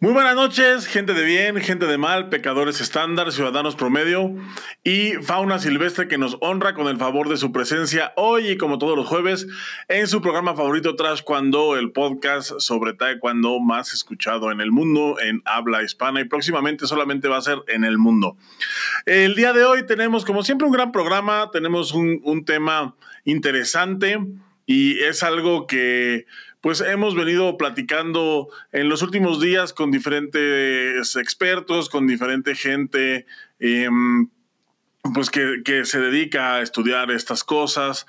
Muy 0.00 0.12
buenas 0.12 0.36
noches, 0.36 0.86
gente 0.86 1.12
de 1.12 1.24
bien, 1.24 1.56
gente 1.56 1.86
de 1.86 1.98
mal, 1.98 2.28
pecadores 2.28 2.80
estándar, 2.80 3.32
ciudadanos 3.32 3.74
promedio 3.74 4.32
y 4.84 5.14
fauna 5.14 5.58
silvestre 5.58 6.06
que 6.06 6.18
nos 6.18 6.36
honra 6.40 6.74
con 6.74 6.86
el 6.86 6.98
favor 6.98 7.28
de 7.28 7.36
su 7.36 7.50
presencia 7.50 8.12
hoy 8.14 8.50
y 8.50 8.56
como 8.56 8.78
todos 8.78 8.96
los 8.96 9.08
jueves 9.08 9.48
en 9.88 10.06
su 10.06 10.22
programa 10.22 10.54
favorito 10.54 10.94
Trash 10.94 11.22
Cuando, 11.24 11.76
el 11.76 11.90
podcast 11.90 12.60
sobre 12.60 12.92
taekwondo 12.92 13.58
más 13.58 13.92
escuchado 13.92 14.52
en 14.52 14.60
el 14.60 14.70
mundo 14.70 15.18
en 15.18 15.42
habla 15.44 15.82
hispana 15.82 16.20
y 16.20 16.26
próximamente 16.26 16.86
solamente 16.86 17.26
va 17.26 17.38
a 17.38 17.42
ser 17.42 17.58
en 17.66 17.82
el 17.82 17.98
mundo. 17.98 18.36
El 19.04 19.34
día 19.34 19.52
de 19.52 19.64
hoy 19.64 19.84
tenemos 19.84 20.24
como 20.24 20.44
siempre 20.44 20.68
un 20.68 20.72
gran 20.72 20.92
programa, 20.92 21.50
tenemos 21.52 21.92
un, 21.92 22.20
un 22.22 22.44
tema 22.44 22.94
interesante 23.24 24.20
y 24.64 25.00
es 25.00 25.24
algo 25.24 25.66
que 25.66 26.26
pues 26.60 26.80
hemos 26.80 27.14
venido 27.14 27.56
platicando 27.56 28.48
en 28.72 28.88
los 28.88 29.02
últimos 29.02 29.40
días 29.40 29.72
con 29.72 29.90
diferentes 29.90 31.16
expertos, 31.16 31.88
con 31.88 32.06
diferente 32.06 32.54
gente, 32.54 33.26
em, 33.60 34.28
pues 35.14 35.30
que, 35.30 35.62
que, 35.64 35.84
se 35.84 36.00
dedica 36.00 36.54
a 36.54 36.62
estudiar 36.62 37.10
estas 37.10 37.44
cosas. 37.44 38.06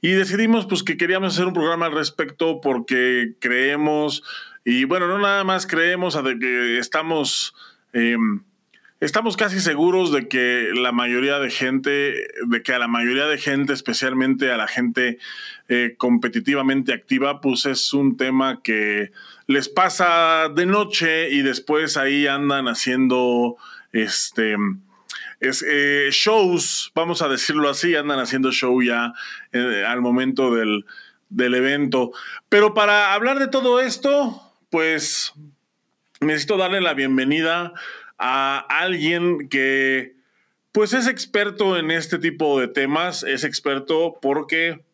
Y 0.00 0.10
decidimos 0.10 0.66
pues 0.66 0.82
que 0.82 0.96
queríamos 0.96 1.34
hacer 1.34 1.46
un 1.46 1.54
programa 1.54 1.86
al 1.86 1.92
respecto 1.92 2.60
porque 2.60 3.34
creemos, 3.40 4.22
y 4.64 4.84
bueno, 4.84 5.08
no 5.08 5.18
nada 5.18 5.44
más 5.44 5.66
creemos, 5.66 6.22
de 6.22 6.38
que 6.38 6.78
estamos... 6.78 7.54
Eh, 7.92 8.16
Estamos 8.98 9.36
casi 9.36 9.60
seguros 9.60 10.10
de 10.10 10.26
que 10.26 10.70
la 10.74 10.90
mayoría 10.90 11.38
de 11.38 11.50
gente, 11.50 12.28
de 12.46 12.62
que 12.62 12.72
a 12.72 12.78
la 12.78 12.88
mayoría 12.88 13.26
de 13.26 13.36
gente, 13.36 13.74
especialmente 13.74 14.50
a 14.50 14.56
la 14.56 14.68
gente 14.68 15.18
eh, 15.68 15.96
competitivamente 15.98 16.94
activa, 16.94 17.42
pues 17.42 17.66
es 17.66 17.92
un 17.92 18.16
tema 18.16 18.62
que 18.62 19.12
les 19.46 19.68
pasa 19.68 20.48
de 20.48 20.64
noche 20.64 21.28
y 21.30 21.42
después 21.42 21.98
ahí 21.98 22.26
andan 22.26 22.68
haciendo 22.68 23.56
este 23.92 24.56
eh, 25.40 26.08
shows, 26.10 26.90
vamos 26.94 27.20
a 27.20 27.28
decirlo 27.28 27.68
así, 27.68 27.94
andan 27.94 28.18
haciendo 28.18 28.50
show 28.50 28.82
ya 28.82 29.12
eh, 29.52 29.84
al 29.86 30.00
momento 30.00 30.54
del, 30.54 30.86
del 31.28 31.54
evento. 31.54 32.12
Pero 32.48 32.72
para 32.72 33.12
hablar 33.12 33.40
de 33.40 33.48
todo 33.48 33.78
esto, 33.78 34.54
pues 34.70 35.34
necesito 36.20 36.56
darle 36.56 36.80
la 36.80 36.94
bienvenida 36.94 37.74
a 38.18 38.58
alguien 38.58 39.48
que 39.48 40.16
pues 40.72 40.92
es 40.92 41.06
experto 41.06 41.78
en 41.78 41.90
este 41.90 42.18
tipo 42.18 42.60
de 42.60 42.68
temas, 42.68 43.22
es 43.22 43.44
experto 43.44 44.18
porque 44.20 44.84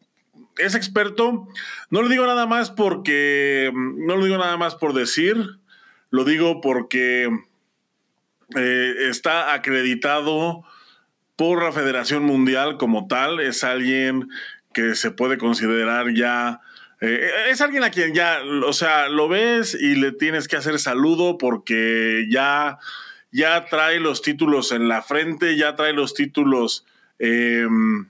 es 0.58 0.74
experto, 0.74 1.48
no 1.90 2.02
lo 2.02 2.08
digo 2.08 2.24
nada 2.24 2.46
más 2.46 2.70
porque, 2.70 3.72
no 3.74 4.16
lo 4.16 4.24
digo 4.24 4.38
nada 4.38 4.56
más 4.56 4.76
por 4.76 4.92
decir, 4.92 5.58
lo 6.10 6.24
digo 6.24 6.60
porque 6.60 7.28
eh, 8.54 8.94
está 9.08 9.54
acreditado 9.54 10.64
por 11.34 11.64
la 11.64 11.72
Federación 11.72 12.22
Mundial 12.22 12.76
como 12.76 13.08
tal, 13.08 13.40
es 13.40 13.64
alguien 13.64 14.28
que 14.72 14.94
se 14.94 15.10
puede 15.10 15.38
considerar 15.38 16.14
ya, 16.14 16.60
eh, 17.00 17.28
es 17.48 17.60
alguien 17.60 17.82
a 17.82 17.90
quien 17.90 18.14
ya, 18.14 18.40
o 18.64 18.72
sea, 18.72 19.08
lo 19.08 19.28
ves 19.28 19.74
y 19.74 19.96
le 19.96 20.12
tienes 20.12 20.46
que 20.46 20.56
hacer 20.56 20.78
saludo 20.78 21.38
porque 21.38 22.26
ya 22.30 22.78
ya 23.32 23.64
trae 23.66 23.98
los 23.98 24.22
títulos 24.22 24.70
en 24.70 24.88
la 24.88 25.02
frente, 25.02 25.56
ya 25.56 25.74
trae 25.74 25.92
los 25.92 26.14
títulos... 26.14 26.86
Em, 27.18 28.06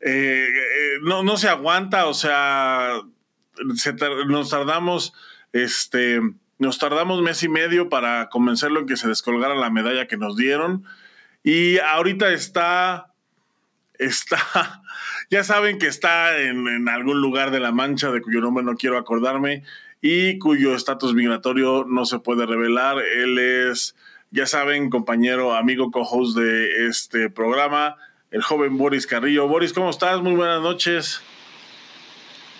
eh, 0.00 0.46
eh, 0.48 0.98
no, 1.02 1.22
no 1.22 1.36
se 1.36 1.48
aguanta, 1.48 2.06
o 2.06 2.14
sea, 2.14 3.00
nos 4.26 4.50
tardamos, 4.50 5.14
este, 5.52 6.20
nos 6.58 6.78
tardamos 6.78 7.22
mes 7.22 7.42
y 7.42 7.48
medio 7.48 7.88
para 7.88 8.28
convencerlo 8.28 8.80
en 8.80 8.86
que 8.86 8.96
se 8.96 9.08
descolgara 9.08 9.54
la 9.54 9.70
medalla 9.70 10.06
que 10.06 10.16
nos 10.16 10.36
dieron. 10.36 10.84
Y 11.42 11.78
ahorita 11.78 12.30
está, 12.32 13.14
está, 13.98 14.82
ya 15.30 15.44
saben 15.44 15.78
que 15.78 15.86
está 15.86 16.38
en 16.38 16.88
algún 16.88 17.20
lugar 17.20 17.50
de 17.50 17.60
la 17.60 17.72
mancha 17.72 18.10
de 18.10 18.20
cuyo 18.20 18.40
nombre 18.40 18.64
no 18.64 18.76
quiero 18.76 18.98
acordarme, 18.98 19.64
y 20.08 20.38
cuyo 20.38 20.76
estatus 20.76 21.14
migratorio 21.14 21.84
no 21.84 22.04
se 22.04 22.20
puede 22.20 22.46
revelar. 22.46 22.98
Él 22.98 23.38
es, 23.38 23.96
ya 24.30 24.46
saben, 24.46 24.88
compañero, 24.88 25.56
amigo, 25.56 25.90
co-host 25.90 26.38
de 26.38 26.86
este 26.86 27.28
programa, 27.28 27.96
el 28.30 28.40
joven 28.40 28.78
Boris 28.78 29.04
Carrillo. 29.04 29.48
Boris, 29.48 29.72
¿cómo 29.72 29.90
estás? 29.90 30.22
Muy 30.22 30.34
buenas 30.34 30.62
noches. 30.62 31.20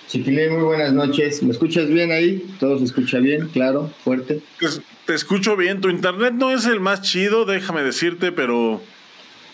Chiquilín, 0.09 0.55
muy 0.55 0.65
buenas 0.65 0.93
noches. 0.93 1.41
¿Me 1.45 1.53
escuchas 1.53 1.87
bien 1.87 2.11
ahí? 2.11 2.45
¿Todo 2.59 2.79
se 2.79 2.85
escucha 2.85 3.19
bien? 3.19 3.47
Claro, 3.51 3.93
fuerte. 4.03 4.43
te 5.05 5.15
escucho 5.15 5.57
bien. 5.57 5.81
Tu 5.81 5.89
internet 5.89 6.35
no 6.35 6.51
es 6.51 6.67
el 6.67 6.81
más 6.81 7.03
chido, 7.03 7.45
déjame 7.45 7.85
decirte, 7.85 8.33
pero, 8.33 8.83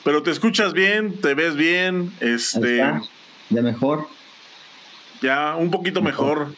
pero 0.02 0.22
te 0.22 0.30
escuchas 0.30 0.72
bien, 0.72 1.20
te 1.20 1.34
ves 1.34 1.56
bien. 1.56 2.10
Este, 2.20 2.78
¿Ya 3.50 3.60
mejor? 3.60 4.06
Ya, 5.20 5.56
un 5.56 5.70
poquito 5.70 6.00
mejor. 6.00 6.54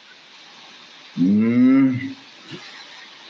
Mm. 1.17 2.15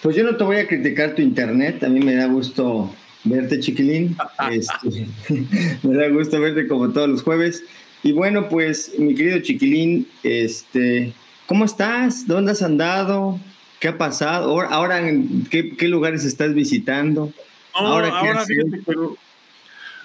Pues 0.03 0.17
yo 0.17 0.25
no 0.25 0.37
te 0.37 0.45
voy 0.45 0.57
a 0.57 0.67
criticar 0.67 1.15
tu 1.15 1.23
internet, 1.23 1.83
a 1.83 1.89
mí 1.89 2.01
me 2.01 2.15
da 2.15 2.27
gusto 2.27 2.95
verte, 3.25 3.61
chiquilín. 3.61 4.17
Este, 4.51 5.07
me 5.83 5.95
da 5.95 6.09
gusto 6.09 6.41
verte 6.41 6.69
como 6.69 6.91
todos 6.91 7.09
los 7.09 7.23
jueves. 7.23 7.65
Y 8.03 8.13
bueno, 8.13 8.49
pues, 8.49 8.93
mi 8.99 9.15
querido 9.15 9.39
chiquilín, 9.39 10.07
este, 10.23 11.15
¿cómo 11.47 11.65
estás? 11.65 12.27
¿Dónde 12.27 12.53
has 12.53 12.63
andado? 12.63 13.41
¿Qué 13.81 13.89
ha 13.89 13.99
pasado? 13.99 14.61
Ahora, 14.61 15.09
¿en 15.09 15.47
qué, 15.47 15.89
lugares 15.89 16.25
estás 16.25 16.53
visitando? 16.53 17.33
No, 17.75 17.81
ahora, 17.81 18.09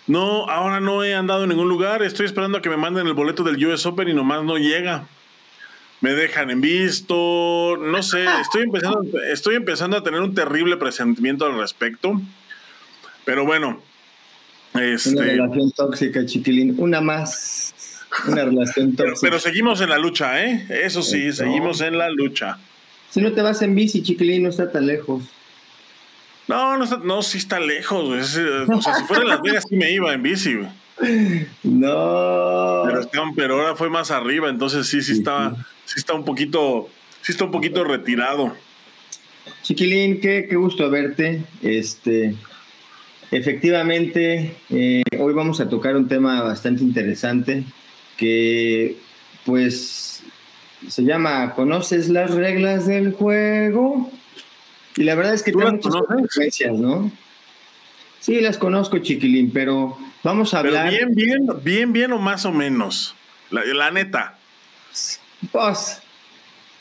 no, 0.07 0.49
ahora 0.49 0.79
no 0.79 1.03
he 1.03 1.13
andado 1.13 1.43
en 1.43 1.49
ningún 1.49 1.67
lugar. 1.67 2.01
Estoy 2.01 2.25
esperando 2.25 2.57
a 2.57 2.61
que 2.61 2.69
me 2.69 2.77
manden 2.77 3.05
el 3.05 3.13
boleto 3.13 3.43
del 3.43 3.63
US 3.65 3.85
Open 3.85 4.07
y 4.07 4.13
nomás 4.13 4.43
no 4.43 4.57
llega 4.57 5.07
me 6.01 6.13
dejan 6.13 6.49
en 6.49 6.61
visto, 6.61 7.77
no 7.77 8.03
sé, 8.03 8.25
estoy 8.41 8.63
empezando, 8.63 9.01
estoy 9.31 9.55
empezando 9.55 9.97
a 9.97 10.03
tener 10.03 10.21
un 10.21 10.33
terrible 10.33 10.77
presentimiento 10.77 11.45
al 11.45 11.57
respecto, 11.57 12.21
pero 13.25 13.45
bueno. 13.45 13.81
Este, 14.73 15.09
una 15.11 15.23
relación 15.23 15.71
tóxica, 15.71 16.25
chiquilín, 16.25 16.75
una 16.77 17.01
más, 17.01 17.73
una 18.27 18.45
relación 18.45 18.95
tóxica. 18.95 19.19
Pero, 19.21 19.39
seguimos 19.39 19.81
en 19.81 19.89
la 19.89 19.97
lucha, 19.97 20.43
¿eh? 20.45 20.65
Eso 20.69 21.01
sí, 21.01 21.33
seguimos 21.33 21.81
en 21.81 21.97
la 21.97 22.09
lucha. 22.09 22.59
Si 23.09 23.21
no 23.21 23.33
te 23.33 23.41
vas 23.41 23.61
en 23.61 23.75
bici, 23.75 24.03
chiquilín, 24.03 24.43
no 24.43 24.49
está 24.49 24.71
tan 24.71 24.85
lejos. 24.85 25.23
No, 26.47 26.77
no, 26.77 26.83
está, 26.83 26.97
no, 26.97 27.21
sí 27.21 27.37
está 27.39 27.59
lejos, 27.59 28.05
O 28.09 28.81
sea, 28.81 28.95
si 28.95 29.03
fuera 29.03 29.23
en 29.23 29.29
Las 29.29 29.41
Vegas 29.41 29.65
sí 29.67 29.75
me 29.75 29.91
iba 29.91 30.13
en 30.13 30.23
bici, 30.23 30.55
güey. 30.55 30.69
No. 31.63 32.83
Pero, 32.85 33.23
pero, 33.35 33.61
ahora 33.61 33.75
fue 33.75 33.89
más 33.89 34.11
arriba, 34.11 34.49
entonces 34.49 34.87
sí, 34.87 35.01
sí 35.01 35.13
estaba, 35.13 35.55
sí 35.89 35.95
está 35.97 36.13
un 36.13 36.23
poquito, 36.23 36.87
sí 37.21 37.31
está 37.31 37.45
un 37.45 37.51
poquito 37.51 37.83
retirado. 37.83 38.55
Chiquilín, 39.63 40.21
qué, 40.21 40.45
qué 40.47 40.55
gusto 40.55 40.87
verte. 40.91 41.41
Este, 41.63 42.35
efectivamente, 43.31 44.55
eh, 44.69 45.01
hoy 45.17 45.33
vamos 45.33 45.59
a 45.59 45.67
tocar 45.67 45.95
un 45.95 46.07
tema 46.07 46.43
bastante 46.43 46.83
interesante 46.83 47.63
que, 48.17 48.97
pues, 49.45 50.21
se 50.87 51.03
llama 51.03 51.55
¿Conoces 51.55 52.09
las 52.09 52.31
reglas 52.31 52.85
del 52.85 53.13
juego? 53.13 54.11
Y 54.95 55.03
la 55.03 55.15
verdad 55.15 55.33
es 55.33 55.41
que 55.41 55.51
tiene 55.51 55.71
muchas 55.71 55.95
consecuencias, 55.95 56.77
¿no? 56.77 57.11
Sí, 58.19 58.41
las 58.41 58.59
conozco, 58.59 58.99
chiquilín, 58.99 59.49
pero 59.51 59.97
Vamos 60.23 60.53
a 60.53 60.59
hablar. 60.59 60.89
bien, 60.89 61.15
bien, 61.15 61.47
bien, 61.63 61.93
bien 61.93 62.11
o 62.11 62.19
más 62.19 62.45
o 62.45 62.51
menos. 62.51 63.15
La, 63.51 63.91
neta. 63.91 64.37
Pues, 65.51 66.01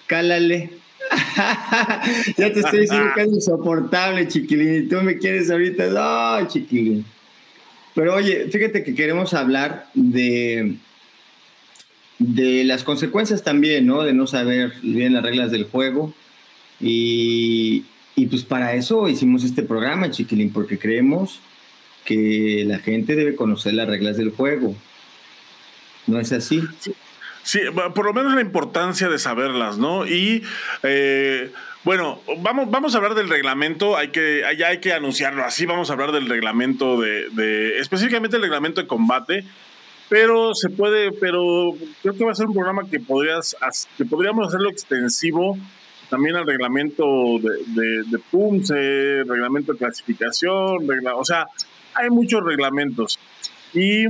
cálale. 0.07 0.71
ya 2.37 2.53
te 2.53 2.61
estoy 2.61 2.81
diciendo 2.81 3.11
que 3.15 3.23
es 3.23 3.29
insoportable, 3.29 4.29
chiquilín. 4.29 4.85
Y 4.85 4.89
tú 4.89 5.01
me 5.03 5.19
quieres 5.19 5.51
ahorita. 5.51 5.87
No, 5.87 6.49
chiquilín. 6.49 7.05
Pero 7.95 8.15
oye, 8.15 8.49
fíjate 8.51 8.85
que 8.85 8.95
queremos 8.95 9.35
hablar 9.35 9.89
de, 9.95 10.77
de 12.19 12.65
las 12.65 12.85
consecuencias 12.85 13.43
también, 13.43 13.87
¿no? 13.87 14.03
De 14.03 14.13
no 14.13 14.27
saber 14.27 14.73
bien 14.83 15.15
las 15.15 15.23
reglas 15.23 15.51
del 15.51 15.65
juego. 15.65 16.15
Y, 16.81 17.85
y 18.15 18.27
pues 18.27 18.45
para 18.45 18.75
eso 18.75 19.09
hicimos 19.09 19.45
este 19.45 19.63
programa, 19.63 20.11
chiquilín, 20.11 20.53
porque 20.53 20.79
creemos 20.79 21.41
que 22.05 22.65
la 22.67 22.79
gente 22.79 23.17
debe 23.17 23.35
conocer 23.35 23.75
las 23.75 23.89
reglas 23.89 24.17
del 24.17 24.31
juego. 24.31 24.75
¿No 26.07 26.19
es 26.21 26.33
así? 26.33 26.63
Sí, 26.79 26.95
por 27.95 28.05
lo 28.05 28.13
menos 28.13 28.35
la 28.35 28.41
importancia 28.41 29.09
de 29.09 29.19
saberlas, 29.19 29.79
¿no? 29.79 30.07
Y 30.07 30.43
eh, 30.83 31.51
bueno, 31.85 32.21
vamos, 32.39 32.71
vamos 32.71 32.95
a 32.95 32.99
hablar 32.99 33.15
del 33.15 33.29
reglamento, 33.29 33.97
hay 33.97 34.09
que, 34.09 34.43
ya 34.59 34.69
hay 34.69 34.79
que 34.79 34.93
anunciarlo 34.93 35.45
así, 35.45 35.65
vamos 35.65 35.91
a 35.91 35.95
hablar 35.95 36.13
del 36.13 36.29
reglamento 36.29 37.01
de, 37.01 37.79
específicamente 37.79 38.37
el 38.37 38.43
reglamento 38.43 38.81
de 38.81 38.87
combate, 38.87 39.45
pero 40.09 40.55
se 40.55 40.71
puede, 40.71 41.13
pero 41.13 41.73
creo 42.03 42.15
que 42.15 42.25
va 42.25 42.33
a 42.33 42.35
ser 42.35 42.47
un 42.47 42.55
programa 42.55 42.89
que 42.91 43.01
podrías, 43.01 43.57
que 43.97 44.05
podríamos 44.05 44.49
hacerlo 44.49 44.71
extensivo 44.71 45.57
también 46.11 46.37
al 46.37 46.47
reglamento 46.47 47.05
de, 47.41 48.03
de, 48.07 49.25
reglamento 49.25 49.73
de 49.73 49.79
clasificación, 49.79 50.87
o 51.15 51.25
sea, 51.25 51.47
hay 51.95 52.11
muchos 52.11 52.43
reglamentos. 52.43 53.19
Y, 53.75 54.07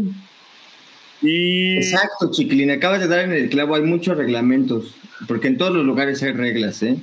y... 1.22 1.76
Exacto, 1.76 2.30
Chiquilín, 2.30 2.70
acabas 2.70 3.00
de 3.00 3.08
dar 3.08 3.20
en 3.20 3.32
el 3.32 3.48
clavo, 3.48 3.74
hay 3.74 3.82
muchos 3.82 4.16
reglamentos, 4.16 4.94
porque 5.26 5.48
en 5.48 5.58
todos 5.58 5.72
los 5.72 5.84
lugares 5.84 6.22
hay 6.22 6.32
reglas, 6.32 6.82
¿eh? 6.82 6.96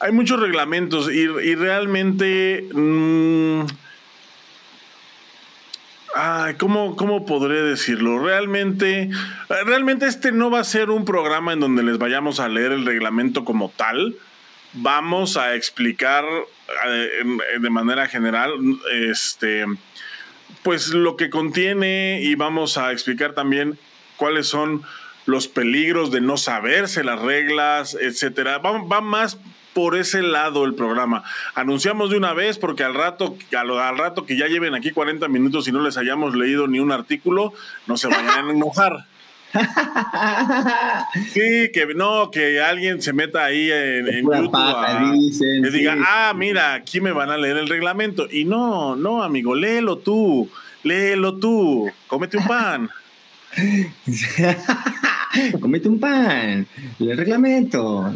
Hay 0.00 0.12
muchos 0.12 0.40
reglamentos 0.40 1.10
y, 1.12 1.54
realmente... 1.54 2.64
Mm, 2.72 3.62
Ay, 6.12 6.54
¿cómo, 6.54 6.96
¿cómo 6.96 7.24
podré 7.24 7.62
decirlo? 7.62 8.18
Realmente, 8.18 9.10
realmente 9.48 10.06
este 10.06 10.32
no 10.32 10.50
va 10.50 10.58
a 10.58 10.64
ser 10.64 10.90
un 10.90 11.04
programa 11.04 11.52
en 11.52 11.60
donde 11.60 11.84
les 11.84 11.98
vayamos 11.98 12.40
a 12.40 12.48
leer 12.48 12.72
el 12.72 12.84
reglamento 12.84 13.44
como 13.44 13.68
tal. 13.70 14.16
Vamos 14.72 15.36
a 15.36 15.54
explicar 15.54 16.24
eh, 16.88 17.08
de 17.60 17.70
manera 17.70 18.08
general, 18.08 18.50
este, 18.92 19.64
pues 20.62 20.88
lo 20.88 21.16
que 21.16 21.30
contiene 21.30 22.20
y 22.22 22.34
vamos 22.34 22.78
a 22.78 22.92
explicar 22.92 23.32
también 23.32 23.78
cuáles 24.16 24.48
son 24.48 24.82
los 25.26 25.48
peligros 25.48 26.10
de 26.10 26.20
no 26.20 26.36
saberse 26.36 27.04
las 27.04 27.20
reglas, 27.20 27.96
etcétera. 28.00 28.58
Va, 28.58 28.82
va 28.82 29.00
más 29.00 29.38
por 29.72 29.96
ese 29.96 30.22
lado 30.22 30.64
el 30.64 30.74
programa. 30.74 31.22
Anunciamos 31.54 32.10
de 32.10 32.16
una 32.16 32.34
vez 32.34 32.58
porque 32.58 32.84
al 32.84 32.94
rato, 32.94 33.36
al, 33.56 33.98
rato 33.98 34.26
que 34.26 34.36
ya 34.36 34.46
lleven 34.46 34.74
aquí 34.74 34.90
40 34.90 35.28
minutos 35.28 35.68
y 35.68 35.72
no 35.72 35.80
les 35.80 35.96
hayamos 35.96 36.34
leído 36.34 36.66
ni 36.66 36.80
un 36.80 36.92
artículo, 36.92 37.52
no 37.86 37.96
se 37.96 38.08
vayan 38.08 38.48
a 38.48 38.50
enojar. 38.50 39.06
Sí, 41.32 41.70
que 41.72 41.86
no, 41.94 42.30
que 42.30 42.60
alguien 42.60 43.02
se 43.02 43.12
meta 43.12 43.44
ahí 43.44 43.70
en, 43.70 44.24
YouTube 44.24 45.40
y 45.40 45.70
diga, 45.70 45.96
ah, 46.06 46.32
mira, 46.36 46.74
aquí 46.74 47.00
me 47.00 47.12
van 47.12 47.30
a 47.30 47.36
leer 47.36 47.56
el 47.56 47.68
reglamento. 47.68 48.28
Y 48.30 48.44
no, 48.44 48.96
no, 48.96 49.22
amigo, 49.22 49.54
léelo 49.54 49.98
tú, 49.98 50.48
léelo 50.82 51.36
tú, 51.36 51.90
cómete 52.06 52.36
un 52.36 52.46
pan. 52.46 52.90
cómete 55.60 55.88
un 55.88 55.98
pan, 55.98 56.66
el 56.98 57.16
reglamento. 57.16 58.14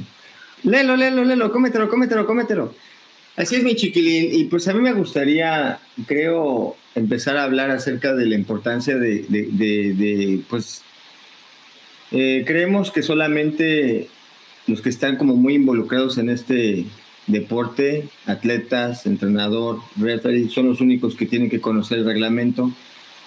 Léelo, 0.63 0.97
léelo, 0.97 1.25
léelo, 1.25 1.51
cómetelo, 1.51 1.89
cómetelo, 1.89 2.27
cómetelo. 2.27 2.75
Así 3.37 3.57
es, 3.57 3.65
mi 3.65 3.75
chiquilín. 3.75 4.29
Y 4.33 4.45
pues 4.45 4.69
a 4.69 4.73
mí 4.73 4.81
me 4.81 4.93
gustaría, 4.93 5.81
creo, 6.07 6.77
empezar 6.95 7.37
a 7.37 7.45
hablar 7.45 7.71
acerca 7.71 8.15
de 8.15 8.27
la 8.27 8.37
importancia 8.37 8.97
de, 8.97 9.25
de, 9.29 10.41
pues, 10.49 10.83
eh, 12.13 12.45
creemos 12.47 12.91
que 12.91 13.03
solamente 13.03 14.09
los 14.67 14.81
que 14.81 14.89
están 14.89 15.17
como 15.17 15.37
muy 15.37 15.55
involucrados 15.55 16.19
en 16.19 16.31
este 16.31 16.87
deporte, 17.27 18.09
atletas, 18.27 19.07
entrenador, 19.07 19.81
referee, 19.97 20.49
son 20.49 20.69
los 20.69 20.81
únicos 20.81 21.15
que 21.17 21.27
tienen 21.27 21.51
que 21.51 21.61
conocer 21.61 21.99
el 21.99 22.05
reglamento, 22.05 22.71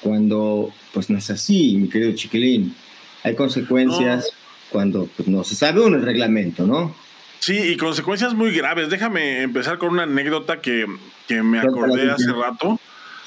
cuando 0.02 0.72
pues 0.94 1.10
no 1.10 1.18
es 1.18 1.30
así, 1.30 1.76
mi 1.78 1.90
querido 1.90 2.14
chiquilín. 2.14 2.76
Hay 3.24 3.36
consecuencias 3.36 4.30
cuando 4.70 5.08
pues, 5.18 5.28
no 5.28 5.44
se 5.44 5.56
sabe 5.56 5.82
uno 5.82 5.98
el 5.98 6.04
reglamento, 6.04 6.66
¿no? 6.66 6.96
Sí, 7.40 7.58
y 7.58 7.78
consecuencias 7.78 8.34
muy 8.34 8.52
graves. 8.52 8.90
Déjame 8.90 9.42
empezar 9.44 9.78
con 9.78 9.90
una 9.90 10.04
anécdota 10.04 10.60
que, 10.62 10.86
me 11.30 11.60
acordé 11.60 12.10
hace 12.12 12.32
rato. 12.32 12.80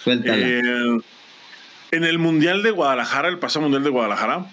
Eh, 0.06 0.60
en 1.92 2.04
el 2.04 2.18
Mundial 2.18 2.62
de 2.62 2.70
Guadalajara, 2.70 3.28
el 3.28 3.38
pasado 3.38 3.62
Mundial 3.62 3.84
de 3.84 3.90
Guadalajara, 3.90 4.46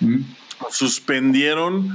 mm. 0.00 0.20
Suspendieron 0.70 1.90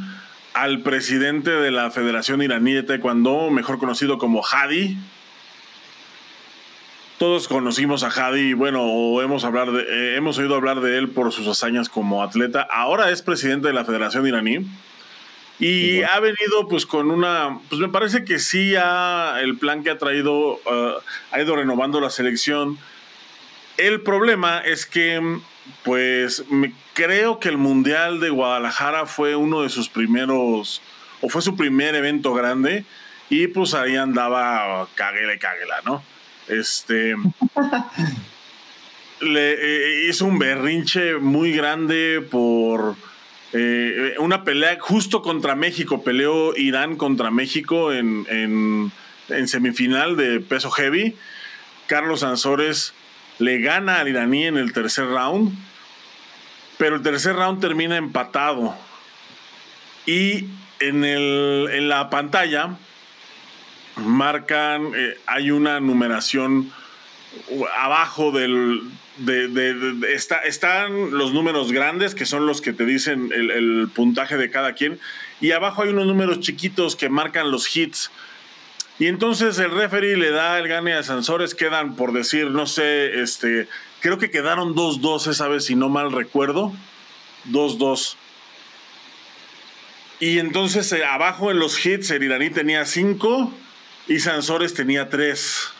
al 0.54 0.81
presidente 0.81 1.51
de 1.51 1.71
la 1.71 1.92
Federación 1.92 2.42
Iraní 2.42 2.74
de 2.74 2.83
Taekwondo, 2.83 3.50
mejor 3.50 3.80
conocido 3.80 4.18
como 4.18 4.44
Hadi. 4.45 4.98
Todos 7.18 7.48
conocimos 7.48 8.04
a 8.04 8.07
Hadi, 8.07 8.54
bueno, 8.54 8.83
o 8.83 9.21
hemos, 9.21 9.44
hablar 9.44 9.71
de, 9.71 9.81
eh, 9.83 10.15
hemos 10.15 10.38
oído 10.38 10.56
hablar 10.56 10.81
de 10.81 10.98
él 10.98 11.10
por 11.10 11.31
sus 11.31 11.48
hazañas 11.48 11.89
como 11.89 12.24
atleta. 12.24 12.62
Ahora 12.62 13.10
es 13.12 13.21
presidente 13.21 13.68
de 13.68 13.74
la 13.74 13.86
Federación 13.86 14.27
Iraní. 14.27 14.66
Y 15.59 16.01
ha 16.01 16.19
venido 16.19 16.68
pues 16.68 16.86
con 16.86 17.12
una, 17.12 17.59
pues 17.69 17.80
me 17.80 17.88
parece 17.88 18.25
que 18.25 18.39
sí 18.39 18.75
ha, 18.75 19.38
el 19.39 19.57
plan 19.57 19.83
que 19.83 19.92
ha 19.92 19.98
traído, 19.98 20.56
uh, 20.56 21.00
ha 21.31 21.42
ido 21.42 21.56
renovando 21.56 22.01
la 22.01 22.09
selección. 22.09 22.77
El 23.77 24.01
problema 24.01 24.59
es 24.59 24.86
que 24.86 25.39
pues 25.83 26.45
me, 26.50 26.74
creo 26.94 27.39
que 27.39 27.50
el 27.50 27.57
Mundial 27.57 28.19
de 28.19 28.30
Guadalajara 28.30 29.06
fue 29.06 29.36
uno 29.36 29.62
de 29.62 29.69
sus 29.69 29.89
primeros, 29.89 30.81
o 31.21 31.30
fue 31.30 31.42
su 31.42 31.56
primer 31.56 31.95
evento 31.95 32.33
grande, 32.33 32.86
y 33.30 33.48
pues 33.48 33.74
ahí 33.74 33.95
andaba 33.95 34.88
caguela 34.95 35.33
y 35.33 35.39
caguela, 35.39 35.75
¿no? 35.86 36.04
Este... 36.48 37.15
le 39.24 39.54
eh, 39.54 40.10
hizo 40.10 40.25
un 40.25 40.38
berrinche 40.38 41.15
muy 41.15 41.54
grande 41.54 42.25
por 42.30 42.95
eh, 43.54 44.16
una 44.19 44.44
pelea 44.44 44.77
justo 44.80 45.21
contra 45.21 45.56
México, 45.56 46.04
peleó 46.04 46.56
Irán 46.56 46.95
contra 46.95 47.31
México 47.31 47.94
en, 47.94 48.25
en, 48.30 49.48
semifinal 49.48 50.18
de 50.18 50.39
peso 50.39 50.71
heavy. 50.71 51.16
Carlos 51.88 52.21
Sansores 52.21 52.94
le 53.44 53.60
gana 53.60 54.00
al 54.00 54.07
iraní 54.07 54.45
en 54.45 54.57
el 54.57 54.74
tercer 54.74 55.06
round, 55.06 55.54
pero 56.78 56.95
el 56.95 57.01
tercer 57.01 57.36
round 57.36 57.60
termina 57.60 57.98
empatado. 57.98 58.75
Y 60.06 60.48
en, 60.80 61.04
el, 61.04 61.69
en 61.72 61.90
la 61.90 62.10
pantalla 62.10 62.78
marcan, 63.98 64.92
eh, 64.95 65.18
hay 65.28 65.51
una 65.51 65.80
numeración 65.80 66.72
abajo 67.80 68.31
del, 68.31 68.81
de, 69.18 70.13
está, 70.13 70.38
están 70.38 71.12
los 71.12 71.34
números 71.34 71.72
grandes, 71.72 72.16
que 72.16 72.25
son 72.25 72.45
los 72.45 72.62
que 72.62 72.74
te 72.74 72.86
dicen 72.86 73.31
el, 73.34 73.90
puntaje 73.94 74.38
de 74.38 74.50
cada 74.50 74.74
quien, 74.74 75.00
y 75.42 75.51
abajo 75.51 75.84
hay 75.84 75.90
unos 75.90 76.07
números 76.07 76.40
chiquitos 76.40 76.95
que 76.95 77.10
marcan 77.10 77.51
los 77.51 77.75
hits. 77.75 78.12
Y 79.00 79.07
entonces 79.07 79.57
el 79.57 79.72
referee 79.72 80.18
le 80.18 80.31
da 80.31 80.60
el 80.60 80.68
gane 80.68 80.94
a 80.94 81.04
Sansores, 81.04 81.56
quedan 81.56 81.95
por 81.95 82.13
decir, 82.13 82.51
no 82.51 82.68
sé, 82.68 83.22
este, 83.22 83.68
creo 84.01 84.18
que 84.18 84.30
quedaron 84.30 84.75
2-2 84.75 85.28
esa 85.31 85.48
vez, 85.48 85.66
si 85.66 85.75
no 85.75 85.90
mal 85.90 86.12
recuerdo. 86.12 86.72
2-2. 87.50 88.16
Y 90.19 90.40
entonces 90.40 90.92
eh, 90.94 91.04
abajo 91.04 91.51
en 91.51 91.60
los 91.60 91.86
hits 91.86 92.12
el 92.12 92.24
iraní 92.24 92.50
tenía 92.50 92.86
5 92.86 93.54
y 94.07 94.19
Sansores 94.19 94.74
tenía 94.74 95.10
3. 95.10 95.73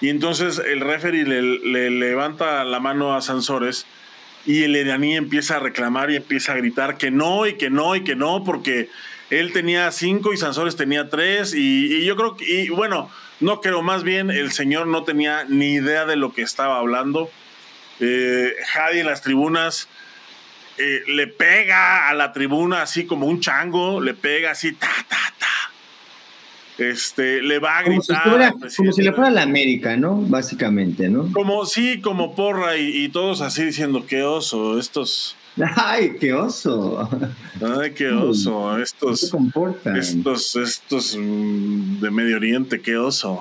Y 0.00 0.10
entonces 0.10 0.58
el 0.58 0.80
referee 0.80 1.24
le, 1.24 1.90
levanta 1.90 2.62
la 2.64 2.78
mano 2.78 3.16
a 3.16 3.22
Sansores 3.22 3.86
y 4.44 4.62
el 4.62 4.76
iraní 4.76 5.16
empieza 5.16 5.56
a 5.56 5.58
reclamar 5.58 6.10
y 6.10 6.16
empieza 6.16 6.52
a 6.52 6.56
gritar 6.56 6.98
que 6.98 7.10
no 7.10 7.46
y 7.46 7.54
que 7.54 7.70
no 7.70 7.96
y 7.96 8.04
que 8.04 8.14
no 8.14 8.44
porque 8.44 8.90
él 9.30 9.52
tenía 9.52 9.90
cinco 9.92 10.32
y 10.32 10.36
Sansores 10.36 10.76
tenía 10.76 11.08
tres 11.08 11.54
y, 11.54 12.04
yo 12.04 12.16
creo 12.16 12.36
que, 12.36 12.64
y 12.64 12.68
bueno, 12.68 13.10
no 13.40 13.60
creo, 13.60 13.82
más 13.82 14.02
bien 14.02 14.30
el 14.30 14.52
señor 14.52 14.86
no 14.86 15.04
tenía 15.04 15.44
ni 15.44 15.74
idea 15.74 16.04
de 16.04 16.16
lo 16.16 16.32
que 16.32 16.42
estaba 16.42 16.78
hablando. 16.78 17.30
Eh, 18.00 18.54
en 18.92 19.06
las 19.06 19.22
tribunas 19.22 19.88
eh, 20.78 21.02
le 21.08 21.26
pega 21.26 22.08
a 22.08 22.14
la 22.14 22.32
tribuna 22.32 22.82
así 22.82 23.06
como 23.06 23.26
un 23.26 23.40
chango, 23.40 24.00
le 24.00 24.14
pega 24.14 24.50
así, 24.50 24.72
ta, 24.72 24.88
ta, 25.08 25.16
este, 26.78 27.42
le 27.42 27.58
va 27.58 27.78
a 27.78 27.82
gritar. 27.82 28.52
Como 28.76 28.92
si, 28.92 29.02
le 29.02 29.12
fuera 29.12 29.28
a 29.28 29.32
la 29.32 29.42
América, 29.42 29.96
¿no? 29.96 30.16
Básicamente, 30.16 31.08
¿no? 31.08 31.30
Como, 31.32 31.64
sí, 31.66 32.00
como 32.00 32.34
porra 32.34 32.76
y, 32.76 33.08
todos 33.08 33.40
así 33.40 33.64
diciendo, 33.64 34.04
qué 34.06 34.22
oso, 34.22 34.78
estos... 34.78 35.36
Ay, 35.76 36.16
qué 36.20 36.32
oso. 36.32 37.08
Ay, 37.80 37.92
qué 37.92 38.08
oso. 38.08 38.78
Estos, 38.78 39.32
estos, 39.94 40.56
estos 40.56 41.16
mm, 41.18 42.00
de 42.00 42.10
Medio 42.10 42.36
Oriente, 42.36 42.80
qué 42.80 42.96
oso. 42.96 43.40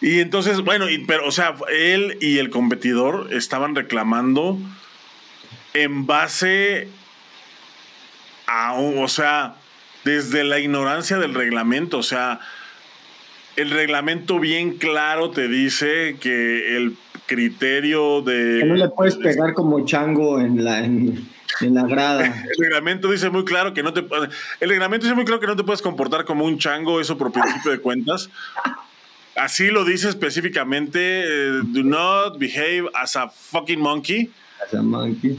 Y 0.00 0.20
entonces, 0.20 0.62
bueno, 0.62 0.86
pero, 1.06 1.26
o 1.26 1.30
sea, 1.30 1.54
él 1.72 2.16
y 2.20 2.38
el 2.38 2.50
competidor 2.50 3.32
estaban 3.32 3.74
reclamando 3.74 4.58
en 5.74 6.06
base 6.06 6.88
o 8.76 9.08
sea, 9.08 9.54
desde 10.04 10.44
la 10.44 10.58
ignorancia 10.58 11.18
del 11.18 11.34
reglamento, 11.34 11.98
o 11.98 12.02
sea, 12.02 12.40
el 13.56 13.70
reglamento 13.70 14.38
bien 14.40 14.76
claro 14.76 15.30
te 15.30 15.48
dice 15.48 16.16
que 16.20 16.76
el 16.76 16.96
criterio 17.30 18.22
de... 18.22 18.58
Que 18.58 18.66
no 18.66 18.74
le 18.74 18.88
puedes 18.88 19.16
pegar 19.16 19.54
como 19.54 19.84
chango 19.84 20.40
en 20.40 20.64
la, 20.64 20.84
en, 20.84 21.28
la 21.60 21.84
grada. 21.84 22.24
El 22.50 22.56
reglamento 22.58 23.08
dice 23.08 23.30
muy 23.30 23.44
claro 23.44 23.72
que 23.72 23.84
no 23.84 23.92
te... 23.92 24.04
El 24.58 24.68
reglamento 24.68 25.04
dice 25.06 25.14
muy 25.14 25.24
claro 25.24 25.38
que 25.38 25.46
no 25.46 25.54
te 25.54 25.62
puedes 25.62 25.80
comportar 25.80 26.24
como 26.24 26.44
un 26.44 26.58
chango, 26.58 27.00
eso 27.00 27.16
por 27.16 27.30
principio 27.30 27.70
de 27.70 27.78
cuentas. 27.78 28.30
Así 29.36 29.70
lo 29.70 29.84
dice 29.84 30.08
específicamente, 30.08 31.22
eh, 31.22 31.60
do 31.66 31.84
not 31.84 32.36
behave 32.36 32.90
as 32.94 33.14
a 33.14 33.28
fucking 33.28 33.78
monkey. 33.78 34.28
As 34.66 34.74
a 34.74 34.82
monkey. 34.82 35.38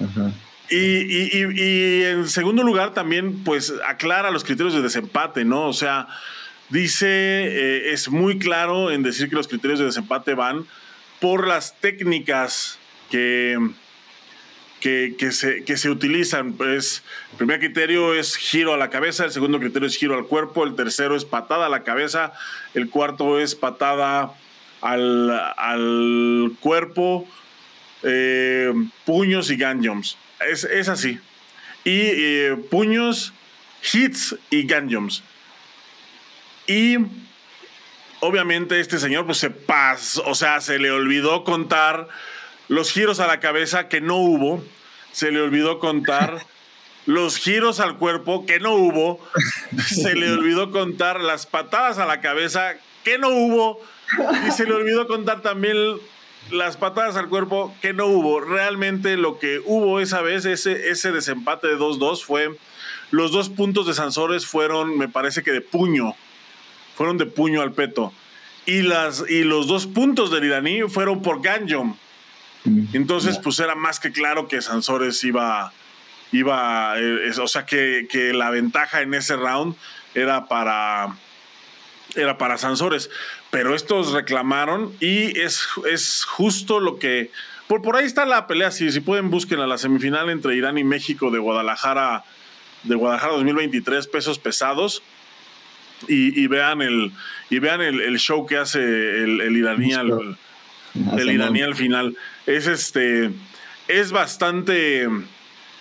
Ajá. 0.00 0.32
Y, 0.70 2.02
en 2.04 2.28
segundo 2.28 2.62
lugar 2.62 2.94
también, 2.94 3.42
pues 3.42 3.74
aclara 3.84 4.30
los 4.30 4.44
criterios 4.44 4.74
de 4.74 4.80
desempate, 4.80 5.44
¿no? 5.44 5.66
O 5.66 5.72
sea, 5.72 6.06
dice, 6.70 7.06
eh, 7.08 7.92
es 7.92 8.08
muy 8.08 8.38
claro 8.38 8.92
en 8.92 9.02
decir 9.02 9.28
que 9.28 9.34
los 9.34 9.48
criterios 9.48 9.80
de 9.80 9.86
desempate 9.86 10.34
van 10.34 10.66
por 11.24 11.48
las 11.48 11.80
técnicas 11.80 12.78
que, 13.10 13.58
que, 14.78 15.32
se, 15.32 15.64
que 15.64 15.78
se 15.78 15.88
utilizan. 15.88 16.52
Pues, 16.52 17.02
el 17.30 17.38
primer 17.38 17.60
criterio 17.60 18.12
es 18.12 18.36
giro 18.36 18.74
a 18.74 18.76
la 18.76 18.90
cabeza, 18.90 19.24
el 19.24 19.30
segundo 19.30 19.58
criterio 19.58 19.88
es 19.88 19.96
giro 19.96 20.18
al 20.18 20.26
cuerpo, 20.26 20.64
el 20.64 20.76
tercero 20.76 21.16
es 21.16 21.24
patada 21.24 21.64
a 21.64 21.68
la 21.70 21.82
cabeza, 21.82 22.34
el 22.74 22.90
cuarto 22.90 23.40
es 23.40 23.54
patada 23.54 24.34
al, 24.82 25.30
al 25.56 26.52
cuerpo, 26.60 27.26
eh, 28.02 28.74
puños 29.06 29.50
y 29.50 29.56
gun 29.56 29.82
jumps. 29.82 30.18
Es, 30.46 30.90
así. 30.90 31.18
Y 31.84 32.00
eh, 32.02 32.56
puños, 32.70 33.32
hits 33.94 34.36
y 34.50 34.64
gun 34.64 34.92
jumps. 34.92 35.22
Y 36.66 36.98
obviamente 38.24 38.80
este 38.80 38.98
señor 38.98 39.26
pues 39.26 39.38
se 39.38 39.50
pasó, 39.50 40.22
o 40.26 40.34
sea, 40.34 40.60
se 40.60 40.78
le 40.78 40.90
olvidó 40.90 41.44
contar 41.44 42.08
los 42.68 42.90
giros 42.90 43.20
a 43.20 43.26
la 43.26 43.40
cabeza 43.40 43.88
que 43.88 44.00
no 44.00 44.16
hubo, 44.16 44.64
se 45.12 45.30
le 45.30 45.40
olvidó 45.40 45.78
contar 45.78 46.44
los 47.06 47.36
giros 47.36 47.80
al 47.80 47.96
cuerpo 47.98 48.46
que 48.46 48.60
no 48.60 48.74
hubo, 48.74 49.20
se 49.86 50.14
le 50.14 50.30
olvidó 50.32 50.70
contar 50.70 51.20
las 51.20 51.46
patadas 51.46 51.98
a 51.98 52.06
la 52.06 52.20
cabeza 52.20 52.74
que 53.04 53.18
no 53.18 53.28
hubo 53.28 53.80
y 54.46 54.50
se 54.50 54.64
le 54.64 54.72
olvidó 54.72 55.06
contar 55.06 55.42
también 55.42 55.76
las 56.50 56.76
patadas 56.76 57.16
al 57.16 57.28
cuerpo 57.28 57.74
que 57.80 57.92
no 57.92 58.06
hubo. 58.06 58.40
Realmente 58.40 59.16
lo 59.16 59.38
que 59.38 59.60
hubo 59.64 60.00
esa 60.00 60.20
vez, 60.22 60.44
ese, 60.44 60.90
ese 60.90 61.12
desempate 61.12 61.68
de 61.68 61.76
2-2 61.76 62.22
fue, 62.22 62.56
los 63.10 63.32
dos 63.32 63.48
puntos 63.48 63.86
de 63.86 63.94
Sansores 63.94 64.46
fueron, 64.46 64.98
me 64.98 65.08
parece 65.08 65.42
que 65.42 65.52
de 65.52 65.60
puño, 65.60 66.14
fueron 66.94 67.18
de 67.18 67.26
puño 67.26 67.62
al 67.62 67.72
peto. 67.72 68.12
Y, 68.66 68.82
las, 68.82 69.24
y 69.28 69.44
los 69.44 69.66
dos 69.66 69.86
puntos 69.86 70.30
del 70.30 70.44
iraní 70.44 70.82
fueron 70.82 71.22
por 71.22 71.42
Ganjom. 71.42 71.96
Mm. 72.64 72.84
Entonces, 72.94 73.38
pues 73.38 73.58
era 73.60 73.74
más 73.74 74.00
que 74.00 74.10
claro 74.10 74.48
que 74.48 74.62
Sansores 74.62 75.22
iba, 75.24 75.72
iba 76.32 76.94
eh, 76.98 77.30
o 77.38 77.48
sea, 77.48 77.66
que, 77.66 78.06
que 78.10 78.32
la 78.32 78.50
ventaja 78.50 79.02
en 79.02 79.12
ese 79.12 79.36
round 79.36 79.76
era 80.14 80.46
para, 80.46 81.16
era 82.16 82.38
para 82.38 82.56
Sansores 82.56 83.10
pero 83.54 83.76
estos 83.76 84.10
reclamaron 84.10 84.92
y 84.98 85.38
es, 85.38 85.68
es 85.88 86.24
justo 86.24 86.80
lo 86.80 86.98
que... 86.98 87.30
Por, 87.68 87.82
por 87.82 87.94
ahí 87.94 88.04
está 88.04 88.26
la 88.26 88.48
pelea, 88.48 88.72
si, 88.72 88.90
si 88.90 88.98
pueden 88.98 89.30
busquen 89.30 89.60
a 89.60 89.68
la 89.68 89.78
semifinal 89.78 90.28
entre 90.28 90.56
Irán 90.56 90.76
y 90.76 90.82
México 90.82 91.30
de 91.30 91.38
Guadalajara, 91.38 92.24
de 92.82 92.96
Guadalajara 92.96 93.34
2023, 93.34 94.08
pesos 94.08 94.40
pesados, 94.40 95.04
y, 96.08 96.46
vean 96.46 96.82
el 96.82 97.12
y 97.50 97.58
vean 97.58 97.80
el, 97.80 98.18
show 98.18 98.46
que 98.46 98.56
hace 98.56 98.80
el, 98.80 99.40
el 99.40 99.56
iraní 99.56 99.94
al, 99.94 100.36
el 101.16 101.30
iraní 101.30 101.62
al 101.62 101.74
final. 101.74 102.16
Es 102.46 102.66
este 102.66 103.30
es 103.88 104.12
bastante 104.12 105.08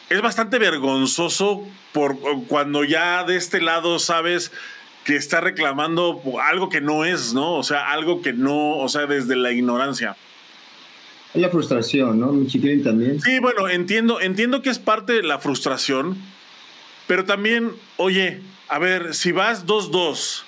es 0.09 0.21
bastante 0.21 0.59
vergonzoso 0.59 1.67
por 1.91 2.17
cuando 2.47 2.83
ya 2.83 3.23
de 3.23 3.37
este 3.37 3.61
lado 3.61 3.99
sabes 3.99 4.51
que 5.03 5.15
está 5.15 5.41
reclamando 5.41 6.21
algo 6.41 6.69
que 6.69 6.81
no 6.81 7.05
es, 7.05 7.33
¿no? 7.33 7.55
O 7.55 7.63
sea, 7.63 7.91
algo 7.91 8.21
que 8.21 8.33
no, 8.33 8.77
o 8.77 8.87
sea, 8.87 9.05
desde 9.05 9.35
la 9.35 9.51
ignorancia. 9.51 10.15
Es 11.33 11.41
la 11.41 11.49
frustración, 11.49 12.19
¿no? 12.19 12.31
También. 12.83 13.19
Sí, 13.19 13.39
bueno, 13.39 13.67
entiendo, 13.67 14.21
entiendo 14.21 14.61
que 14.61 14.69
es 14.69 14.79
parte 14.79 15.13
de 15.13 15.23
la 15.23 15.39
frustración, 15.39 16.17
pero 17.07 17.25
también, 17.25 17.71
oye, 17.97 18.41
a 18.73 18.79
ver, 18.79 19.13
si 19.13 19.31
vas 19.31 19.67
2-2 19.67 20.41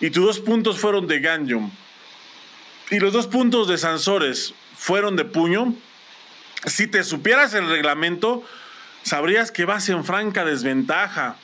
y 0.00 0.10
tus 0.10 0.24
dos 0.24 0.38
puntos 0.38 0.78
fueron 0.78 1.08
de 1.08 1.18
Ganjum 1.18 1.72
y 2.88 3.00
los 3.00 3.12
dos 3.12 3.26
puntos 3.26 3.66
de 3.66 3.76
Sansores 3.78 4.54
fueron 4.76 5.16
de 5.16 5.24
puño, 5.24 5.74
si 6.66 6.86
te 6.86 7.02
supieras 7.02 7.54
el 7.54 7.68
reglamento, 7.68 8.44
sabrías 9.02 9.50
que 9.50 9.64
vas 9.64 9.88
en 9.88 10.04
franca 10.04 10.44
desventaja. 10.44 11.34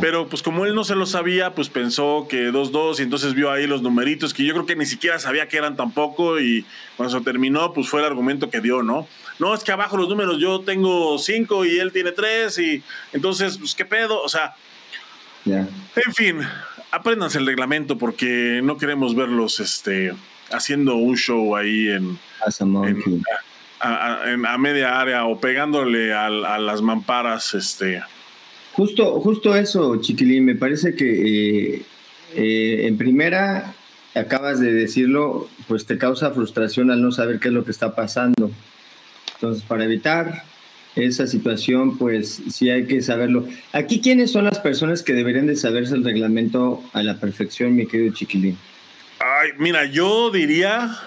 Pero 0.00 0.28
pues 0.28 0.40
como 0.40 0.66
él 0.66 0.76
no 0.76 0.84
se 0.84 0.94
lo 0.94 1.06
sabía, 1.06 1.52
pues 1.56 1.68
pensó 1.68 2.28
que 2.30 2.52
2-2 2.52 3.00
y 3.00 3.02
entonces 3.02 3.34
vio 3.34 3.50
ahí 3.50 3.66
los 3.66 3.82
numeritos 3.82 4.32
que 4.32 4.44
yo 4.44 4.54
creo 4.54 4.66
que 4.66 4.76
ni 4.76 4.86
siquiera 4.86 5.18
sabía 5.18 5.48
que 5.48 5.56
eran 5.56 5.76
tampoco 5.76 6.38
y 6.38 6.64
cuando 6.96 7.18
se 7.18 7.24
terminó 7.24 7.72
pues 7.72 7.88
fue 7.88 7.98
el 7.98 8.06
argumento 8.06 8.50
que 8.50 8.60
dio, 8.60 8.84
¿no? 8.84 9.08
No, 9.40 9.52
es 9.52 9.64
que 9.64 9.72
abajo 9.72 9.96
los 9.96 10.08
números 10.08 10.38
yo 10.38 10.60
tengo 10.60 11.18
5 11.18 11.64
y 11.64 11.80
él 11.80 11.90
tiene 11.90 12.12
3 12.12 12.56
y 12.60 12.84
entonces 13.12 13.58
pues 13.58 13.74
qué 13.74 13.84
pedo, 13.84 14.22
o 14.22 14.28
sea... 14.28 14.54
En 15.44 16.14
fin, 16.14 16.38
apréndanse 16.90 17.38
el 17.38 17.46
reglamento 17.46 17.98
porque 17.98 18.60
no 18.62 18.76
queremos 18.76 19.14
verlos 19.14 19.60
este, 19.60 20.12
haciendo 20.50 20.96
un 20.96 21.16
show 21.16 21.56
ahí 21.56 21.88
en... 21.88 22.18
a, 23.80 24.58
media 24.58 25.00
área 25.00 25.24
o 25.26 25.40
pegándole 25.40 26.12
a, 26.12 26.26
a 26.26 26.58
las 26.58 26.82
mamparas, 26.82 27.54
este. 27.54 28.02
Justo, 28.72 29.20
justo 29.20 29.54
eso, 29.54 29.96
Chiquilín, 30.00 30.44
me 30.44 30.54
parece 30.54 30.94
que 30.94 31.74
eh, 31.74 31.82
eh, 32.34 32.86
en 32.86 32.96
primera, 32.96 33.74
acabas 34.14 34.60
de 34.60 34.72
decirlo, 34.72 35.48
pues 35.68 35.84
te 35.86 35.98
causa 35.98 36.30
frustración 36.30 36.90
al 36.90 37.02
no 37.02 37.12
saber 37.12 37.38
qué 37.38 37.48
es 37.48 37.54
lo 37.54 37.64
que 37.64 37.70
está 37.70 37.94
pasando. 37.94 38.50
Entonces, 39.34 39.62
para 39.64 39.84
evitar 39.84 40.44
esa 40.96 41.26
situación, 41.26 41.96
pues 41.96 42.42
sí 42.50 42.70
hay 42.70 42.86
que 42.86 43.00
saberlo. 43.02 43.46
Aquí, 43.72 44.00
¿quiénes 44.00 44.30
son 44.30 44.44
las 44.44 44.58
personas 44.58 45.02
que 45.02 45.14
deberían 45.14 45.46
de 45.46 45.56
saberse 45.56 45.94
el 45.94 46.04
reglamento 46.04 46.82
a 46.92 47.02
la 47.02 47.18
perfección, 47.18 47.74
mi 47.74 47.86
querido 47.86 48.12
Chiquilín? 48.12 48.58
Ay, 49.18 49.50
mira, 49.58 49.86
yo 49.86 50.30
diría, 50.30 50.98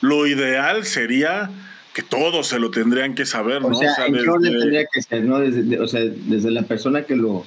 lo 0.00 0.26
ideal 0.26 0.84
sería 0.84 1.50
que 1.94 2.02
todos 2.02 2.48
se 2.48 2.58
lo 2.58 2.70
tendrían 2.70 3.14
que 3.14 3.24
saber, 3.24 3.62
¿no? 3.62 3.68
O 3.68 3.74
sea, 3.74 4.06
¿en 4.06 4.14
qué 4.14 4.28
orden 4.28 4.58
tendría 4.58 4.84
que 4.92 5.00
ser, 5.00 5.22
no? 5.22 5.38
Desde, 5.38 5.78
o 5.78 5.86
sea, 5.86 6.00
desde 6.02 6.50
la 6.50 6.62
persona 6.62 7.04
que 7.04 7.14
lo, 7.14 7.44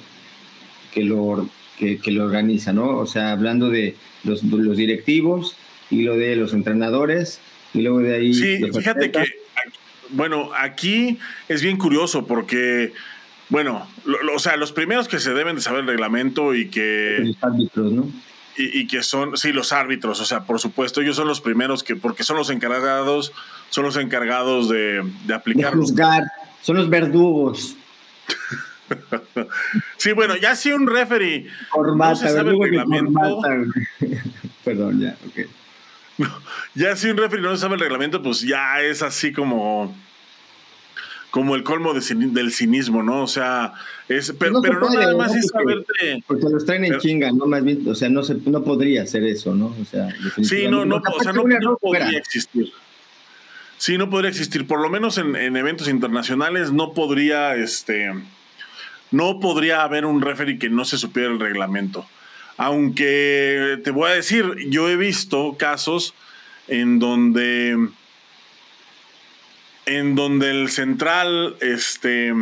que 0.92 1.04
lo, 1.04 1.48
que, 1.78 2.00
lo 2.10 2.24
organiza, 2.24 2.72
¿no? 2.72 2.96
O 2.96 3.06
sea, 3.06 3.32
hablando 3.32 3.68
de 3.68 3.94
los, 4.24 4.42
los, 4.42 4.76
directivos 4.76 5.54
y 5.90 6.02
lo 6.02 6.16
de 6.16 6.34
los 6.34 6.54
entrenadores 6.54 7.40
y 7.74 7.82
luego 7.82 8.00
de 8.00 8.16
ahí... 8.16 8.34
Sí, 8.34 8.58
fíjate 8.72 9.10
que, 9.10 9.24
bueno, 10.10 10.50
aquí 10.54 11.18
es 11.48 11.62
bien 11.62 11.76
curioso 11.76 12.26
porque... 12.26 12.92
Bueno, 13.50 13.88
o 14.34 14.38
sea, 14.38 14.58
los 14.58 14.72
primeros 14.72 15.08
que 15.08 15.18
se 15.18 15.32
deben 15.32 15.56
de 15.56 15.62
saber 15.62 15.80
el 15.80 15.86
reglamento 15.86 16.54
y 16.54 16.68
que... 16.68 17.16
Los 17.20 17.42
árbitros, 17.42 17.92
¿no? 17.92 18.06
y, 18.58 18.86
que 18.86 19.02
son, 19.02 19.36
sí, 19.36 19.52
los 19.52 19.72
árbitros, 19.72 20.20
o 20.20 20.24
sea, 20.24 20.44
por 20.44 20.60
supuesto, 20.60 21.00
ellos 21.00 21.16
son 21.16 21.28
los 21.28 21.40
primeros 21.40 21.84
que, 21.84 21.96
porque 21.96 22.24
son 22.24 22.36
los 22.36 22.50
encargados, 22.50 23.32
son 23.70 23.84
los 23.84 23.96
encargados 23.96 24.68
de, 24.68 25.02
de 25.26 25.34
aplicar. 25.34 25.74
juzgar, 25.74 26.24
son 26.60 26.76
los 26.76 26.90
verdugos. 26.90 27.76
sí, 29.96 30.12
bueno, 30.12 30.36
ya 30.36 30.56
si 30.56 30.72
un 30.72 30.86
referee 30.86 31.46
no 31.96 32.16
se 32.16 32.28
sabe 32.28 32.50
el 32.50 32.60
reglamento. 32.60 33.40
Perdón, 34.64 35.00
ya, 35.00 35.16
ok. 35.26 35.48
ya 36.74 36.96
si 36.96 37.08
un 37.10 37.16
referee 37.16 37.42
no 37.42 37.56
sabe 37.56 37.74
el 37.74 37.80
reglamento, 37.80 38.22
pues 38.22 38.40
ya 38.40 38.80
es 38.80 39.02
así 39.02 39.32
como 39.32 39.94
como 41.30 41.54
el 41.54 41.62
colmo 41.62 41.92
del 41.92 42.52
cinismo, 42.52 43.02
¿no? 43.02 43.22
O 43.22 43.26
sea, 43.26 43.74
es, 44.08 44.34
pero, 44.38 44.60
no, 44.60 44.90
nada 44.90 45.16
más 45.16 45.34
es 45.34 45.48
saberte. 45.48 46.24
Porque 46.26 46.46
los 46.50 46.64
traen 46.64 46.84
en 46.86 46.98
chinga, 46.98 47.30
¿no? 47.32 47.46
Más 47.46 47.62
bien, 47.62 47.86
o 47.86 47.94
sea, 47.94 48.08
no, 48.08 48.22
se, 48.22 48.34
no 48.46 48.64
podría 48.64 49.06
ser 49.06 49.24
eso, 49.24 49.54
¿no? 49.54 49.66
O 49.80 49.84
sea, 49.84 50.08
sí, 50.42 50.68
no, 50.68 50.84
no, 50.86 50.96
o 50.96 51.22
sea, 51.22 51.32
no, 51.32 51.44
podría 51.76 52.18
existir. 52.18 52.72
Sí, 53.76 53.98
no 53.98 54.08
podría 54.08 54.30
existir. 54.30 54.66
Por 54.66 54.80
lo 54.80 54.88
menos 54.88 55.18
en, 55.18 55.36
en, 55.36 55.56
eventos 55.56 55.88
internacionales 55.88 56.72
no 56.72 56.94
podría, 56.94 57.54
este, 57.54 58.10
no 59.10 59.38
podría 59.38 59.82
haber 59.82 60.06
un 60.06 60.22
referee 60.22 60.58
que 60.58 60.70
no 60.70 60.84
se 60.84 60.96
supiera 60.96 61.30
el 61.30 61.38
reglamento. 61.38 62.06
Aunque 62.58 63.78
te 63.84 63.90
voy 63.92 64.10
a 64.10 64.14
decir, 64.14 64.56
yo 64.68 64.88
he 64.88 64.96
visto 64.96 65.56
casos 65.56 66.12
en 66.66 66.98
donde 66.98 67.88
en 69.86 70.14
donde 70.14 70.50
el 70.50 70.68
central 70.68 71.56
este, 71.60 72.34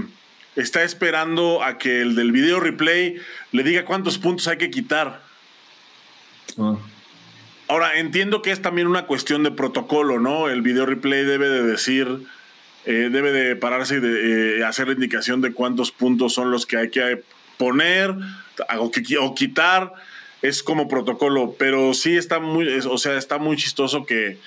está 0.56 0.82
esperando 0.82 1.62
a 1.62 1.78
que 1.78 2.00
el 2.00 2.16
del 2.16 2.32
video 2.32 2.58
replay 2.58 3.16
le 3.52 3.62
diga 3.62 3.85
cuántos 3.85 4.18
puntos 4.18 4.49
hay 4.49 4.56
que 4.56 4.70
quitar. 4.70 5.23
Ah. 6.58 6.76
Ahora, 7.68 7.99
entiendo 7.99 8.42
que 8.42 8.52
es 8.52 8.62
también 8.62 8.87
una 8.87 9.06
cuestión 9.06 9.42
de 9.42 9.50
protocolo, 9.50 10.18
¿no? 10.18 10.49
El 10.49 10.62
video 10.62 10.87
replay 10.87 11.25
debe 11.25 11.49
de 11.49 11.62
decir, 11.62 12.08
eh, 12.85 13.11
debe 13.12 13.32
de 13.32 13.54
pararse 13.54 13.96
y 13.96 14.00
de, 14.00 14.61
eh, 14.61 14.64
hacer 14.64 14.88
la 14.88 14.94
indicación 14.94 15.40
de 15.40 15.52
cuántos 15.52 15.92
puntos 15.92 16.32
son 16.32 16.50
los 16.50 16.64
que 16.64 16.78
hay 16.78 16.90
que 16.90 17.23
poner 17.58 18.14
o, 18.78 19.34
quitar. 19.34 19.92
Es 20.42 20.62
como 20.62 20.86
protocolo, 20.86 21.54
pero 21.58 21.94
sí 21.94 22.16
está 22.16 22.38
muy, 22.38 22.68
o 22.68 22.98
sea, 22.98 23.16
está 23.16 23.38
muy 23.38 23.56
chistoso 23.56 24.04
que, 24.04 24.38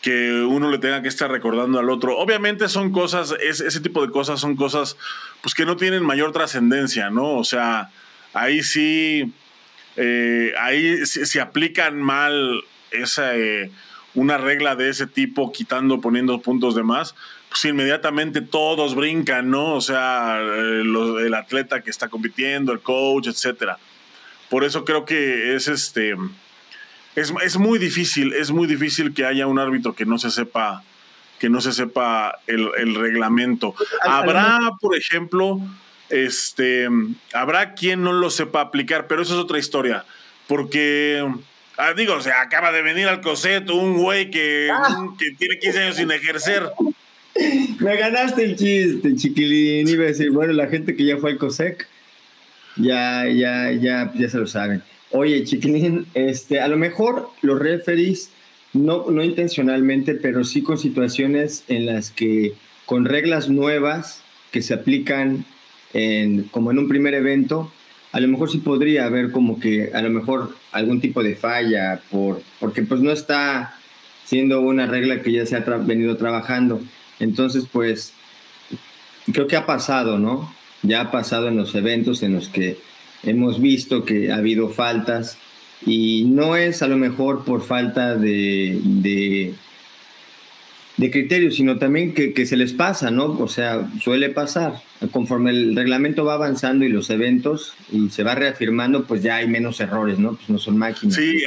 que 0.00 0.32
uno 0.32 0.70
le 0.70 0.78
tenga 0.78 1.02
que 1.02 1.08
estar 1.08 1.30
recordando 1.30 1.78
al 1.78 1.90
otro. 1.90 2.16
Obviamente 2.16 2.68
son 2.68 2.92
cosas, 2.92 3.34
ese 3.40 3.80
tipo 3.80 4.06
de 4.06 4.12
cosas 4.12 4.40
son 4.40 4.56
cosas 4.56 4.96
pues 5.42 5.54
que 5.54 5.66
no 5.66 5.76
tienen 5.76 6.04
mayor 6.04 6.32
trascendencia, 6.32 7.10
¿no? 7.10 7.36
O 7.36 7.44
sea, 7.44 7.90
ahí 8.32 8.62
sí, 8.62 9.32
eh, 9.96 10.54
ahí 10.58 11.04
se 11.04 11.40
aplican 11.40 12.00
mal 12.00 12.62
esa, 12.90 13.36
eh, 13.36 13.70
una 14.14 14.38
regla 14.38 14.76
de 14.76 14.90
ese 14.90 15.06
tipo, 15.06 15.52
quitando, 15.52 16.00
poniendo 16.00 16.40
puntos 16.40 16.74
de 16.74 16.82
más, 16.82 17.14
pues 17.48 17.64
inmediatamente 17.64 18.40
todos 18.40 18.94
brincan, 18.94 19.50
¿no? 19.50 19.74
O 19.74 19.80
sea, 19.80 20.38
eh, 20.40 20.82
el 20.82 21.34
atleta 21.34 21.80
que 21.82 21.90
está 21.90 22.08
compitiendo, 22.08 22.72
el 22.72 22.80
coach, 22.80 23.28
etcétera. 23.28 23.78
Por 24.50 24.64
eso 24.64 24.84
creo 24.84 25.04
que 25.04 25.54
es 25.54 25.68
este 25.68 26.14
es, 27.18 27.58
muy 27.58 27.78
difícil, 27.78 28.32
es 28.32 28.50
muy 28.50 28.66
difícil 28.66 29.12
que 29.12 29.24
haya 29.24 29.46
un 29.46 29.58
árbitro 29.58 29.94
que 29.94 30.06
no 30.06 30.18
se 30.18 30.30
sepa, 30.30 30.82
que 31.38 31.48
no 31.48 31.60
se 31.60 31.72
sepa 31.72 32.38
el, 32.46 32.94
reglamento. 32.94 33.74
Habrá, 34.02 34.58
por 34.80 34.96
ejemplo, 34.96 35.60
este, 36.10 36.88
habrá 37.32 37.74
quien 37.74 38.02
no 38.02 38.12
lo 38.12 38.30
sepa 38.30 38.60
aplicar, 38.60 39.06
pero 39.06 39.22
eso 39.22 39.34
es 39.34 39.40
otra 39.40 39.58
historia, 39.58 40.04
porque 40.46 41.26
ah, 41.76 41.92
digo, 41.94 42.14
o 42.14 42.20
sea, 42.20 42.40
acaba 42.40 42.72
de 42.72 42.82
venir 42.82 43.08
al 43.08 43.20
COSET 43.20 43.68
un 43.70 43.98
güey 43.98 44.30
que, 44.30 44.70
ah. 44.72 45.08
que 45.18 45.32
tiene 45.32 45.58
15 45.58 45.82
años 45.82 45.96
sin 45.96 46.10
ejercer. 46.10 46.70
Me 47.80 47.96
ganaste 47.96 48.44
el 48.44 48.56
chiste, 48.56 49.14
chiquilín. 49.14 49.88
Iba 49.88 50.04
a 50.04 50.08
decir, 50.08 50.30
bueno, 50.30 50.52
la 50.52 50.68
gente 50.68 50.96
que 50.96 51.04
ya 51.04 51.18
fue 51.18 51.32
al 51.32 51.38
COSEC, 51.38 51.86
ya, 52.76 53.26
ya, 53.28 53.72
ya, 53.72 54.12
ya 54.14 54.28
se 54.28 54.38
lo 54.38 54.46
saben. 54.46 54.82
Oye, 55.10 55.44
chiquilín, 55.44 56.06
este, 56.14 56.60
a 56.60 56.68
lo 56.68 56.76
mejor 56.76 57.30
los 57.42 57.58
referees, 57.58 58.30
no, 58.72 59.10
no 59.10 59.22
intencionalmente, 59.22 60.14
pero 60.14 60.44
sí 60.44 60.62
con 60.62 60.78
situaciones 60.78 61.64
en 61.68 61.86
las 61.86 62.10
que 62.10 62.54
con 62.84 63.04
reglas 63.04 63.48
nuevas 63.48 64.22
que 64.50 64.62
se 64.62 64.74
aplican 64.74 65.44
como 66.50 66.70
en 66.70 66.78
un 66.78 66.88
primer 66.88 67.14
evento, 67.14 67.72
a 68.12 68.20
lo 68.20 68.28
mejor 68.28 68.50
sí 68.50 68.58
podría 68.58 69.06
haber 69.06 69.30
como 69.30 69.58
que 69.58 69.90
a 69.94 70.02
lo 70.02 70.10
mejor 70.10 70.54
algún 70.72 71.00
tipo 71.00 71.22
de 71.22 71.34
falla 71.34 72.00
por, 72.10 72.42
porque 72.60 72.82
pues 72.82 73.00
no 73.00 73.10
está 73.10 73.74
siendo 74.24 74.60
una 74.60 74.86
regla 74.86 75.22
que 75.22 75.32
ya 75.32 75.46
se 75.46 75.56
ha 75.56 75.60
venido 75.60 76.16
trabajando. 76.16 76.80
Entonces, 77.20 77.64
pues, 77.70 78.12
creo 79.32 79.46
que 79.46 79.56
ha 79.56 79.66
pasado, 79.66 80.18
¿no? 80.18 80.52
Ya 80.82 81.00
ha 81.00 81.10
pasado 81.10 81.48
en 81.48 81.56
los 81.56 81.74
eventos 81.74 82.22
en 82.22 82.34
los 82.34 82.48
que 82.48 82.78
hemos 83.22 83.60
visto 83.60 84.04
que 84.04 84.30
ha 84.30 84.36
habido 84.36 84.68
faltas 84.68 85.38
y 85.84 86.24
no 86.24 86.56
es 86.56 86.82
a 86.82 86.88
lo 86.88 86.96
mejor 86.96 87.44
por 87.44 87.64
falta 87.64 88.16
de, 88.16 88.80
de, 88.82 89.54
criterios, 91.10 91.54
sino 91.54 91.78
también 91.78 92.14
que, 92.14 92.46
se 92.46 92.56
les 92.56 92.72
pasa, 92.72 93.10
¿no? 93.10 93.38
O 93.38 93.48
sea, 93.48 93.88
suele 94.00 94.30
pasar. 94.30 94.80
Conforme 95.12 95.50
el 95.50 95.76
reglamento 95.76 96.24
va 96.24 96.34
avanzando 96.34 96.84
y 96.84 96.88
los 96.88 97.10
eventos 97.10 97.74
y 97.92 98.08
se 98.10 98.24
va 98.24 98.34
reafirmando, 98.34 99.04
pues 99.04 99.22
ya 99.22 99.36
hay 99.36 99.46
menos 99.46 99.78
errores, 99.80 100.18
¿no? 100.18 100.34
Pues 100.34 100.48
no 100.50 100.58
son 100.58 100.76
máquinas. 100.76 101.14
Sí, 101.14 101.42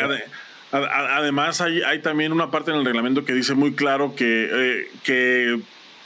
además 0.72 1.62
hay, 1.62 2.00
también 2.02 2.32
una 2.32 2.52
parte 2.52 2.72
en 2.72 2.78
el 2.78 2.86
reglamento 2.86 3.26
que 3.26 3.34
dice 3.34 3.54
muy 3.54 3.74
claro 3.74 4.16
que, 4.16 4.50
eh, 4.52 4.92
que 5.04 5.60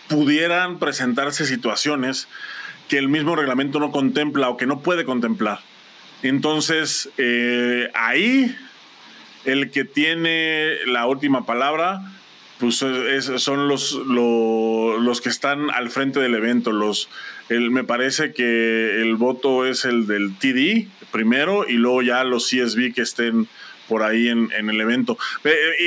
pudieran 0.08 0.80
presentarse 0.80 1.46
situaciones 1.46 2.28
que 2.88 2.98
el 2.98 3.10
mismo 3.10 3.36
reglamento 3.36 3.80
no 3.80 3.92
contempla 3.92 4.50
o 4.50 4.58
que 4.58 4.68
no 4.68 4.82
puede 4.82 5.06
contemplar. 5.06 5.60
Entonces, 6.24 7.10
eh, 7.18 7.90
ahí 7.94 8.56
el 9.46 9.72
que 9.72 9.86
tiene 9.86 10.76
la 10.88 11.06
última 11.06 11.46
palabra, 11.46 12.02
pues 12.60 12.78
son 13.38 13.68
los, 13.68 13.94
los, 13.94 15.22
que 15.22 15.30
están 15.30 15.70
al 15.70 15.90
frente 15.90 16.20
del 16.20 16.36
evento. 16.36 16.72
Los, 16.72 17.10
el, 17.50 17.70
me 17.70 17.84
parece 17.84 18.34
que 18.34 19.02
el 19.02 19.16
voto 19.16 19.66
es 19.66 19.86
el 19.86 20.08
del 20.08 20.36
TD 20.38 20.88
primero 21.12 21.68
y 21.68 21.74
luego 21.74 22.02
ya 22.02 22.24
los 22.24 22.50
CSB 22.50 22.94
que 22.94 23.02
estén 23.02 23.48
por 23.88 24.04
ahí 24.04 24.30
en, 24.30 24.52
el 24.52 24.82
evento. 24.82 25.18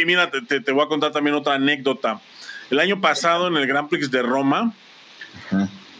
Y 0.00 0.04
mira, 0.04 0.30
te, 0.30 0.60
te, 0.60 0.72
voy 0.72 0.84
a 0.84 0.88
contar 0.88 1.12
también 1.12 1.36
otra 1.36 1.54
anécdota. 1.54 2.20
El 2.70 2.80
año 2.80 3.00
pasado 3.00 3.48
en 3.48 3.56
el 3.56 3.66
Grand 3.66 3.88
Prix 3.88 4.10
de 4.10 4.22
Roma, 4.22 4.74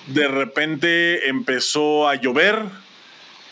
de 0.06 0.28
repente 0.28 1.28
empezó 1.28 2.08
a 2.08 2.14
llover 2.16 2.62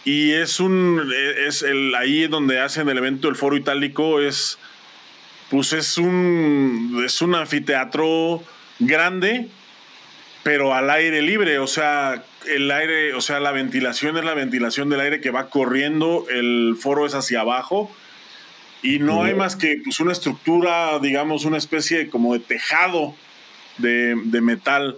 y 0.04 0.32
es 0.32 0.60
un 0.60 1.12
es 1.46 1.62
el 1.62 1.94
ahí 1.94 2.28
donde 2.28 2.60
hacen 2.60 2.88
el 2.88 2.98
evento 2.98 3.26
del 3.26 3.36
foro 3.36 3.56
itálico 3.56 4.20
es 4.20 4.58
pues 5.50 5.72
es 5.72 5.98
un 5.98 7.02
es 7.04 7.20
un 7.20 7.34
anfiteatro 7.34 8.42
grande 8.78 9.48
pero 10.46 10.72
al 10.74 10.90
aire 10.90 11.22
libre, 11.22 11.58
o 11.58 11.66
sea, 11.66 12.22
el 12.46 12.70
aire, 12.70 13.14
o 13.14 13.20
sea, 13.20 13.40
la 13.40 13.50
ventilación 13.50 14.16
es 14.16 14.24
la 14.24 14.32
ventilación 14.32 14.88
del 14.88 15.00
aire 15.00 15.20
que 15.20 15.32
va 15.32 15.50
corriendo, 15.50 16.24
el 16.30 16.76
foro 16.78 17.04
es 17.04 17.16
hacia 17.16 17.40
abajo 17.40 17.90
y 18.86 18.98
no 18.98 19.24
hay 19.24 19.34
más 19.34 19.56
que 19.56 19.80
pues, 19.84 20.00
una 20.00 20.12
estructura, 20.12 20.98
digamos, 21.00 21.44
una 21.44 21.58
especie 21.58 22.08
como 22.08 22.32
de 22.34 22.40
tejado 22.40 23.14
de, 23.78 24.14
de 24.24 24.40
metal 24.40 24.96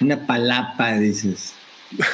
una 0.00 0.26
palapa, 0.26 0.92
dices. 0.94 1.54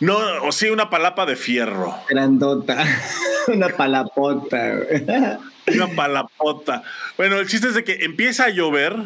No, 0.00 0.16
o 0.44 0.50
sí, 0.50 0.70
una 0.70 0.88
palapa 0.88 1.26
de 1.26 1.36
fierro. 1.36 1.94
Grandota. 2.08 2.86
Una 3.48 3.68
palapota. 3.68 4.78
Una 5.66 5.88
palapota. 5.94 6.82
Bueno, 7.18 7.36
el 7.36 7.46
chiste 7.46 7.68
es 7.68 7.74
de 7.74 7.84
que 7.84 7.98
empieza 8.06 8.44
a 8.44 8.48
llover 8.48 8.96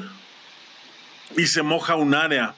y 1.37 1.49
se 1.49 1.63
moja 1.65 1.97
un 1.97 2.15
área. 2.15 2.55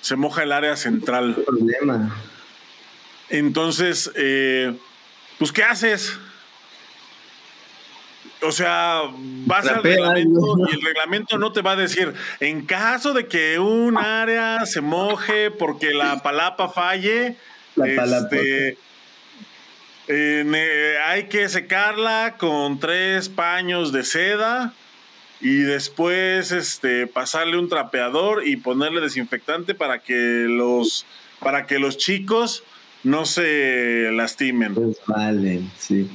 Se 0.00 0.14
moja 0.14 0.44
el 0.44 0.52
área 0.52 0.76
central. 0.76 1.34
problema. 1.44 2.14
Entonces, 3.30 4.12
eh, 4.14 4.76
pues, 5.38 5.50
¿qué 5.50 5.64
haces? 5.64 6.20
O 8.42 8.52
sea, 8.52 9.02
vas 9.46 9.66
al 9.68 9.82
reglamento 9.82 10.56
y 10.68 10.74
el 10.74 10.82
reglamento 10.82 11.38
no 11.38 11.52
te 11.52 11.62
va 11.62 11.72
a 11.72 11.76
decir, 11.76 12.12
en 12.40 12.66
caso 12.66 13.12
de 13.12 13.26
que 13.26 13.58
un 13.58 13.96
área 13.96 14.66
se 14.66 14.80
moje 14.80 15.50
porque 15.50 15.92
la 15.92 16.22
palapa 16.22 16.68
falle, 16.68 17.36
este, 17.76 18.76
eh, 20.08 20.96
hay 21.06 21.24
que 21.28 21.48
secarla 21.48 22.36
con 22.36 22.80
tres 22.80 23.28
paños 23.28 23.92
de 23.92 24.02
seda 24.02 24.74
y 25.40 25.58
después 25.58 26.52
este, 26.52 27.06
pasarle 27.06 27.58
un 27.58 27.68
trapeador 27.68 28.46
y 28.46 28.56
ponerle 28.56 29.00
desinfectante 29.00 29.74
para 29.74 30.00
que 30.00 30.46
los, 30.48 31.06
para 31.40 31.66
que 31.66 31.78
los 31.78 31.96
chicos 31.96 32.64
no 33.04 33.24
se 33.24 34.10
lastimen. 34.12 34.74
Pues 34.74 34.98
vale, 35.06 35.62
sí. 35.78 36.08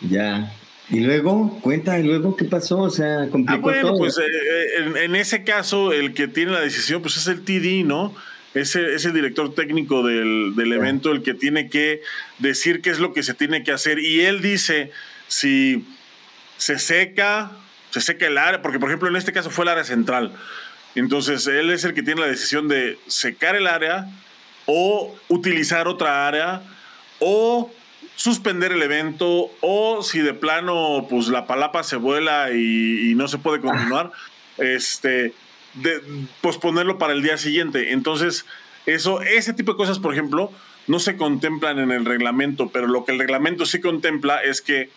Ya, 0.00 0.52
y 0.90 1.00
luego, 1.00 1.58
cuenta, 1.62 1.98
y 1.98 2.02
luego, 2.02 2.36
¿qué 2.36 2.44
pasó? 2.44 2.80
O 2.80 2.90
sea, 2.90 3.28
complicó 3.30 3.70
ah, 3.70 3.80
bueno, 3.80 3.94
pues 3.96 4.18
eh, 4.18 4.22
eh, 4.22 5.04
en, 5.04 5.14
ese 5.14 5.42
caso, 5.42 5.92
el 5.92 6.12
que 6.12 6.28
tiene 6.28 6.52
la 6.52 6.60
decisión, 6.60 7.00
pues 7.00 7.16
es 7.16 7.26
el 7.26 7.42
TD, 7.42 7.86
¿no? 7.86 8.14
Es 8.52 8.76
el, 8.76 9.12
director 9.12 9.54
técnico 9.54 10.06
del, 10.06 10.54
del 10.54 10.72
evento 10.72 11.10
el 11.10 11.22
que 11.22 11.34
tiene 11.34 11.68
que 11.68 12.02
decir 12.38 12.82
qué 12.82 12.90
es 12.90 13.00
lo 13.00 13.12
que 13.12 13.22
se 13.22 13.34
tiene 13.34 13.64
que 13.64 13.72
hacer. 13.72 13.98
Y 13.98 14.20
él 14.20 14.42
dice 14.42 14.92
si 15.26 15.84
se 16.56 16.78
seca, 16.78 17.50
se 17.90 18.00
seca 18.00 18.26
el 18.26 18.38
área, 18.38 18.62
porque 18.62 18.78
por 18.78 18.88
ejemplo 18.88 19.08
en 19.08 19.16
este 19.16 19.32
caso 19.32 19.50
fue 19.50 19.64
el 19.64 19.70
área 19.70 19.84
central. 19.84 20.32
Entonces 20.94 21.46
él 21.46 21.70
es 21.70 21.84
el 21.84 21.94
que 21.94 22.02
tiene 22.02 22.20
la 22.20 22.28
decisión 22.28 22.68
de 22.68 22.98
secar 23.08 23.56
el 23.56 23.66
área 23.66 24.08
o 24.66 25.14
utilizar 25.28 25.88
otra 25.88 26.28
área 26.28 26.62
o 27.18 27.72
suspender 28.16 28.72
el 28.72 28.82
evento 28.82 29.50
o 29.60 30.02
si 30.02 30.20
de 30.20 30.34
plano 30.34 31.06
pues 31.08 31.28
la 31.28 31.46
palapa 31.46 31.82
se 31.82 31.96
vuela 31.96 32.50
y, 32.52 33.14
no 33.16 33.28
se 33.28 33.38
puede 33.38 33.60
continuar, 33.60 34.12
este, 34.58 35.32
de, 35.74 36.00
posponerlo 36.40 36.98
para 36.98 37.12
el 37.12 37.22
día 37.22 37.38
siguiente. 37.38 37.92
Entonces, 37.92 38.46
eso, 38.86 39.20
ese 39.22 39.52
tipo 39.52 39.72
de 39.72 39.76
cosas, 39.76 39.98
por 39.98 40.12
ejemplo, 40.12 40.52
no 40.86 40.98
se 40.98 41.16
contemplan 41.16 41.78
en 41.78 41.90
el 41.90 42.04
reglamento, 42.04 42.70
pero 42.70 42.86
lo 42.86 43.04
que 43.04 43.12
el 43.12 43.18
reglamento 43.18 43.66
sí 43.66 43.80
contempla 43.80 44.42
es 44.42 44.60
que 44.60 44.90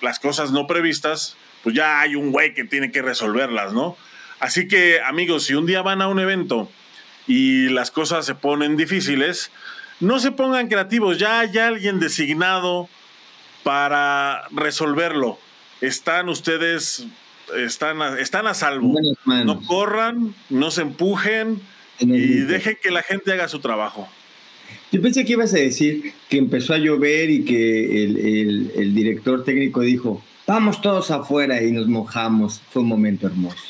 las 0.00 0.18
cosas 0.18 0.52
no 0.52 0.66
previstas, 0.66 1.36
pues 1.62 1.74
ya 1.74 2.00
hay 2.00 2.14
un 2.14 2.32
güey 2.32 2.54
que 2.54 2.64
tiene 2.64 2.90
que 2.90 3.02
resolverlas, 3.02 3.72
¿no? 3.72 3.96
Así 4.40 4.66
que, 4.66 5.00
amigos, 5.00 5.44
si 5.44 5.54
un 5.54 5.66
día 5.66 5.82
van 5.82 6.02
a 6.02 6.08
un 6.08 6.18
evento 6.18 6.70
y 7.26 7.68
las 7.68 7.90
cosas 7.90 8.26
se 8.26 8.34
ponen 8.34 8.76
difíciles, 8.76 9.50
no 10.02 10.18
se 10.18 10.32
pongan 10.32 10.68
creativos, 10.68 11.18
ya 11.18 11.40
hay 11.40 11.56
alguien 11.58 12.00
designado 12.00 12.88
para 13.62 14.48
resolverlo. 14.50 15.38
Están 15.80 16.28
ustedes, 16.28 17.06
están 17.56 18.02
a, 18.02 18.18
están 18.18 18.48
a 18.48 18.54
salvo. 18.54 18.94
No 19.24 19.62
corran, 19.62 20.34
no 20.50 20.72
se 20.72 20.82
empujen 20.82 21.60
y 22.00 22.40
dejen 22.40 22.76
que 22.82 22.90
la 22.90 23.02
gente 23.02 23.32
haga 23.32 23.48
su 23.48 23.60
trabajo. 23.60 24.08
Yo 24.90 25.00
pensé 25.00 25.24
que 25.24 25.32
ibas 25.32 25.54
a 25.54 25.58
decir 25.58 26.12
que 26.28 26.36
empezó 26.36 26.74
a 26.74 26.78
llover 26.78 27.30
y 27.30 27.44
que 27.44 28.04
el, 28.04 28.94
director 28.94 29.44
técnico 29.44 29.82
dijo, 29.82 30.22
vamos 30.46 30.82
todos 30.82 31.12
afuera 31.12 31.62
y 31.62 31.70
nos 31.70 31.86
mojamos. 31.86 32.60
Fue 32.70 32.82
un 32.82 32.88
momento 32.88 33.28
hermoso. 33.28 33.68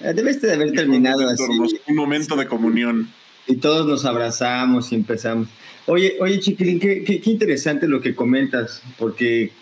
Debiste 0.00 0.46
de 0.46 0.54
haber 0.54 0.72
terminado 0.72 1.28
así. 1.28 1.42
un 1.86 1.96
momento 1.96 2.36
de 2.36 2.46
comunión. 2.46 3.10
Y 3.46 3.56
todos 3.56 3.86
nos 3.86 4.04
abrazamos 4.04 4.92
y 4.92 4.94
empezamos. 4.94 5.48
Oye, 5.90 6.16
oye, 6.20 6.38
Chiquilín, 6.38 6.78
qué, 6.78 7.22
interesante 7.24 7.88
lo 7.88 8.02
que 8.02 8.14
comentas, 8.14 8.82
porque 8.98 9.52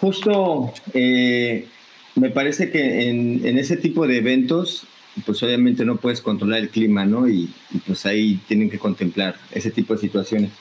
justo 0.00 0.72
eh, 0.94 1.66
me 2.14 2.30
parece 2.30 2.70
que 2.70 3.08
en, 3.08 3.44
en, 3.44 3.58
ese 3.58 3.76
tipo 3.76 4.06
de 4.06 4.18
eventos, 4.18 4.86
pues 5.26 5.42
obviamente 5.42 5.84
no 5.84 5.96
puedes 5.96 6.20
controlar 6.20 6.60
el 6.60 6.68
clima, 6.68 7.04
¿no? 7.04 7.28
Y, 7.28 7.50
y, 7.74 7.78
pues 7.84 8.06
ahí 8.06 8.38
tienen 8.46 8.70
que 8.70 8.78
contemplar 8.78 9.34
ese 9.50 9.72
tipo 9.72 9.92
de 9.92 10.00
situaciones. 10.00 10.52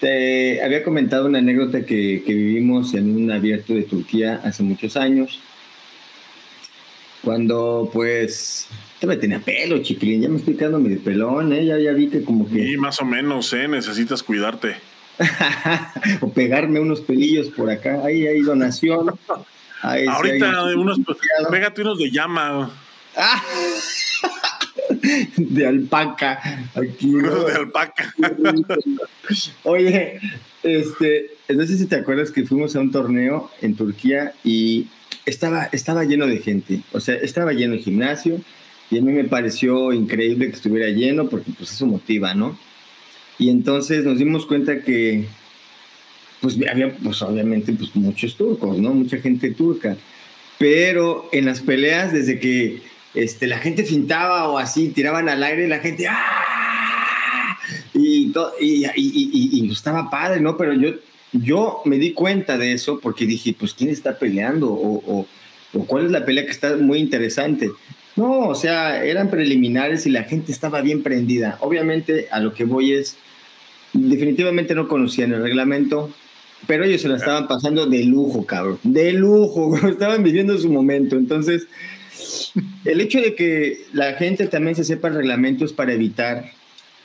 Te 0.00 0.62
había 0.62 0.82
comentado 0.82 1.26
una 1.26 1.40
anécdota 1.40 1.84
que, 1.84 2.22
que 2.24 2.32
vivimos 2.32 2.94
en 2.94 3.14
un 3.14 3.30
abierto 3.30 3.74
de 3.74 3.82
Turquía 3.82 4.40
hace 4.42 4.62
muchos 4.62 4.96
años 4.96 5.38
cuando 7.22 7.90
pues 7.92 8.68
todavía 9.00 9.20
tenía 9.20 9.40
pelo, 9.40 9.82
chiquilín, 9.82 10.22
ya 10.22 10.28
me 10.28 10.38
estoy 10.38 10.56
quedando 10.56 10.78
medio 10.78 11.02
pelón, 11.02 11.52
¿eh? 11.52 11.64
ya, 11.64 11.78
ya 11.78 11.92
vi 11.92 12.08
que 12.08 12.22
como 12.22 12.48
que... 12.48 12.66
Sí, 12.66 12.76
más 12.76 13.00
o 13.00 13.04
menos, 13.04 13.52
¿eh? 13.52 13.68
Necesitas 13.68 14.22
cuidarte. 14.22 14.76
o 16.20 16.32
pegarme 16.32 16.80
unos 16.80 17.00
pelillos 17.00 17.48
por 17.48 17.70
acá, 17.70 18.02
ahí 18.04 18.26
hay 18.26 18.42
donación. 18.42 19.14
Ahorita 19.82 20.64
unos, 20.76 21.00
pégate 21.50 21.82
unos 21.82 21.98
de 21.98 22.10
llama. 22.10 22.70
de 25.36 25.66
alpaca. 25.66 26.40
Aquí, 26.74 27.14
unos 27.14 27.46
de 27.46 27.52
alpaca. 27.52 28.14
Oye, 29.64 30.20
este, 30.62 31.30
no 31.48 31.66
sé 31.66 31.76
si 31.76 31.86
te 31.86 31.96
acuerdas 31.96 32.30
que 32.30 32.44
fuimos 32.44 32.76
a 32.76 32.80
un 32.80 32.92
torneo 32.92 33.50
en 33.60 33.74
Turquía 33.74 34.32
y 34.44 34.86
estaba, 35.26 35.64
estaba 35.72 36.04
lleno 36.04 36.26
de 36.26 36.38
gente, 36.38 36.80
o 36.92 37.00
sea, 37.00 37.14
estaba 37.16 37.52
lleno 37.52 37.74
el 37.74 37.80
gimnasio 37.80 38.40
y 38.90 38.98
a 38.98 39.02
mí 39.02 39.12
me 39.12 39.24
pareció 39.24 39.92
increíble 39.92 40.48
que 40.48 40.56
estuviera 40.56 40.88
lleno 40.88 41.28
porque 41.28 41.50
pues 41.56 41.72
eso 41.72 41.86
motiva, 41.86 42.34
¿no? 42.34 42.58
Y 43.38 43.50
entonces 43.50 44.04
nos 44.04 44.18
dimos 44.18 44.46
cuenta 44.46 44.82
que 44.82 45.26
pues 46.40 46.58
había 46.70 46.94
pues 46.96 47.22
obviamente 47.22 47.72
pues 47.72 47.94
muchos 47.94 48.36
turcos, 48.36 48.78
¿no? 48.78 48.92
Mucha 48.92 49.18
gente 49.18 49.50
turca, 49.52 49.96
pero 50.58 51.28
en 51.32 51.46
las 51.46 51.60
peleas 51.60 52.12
desde 52.12 52.38
que 52.38 52.82
este, 53.14 53.46
la 53.46 53.58
gente 53.58 53.84
fintaba 53.84 54.48
o 54.48 54.58
así, 54.58 54.88
tiraban 54.88 55.28
al 55.28 55.42
aire, 55.42 55.68
la 55.68 55.78
gente 55.78 56.06
¡ah! 56.08 57.58
y, 57.94 58.32
y, 58.60 58.86
y, 58.94 59.66
y, 59.66 59.70
estaba 59.70 60.10
padre, 60.10 60.40
¿no? 60.40 60.56
Pero 60.56 60.74
yo 60.74 60.94
yo 61.32 61.80
me 61.84 61.98
di 61.98 62.12
cuenta 62.12 62.58
de 62.58 62.72
eso 62.72 63.00
porque 63.00 63.26
dije, 63.26 63.54
pues, 63.58 63.74
¿quién 63.74 63.90
está 63.90 64.18
peleando? 64.18 64.70
O, 64.70 65.26
cuál 65.86 66.06
es 66.06 66.10
la 66.10 66.24
pelea 66.24 66.44
que 66.44 66.50
está 66.50 66.76
muy 66.76 66.98
interesante. 66.98 67.70
No, 68.16 68.48
o 68.48 68.54
sea, 68.54 69.02
eran 69.04 69.30
preliminares 69.30 70.06
y 70.06 70.10
la 70.10 70.24
gente 70.24 70.52
estaba 70.52 70.82
bien 70.82 71.02
prendida. 71.02 71.56
Obviamente, 71.60 72.28
a 72.30 72.40
lo 72.40 72.52
que 72.52 72.64
voy 72.64 72.92
es, 72.92 73.16
definitivamente 73.94 74.74
no 74.74 74.86
conocían 74.86 75.32
el 75.32 75.42
reglamento, 75.42 76.10
pero 76.66 76.84
ellos 76.84 77.00
se 77.00 77.08
la 77.08 77.16
estaban 77.16 77.48
pasando 77.48 77.86
de 77.86 78.04
lujo, 78.04 78.44
cabrón. 78.44 78.78
De 78.82 79.12
lujo, 79.12 79.74
estaban 79.88 80.22
viviendo 80.22 80.58
su 80.58 80.70
momento. 80.70 81.16
Entonces, 81.16 81.66
el 82.84 83.00
hecho 83.00 83.22
de 83.22 83.34
que 83.34 83.86
la 83.94 84.12
gente 84.14 84.46
también 84.48 84.76
se 84.76 84.84
sepa 84.84 85.08
el 85.08 85.14
reglamento 85.14 85.64
es 85.64 85.72
para 85.72 85.94
evitar, 85.94 86.52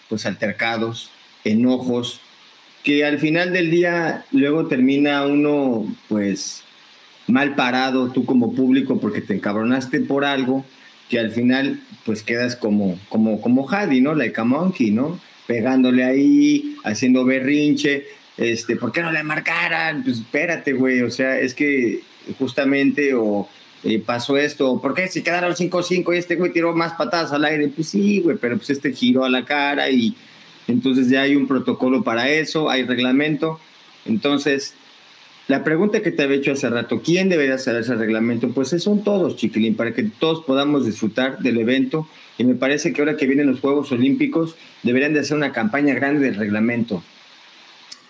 pues, 0.09 0.25
altercados, 0.25 1.09
enojos, 1.45 2.19
que 2.87 3.03
al 3.03 3.19
final 3.19 3.51
del 3.51 3.69
día 3.69 4.23
luego 4.31 4.67
termina 4.67 5.25
uno 5.25 5.85
pues 6.07 6.63
mal 7.27 7.53
parado 7.53 8.13
tú 8.13 8.23
como 8.23 8.55
público 8.55 8.97
porque 9.01 9.19
te 9.19 9.33
encabronaste 9.33 9.99
por 9.99 10.23
algo 10.23 10.63
que 11.09 11.19
al 11.19 11.31
final 11.31 11.81
pues 12.05 12.23
quedas 12.23 12.55
como 12.55 12.97
como 13.09 13.41
como 13.41 13.69
Hadi, 13.69 13.99
¿no? 13.99 14.15
Like 14.15 14.39
a 14.39 14.45
monkey, 14.45 14.91
¿no? 14.91 15.19
Pegándole 15.47 16.05
ahí, 16.05 16.77
haciendo 16.85 17.25
berrinche, 17.25 18.05
este, 18.37 18.77
¿por 18.77 18.93
qué 18.93 19.01
no 19.01 19.11
le 19.11 19.21
marcaran? 19.21 20.03
Pues 20.03 20.19
espérate, 20.19 20.71
güey, 20.71 21.01
o 21.01 21.11
sea, 21.11 21.37
es 21.37 21.53
que 21.53 22.03
justamente 22.39 23.13
o 23.15 23.49
eh, 23.83 23.99
pasó 23.99 24.37
esto, 24.37 24.81
¿por 24.81 24.93
qué 24.93 25.09
se 25.09 25.23
quedaron 25.23 25.53
5-5 25.53 26.15
y 26.15 26.19
este 26.19 26.35
güey 26.37 26.53
tiró 26.53 26.73
más 26.73 26.93
patadas 26.93 27.33
al 27.33 27.43
aire? 27.43 27.67
Pues 27.67 27.89
sí, 27.89 28.21
güey, 28.21 28.37
pero 28.37 28.55
pues 28.55 28.69
este 28.69 28.93
giró 28.93 29.25
a 29.25 29.29
la 29.29 29.43
cara 29.43 29.89
y 29.89 30.15
entonces 30.67 31.09
ya 31.09 31.21
hay 31.21 31.35
un 31.35 31.47
protocolo 31.47 32.03
para 32.03 32.29
eso, 32.29 32.69
hay 32.69 32.83
reglamento. 32.83 33.59
Entonces, 34.05 34.73
la 35.47 35.63
pregunta 35.63 36.01
que 36.01 36.11
te 36.11 36.23
había 36.23 36.37
hecho 36.37 36.51
hace 36.51 36.69
rato, 36.69 37.01
¿quién 37.01 37.29
debería 37.29 37.57
saber 37.57 37.81
ese 37.81 37.95
reglamento? 37.95 38.49
Pues 38.49 38.69
son 38.69 39.03
todos, 39.03 39.37
chiquilín, 39.37 39.75
para 39.75 39.93
que 39.93 40.03
todos 40.03 40.43
podamos 40.43 40.85
disfrutar 40.85 41.39
del 41.39 41.57
evento. 41.57 42.07
Y 42.37 42.43
me 42.43 42.55
parece 42.55 42.91
que 42.91 43.01
ahora 43.01 43.15
que 43.15 43.27
vienen 43.27 43.47
los 43.47 43.61
Juegos 43.61 43.91
Olímpicos, 43.91 44.55
deberían 44.83 45.13
de 45.13 45.21
hacer 45.21 45.37
una 45.37 45.53
campaña 45.53 45.93
grande 45.93 46.25
del 46.25 46.35
reglamento. 46.35 47.01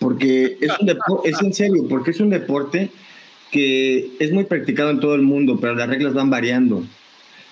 Porque 0.00 0.58
es, 0.60 0.72
un 0.80 0.90
es 1.24 1.42
en 1.42 1.54
serio, 1.54 1.86
porque 1.88 2.10
es 2.10 2.20
un 2.20 2.30
deporte 2.30 2.90
que 3.50 4.10
es 4.18 4.32
muy 4.32 4.44
practicado 4.44 4.90
en 4.90 5.00
todo 5.00 5.14
el 5.14 5.22
mundo, 5.22 5.58
pero 5.60 5.74
las 5.74 5.88
reglas 5.88 6.14
van 6.14 6.30
variando. 6.30 6.84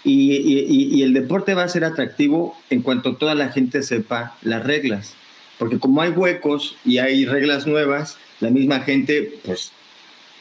Y, 0.09 1.03
el 1.03 1.13
deporte 1.13 1.55
va 1.55 1.65
a 1.65 1.69
ser 1.69 1.85
atractivo 1.85 2.57
en 2.71 2.83
cuanto 2.83 3.17
toda 3.17 3.35
la 3.35 3.49
gente 3.49 3.83
sepa 3.83 4.37
las 4.43 4.65
reglas. 4.65 5.15
Porque 5.59 5.81
como 5.81 6.01
hay 6.01 6.11
huecos 6.11 6.77
y 6.85 6.99
hay 6.99 7.25
reglas 7.25 7.67
nuevas, 7.67 8.17
la 8.41 8.51
misma 8.51 8.81
gente, 8.81 9.33
pues, 9.45 9.73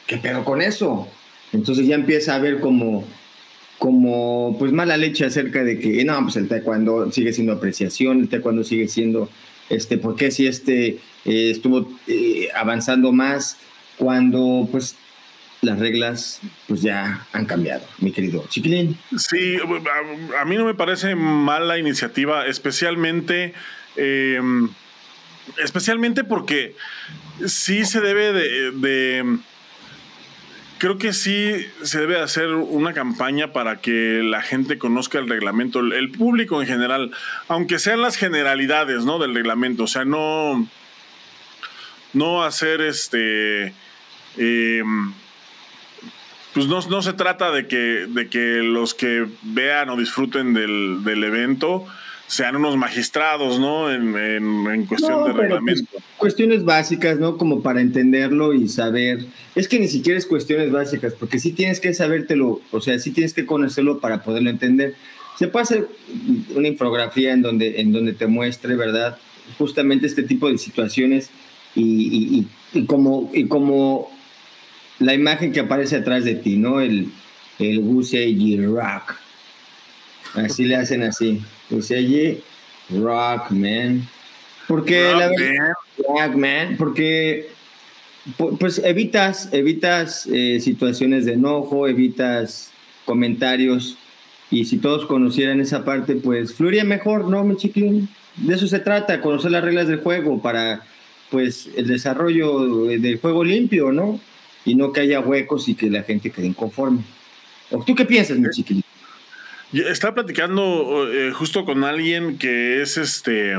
¿qué 0.06 0.18
pedo 0.18 0.44
con 0.44 0.62
eso? 0.62 1.08
Entonces 1.52 1.86
ya 1.86 1.96
empieza 1.96 2.34
a 2.34 2.36
haber 2.36 2.60
como, 2.60 3.04
como 3.78 4.56
pues 4.58 4.70
mala 4.70 4.96
leche 4.96 5.24
acerca 5.24 5.64
de 5.64 5.80
que, 5.80 6.04
no, 6.04 6.22
pues 6.22 6.36
el 6.36 6.46
taekwondo 6.46 7.10
sigue 7.10 7.32
siendo 7.32 7.54
apreciación, 7.54 8.20
el 8.20 8.28
taekwondo 8.28 8.62
sigue 8.62 8.86
siendo, 8.86 9.28
este, 9.68 9.98
¿por 9.98 10.14
qué 10.14 10.30
si 10.30 10.46
este 10.46 10.98
eh, 11.24 11.50
estuvo 11.50 11.90
eh, 12.06 12.48
avanzando 12.54 13.10
más 13.10 13.56
cuando 13.98 14.68
pues 14.70 14.94
las 15.62 15.78
reglas 15.78 16.40
pues 16.68 16.82
ya 16.82 17.26
han 17.32 17.46
cambiado, 17.46 17.84
mi 17.98 18.12
querido 18.12 18.44
Chiquilín. 18.48 18.98
Sí, 19.16 19.56
a, 20.38 20.44
mí 20.44 20.56
no 20.56 20.64
me 20.64 20.74
parece 20.74 21.14
mala 21.14 21.78
iniciativa, 21.78 22.46
especialmente, 22.46 23.54
em, 23.96 24.68
especialmente 25.62 26.24
porque 26.24 26.74
sí 27.46 27.84
se 27.84 28.00
debe 28.00 28.32
de, 28.32 29.38
creo 30.78 30.98
que 30.98 31.12
sí 31.12 31.66
se 31.82 32.00
debe 32.00 32.20
hacer 32.20 32.48
una 32.48 32.92
campaña 32.92 33.52
para 33.52 33.80
que 33.80 34.20
la 34.22 34.42
gente 34.42 34.78
conozca 34.78 35.18
el 35.18 35.28
reglamento, 35.28 35.80
el, 35.80 36.10
público 36.10 36.60
en 36.60 36.68
general, 36.68 37.12
aunque 37.48 37.78
sean 37.78 38.02
las 38.02 38.16
generalidades, 38.16 39.04
¿no? 39.04 39.18
Del 39.18 39.34
reglamento, 39.34 39.84
o 39.84 39.88
sea, 39.88 40.04
no, 40.04 40.68
no 42.12 42.44
hacer 42.44 42.82
este... 42.82 43.72
Eh, 44.38 44.82
pues 46.56 46.68
no, 46.68 47.02
se 47.02 47.12
trata 47.12 47.52
de 47.52 47.66
que, 47.66 48.06
de 48.08 48.30
que 48.30 48.62
los 48.62 48.94
que 48.94 49.26
vean 49.42 49.90
o 49.90 49.96
disfruten 49.98 50.54
del, 50.54 51.22
evento 51.22 51.84
sean 52.28 52.56
unos 52.56 52.78
magistrados, 52.78 53.60
¿no? 53.60 53.92
En, 53.92 54.86
cuestión 54.86 55.24
de 55.24 55.32
pues, 55.32 55.36
reglamento. 55.36 55.98
cuestiones 56.16 56.64
básicas, 56.64 57.18
¿no? 57.18 57.36
Como 57.36 57.60
para 57.60 57.82
entenderlo 57.82 58.54
y 58.54 58.68
saber. 58.68 59.26
Es 59.54 59.68
que 59.68 59.78
ni 59.78 59.86
siquiera 59.86 60.18
es 60.18 60.24
cuestiones 60.24 60.72
básicas, 60.72 61.12
porque 61.12 61.38
sí 61.38 61.52
tienes 61.52 61.78
que 61.78 61.92
sabértelo, 61.92 62.62
o 62.70 62.80
sea, 62.80 62.98
sí 62.98 63.10
tienes 63.10 63.34
que 63.34 63.44
conocerlo 63.44 64.00
para 64.00 64.22
poderlo 64.22 64.48
entender. 64.48 64.94
Se 65.38 65.48
puede 65.48 65.64
hacer 65.64 65.88
una 66.54 66.68
infografía 66.68 67.34
en 67.34 67.42
donde, 67.42 67.82
en 67.82 67.92
donde 67.92 68.14
te 68.14 68.28
muestre, 68.28 68.76
¿verdad? 68.76 69.18
Justamente 69.58 70.06
este 70.06 70.22
tipo 70.22 70.48
de 70.50 70.56
situaciones 70.56 71.28
y, 71.74 72.46
y 72.72 72.86
como, 72.86 73.30
y 73.34 73.46
como 73.46 74.15
la 74.98 75.14
imagen 75.14 75.52
que 75.52 75.60
aparece 75.60 75.96
atrás 75.96 76.24
de 76.24 76.34
ti, 76.34 76.56
¿no? 76.56 76.80
El, 76.80 77.08
el 77.58 77.82
Rock. 78.66 79.16
Así 80.34 80.64
le 80.64 80.76
hacen 80.76 81.02
así. 81.02 81.42
Usagi 81.70 82.40
Rock, 82.90 83.50
man. 83.50 84.06
Porque 84.68 85.12
la 85.12 85.28
verdad, 85.28 85.72
rock, 85.98 86.34
man, 86.36 86.76
porque 86.76 87.48
pues 88.58 88.80
evitas, 88.84 89.48
evitas 89.52 90.26
eh, 90.32 90.58
situaciones 90.60 91.24
de 91.24 91.34
enojo, 91.34 91.86
evitas 91.86 92.72
comentarios 93.04 93.96
y 94.50 94.64
si 94.64 94.78
todos 94.78 95.06
conocieran 95.06 95.60
esa 95.60 95.84
parte, 95.84 96.16
pues 96.16 96.52
fluiría 96.52 96.84
mejor, 96.84 97.28
¿no, 97.28 97.44
mi 97.44 97.56
chiquilín? 97.56 98.08
De 98.36 98.54
eso 98.54 98.66
se 98.66 98.80
trata, 98.80 99.20
conocer 99.20 99.52
las 99.52 99.64
reglas 99.64 99.88
del 99.88 100.00
juego 100.00 100.42
para 100.42 100.82
pues 101.30 101.68
el 101.76 101.86
desarrollo 101.86 102.86
del 102.86 103.18
juego 103.18 103.44
limpio, 103.44 103.92
¿no? 103.92 104.20
Y 104.66 104.74
no 104.74 104.92
que 104.92 105.00
haya 105.00 105.20
huecos 105.20 105.68
y 105.68 105.74
que 105.74 105.88
la 105.88 106.02
gente 106.02 106.30
quede 106.30 106.46
inconforme. 106.46 107.02
¿Tú 107.86 107.94
qué 107.94 108.04
piensas, 108.04 108.38
mi 108.38 108.50
chiquilito? 108.50 108.86
Estaba 109.72 110.14
platicando 110.14 111.10
eh, 111.10 111.32
justo 111.32 111.64
con 111.64 111.84
alguien 111.84 112.36
que 112.36 112.82
es 112.82 112.96
este, 112.96 113.54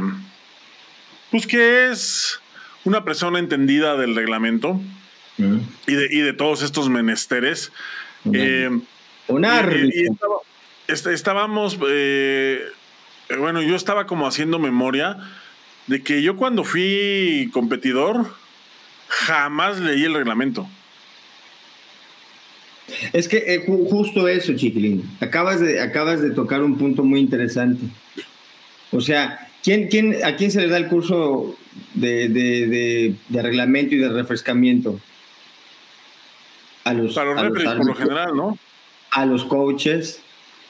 pues 1.32 1.48
que 1.48 1.89
es 1.89 2.39
una 2.84 3.04
persona 3.04 3.39
entendida 3.39 3.98
del 3.98 4.15
reglamento 4.15 4.80
y, 5.38 5.93
de, 5.93 6.08
y, 6.10 6.20
de, 6.20 6.34
todos 6.34 6.62
estos 6.62 6.89
menesteres. 6.89 7.72
Eh, 8.34 8.70
árbitro. 9.43 10.41
estábamos, 10.88 11.78
eh, 11.89 12.62
bueno, 13.38 13.62
yo 13.62 13.76
estaba 13.76 14.08
como 14.08 14.28
haciendo 14.28 14.60
memoria 14.60 15.17
de 15.88 16.02
que 16.02 16.22
yo 16.22 16.36
cuando 16.36 16.63
fui 16.63 17.50
competidor 17.54 18.34
jamás 19.08 19.80
leí 19.80 20.04
el 20.04 20.13
reglamento. 20.13 20.67
Es 23.13 23.28
que 23.28 23.38
eh, 23.38 23.65
justo 23.65 24.28
eso, 24.28 24.54
Chiquilín. 24.56 25.04
Acabas 25.19 25.60
de, 25.60 25.82
acabas 25.82 26.21
de 26.21 26.32
tocar 26.32 26.63
un 26.63 26.78
punto 26.78 27.04
muy 27.04 27.19
interesante. 27.19 27.86
O 28.91 29.02
sea, 29.02 29.50
¿quién, 29.63 29.88
quién, 29.88 30.15
¿a 30.23 30.36
quién 30.36 30.52
se 30.52 30.62
le 30.62 30.67
da 30.67 30.78
el 30.78 30.88
curso 30.88 31.56
de, 31.93 32.30
de, 32.30 33.15
de, 33.28 33.41
reglamento 33.41 33.95
y 33.95 33.97
de 33.97 34.10
refrescamiento? 34.10 35.00
A 36.86 36.93
los, 36.93 37.13
por 37.13 37.86
lo 37.86 37.95
general, 37.95 38.36
¿no? 38.36 38.58
A 39.12 39.26
los 39.26 39.43
coaches. 39.43 40.21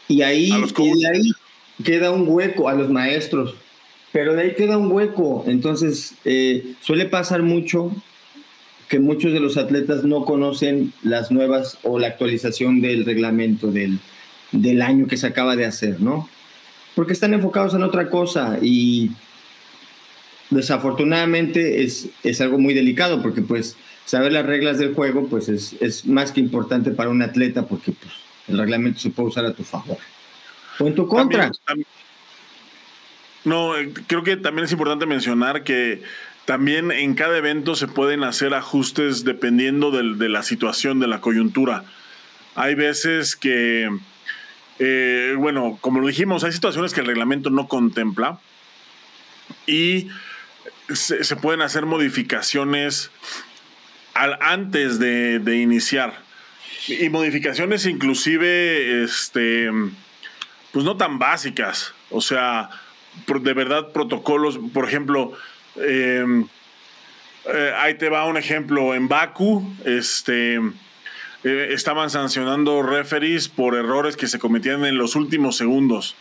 Y 0.08 0.24
ahí, 0.24 0.50
y 0.50 1.06
ahí 1.06 1.32
queda 1.84 2.12
un 2.12 2.28
hueco 2.28 2.70
a 2.70 2.74
los 2.74 2.90
maestros. 2.90 3.56
Pero 4.12 4.34
de 4.34 4.42
ahí 4.42 4.56
queda 4.56 4.78
un 4.78 4.92
hueco. 4.92 5.44
Entonces, 5.48 6.16
eh, 6.26 6.74
suele 6.82 7.06
pasar 7.06 7.44
mucho 7.44 7.92
que 8.88 9.00
muchos 9.00 9.34
de 9.34 9.40
los 9.40 9.58
atletas 9.58 10.04
no 10.04 10.24
conocen 10.24 10.94
las 11.04 11.32
nuevas 11.32 11.78
o 11.84 12.00
la 12.00 12.08
actualización 12.08 12.82
del 12.82 13.06
reglamento 13.06 13.72
del, 13.72 14.00
del 14.52 14.82
año 14.82 15.08
que 15.08 15.18
se 15.18 15.28
acaba 15.28 15.56
de 15.56 15.66
hacer, 15.66 16.00
¿no? 16.00 16.30
Porque 16.96 17.14
están 17.14 17.34
enfocados 17.34 17.74
en 17.74 17.84
otra 17.84 18.10
cosa 18.10 18.58
y 18.62 19.12
desafortunadamente 20.50 21.84
es, 21.84 22.10
es 22.24 22.40
algo 22.42 22.58
muy 22.58 22.74
delicado 22.74 23.22
porque 23.22 23.42
pues 23.42 23.76
saber 24.06 24.32
las 24.32 24.46
reglas 24.46 24.80
del 24.80 24.94
juego 24.94 25.28
pues 25.28 25.50
es, 25.50 25.76
es 25.82 26.06
más 26.06 26.32
que 26.32 26.40
importante 26.40 26.92
para 26.92 27.10
un 27.10 27.22
atleta 27.22 27.68
porque 27.68 27.92
pues, 27.92 28.14
el 28.48 28.58
reglamento 28.58 29.00
se 29.00 29.10
puede 29.10 29.30
usar 29.30 29.46
a 29.46 29.54
tu 29.54 29.64
favor 29.64 29.98
o 30.80 30.88
en 30.88 30.96
tu 30.96 31.08
contra. 31.08 31.52
no, 33.44 33.78
eh, 33.78 33.92
creo 34.08 34.24
que 34.24 34.38
también 34.38 34.66
es 34.66 34.72
importante 34.72 35.06
mencionar 35.06 35.64
que 35.64 36.02
también 36.48 36.94
en 36.94 37.14
cada 37.14 37.38
evento 37.38 37.76
se 37.76 37.90
pueden 37.90 38.24
hacer 38.24 38.54
ajustes 38.54 39.26
dependiendo 39.26 39.92
de, 39.92 40.30
la 40.30 40.44
situación, 40.44 41.02
de 41.02 41.08
la 41.08 41.20
coyuntura. 41.20 41.84
Hay 42.56 42.74
veces 42.74 43.36
que, 43.36 43.90
eh, 44.80 45.36
bueno, 45.38 45.78
como 45.82 46.00
lo 46.00 46.08
dijimos, 46.08 46.46
hay 46.46 46.54
situaciones 46.54 46.94
que 46.94 47.02
el 47.02 47.06
reglamento 47.06 47.50
no 47.50 47.68
contempla 47.68 48.40
y 49.66 50.08
se, 50.88 51.36
pueden 51.36 51.62
hacer 51.62 51.86
modificaciones 51.86 53.12
antes 54.14 55.00
de, 55.00 55.58
iniciar. 55.58 56.14
Y 56.88 57.10
modificaciones 57.10 57.86
inclusive, 57.86 59.04
este, 59.04 59.70
pues 60.72 60.86
no 60.86 60.96
tan 60.96 61.20
básicas. 61.20 61.94
O 62.10 62.22
sea, 62.22 62.70
de 63.28 63.54
verdad 63.54 63.92
protocolos, 63.92 64.58
por 64.74 64.88
ejemplo, 64.88 65.38
Em, 65.78 66.48
eh, 67.46 67.74
ahí 67.78 67.96
te 67.96 68.10
va 68.10 68.26
un 68.26 68.38
ejemplo. 68.38 68.94
En 68.94 69.08
Baku, 69.08 69.76
este, 69.86 70.56
eh, 70.56 71.70
estaban 71.72 72.10
sancionando 72.10 72.82
referees 72.82 73.48
por 73.48 73.76
errores 73.76 74.18
que 74.18 74.28
se 74.28 74.40
cometían 74.40 74.86
en 74.86 74.98
los 74.98 75.16
últimos 75.16 75.56
segundos. 75.56 76.16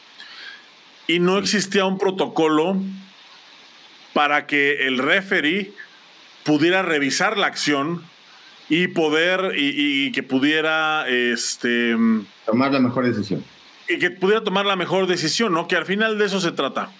Y 1.07 1.21
no 1.21 1.39
existía 1.39 1.85
un 1.85 1.99
protocolo 1.99 2.77
para 4.13 4.47
que 4.47 4.87
el 4.87 4.99
referee 4.99 5.73
pudiera 6.45 6.83
revisar 6.83 7.37
la 7.37 7.49
acción 7.49 8.03
y 8.69 8.89
poder 8.89 9.53
y, 9.57 10.11
que 10.13 10.23
pudiera 10.23 11.07
este 11.09 11.95
tomar 12.45 12.73
la 12.73 12.81
mejor 12.81 13.07
decisión 13.07 13.45
y 13.89 13.99
que 13.99 14.11
pudiera 14.11 14.43
tomar 14.43 14.67
la 14.67 14.75
mejor 14.75 15.07
decisión 15.07 15.53
no 15.53 15.69
que 15.69 15.77
al 15.77 15.85
final 15.85 16.19
de 16.19 16.25
eso 16.25 16.41
se 16.41 16.51
trata 16.51 16.91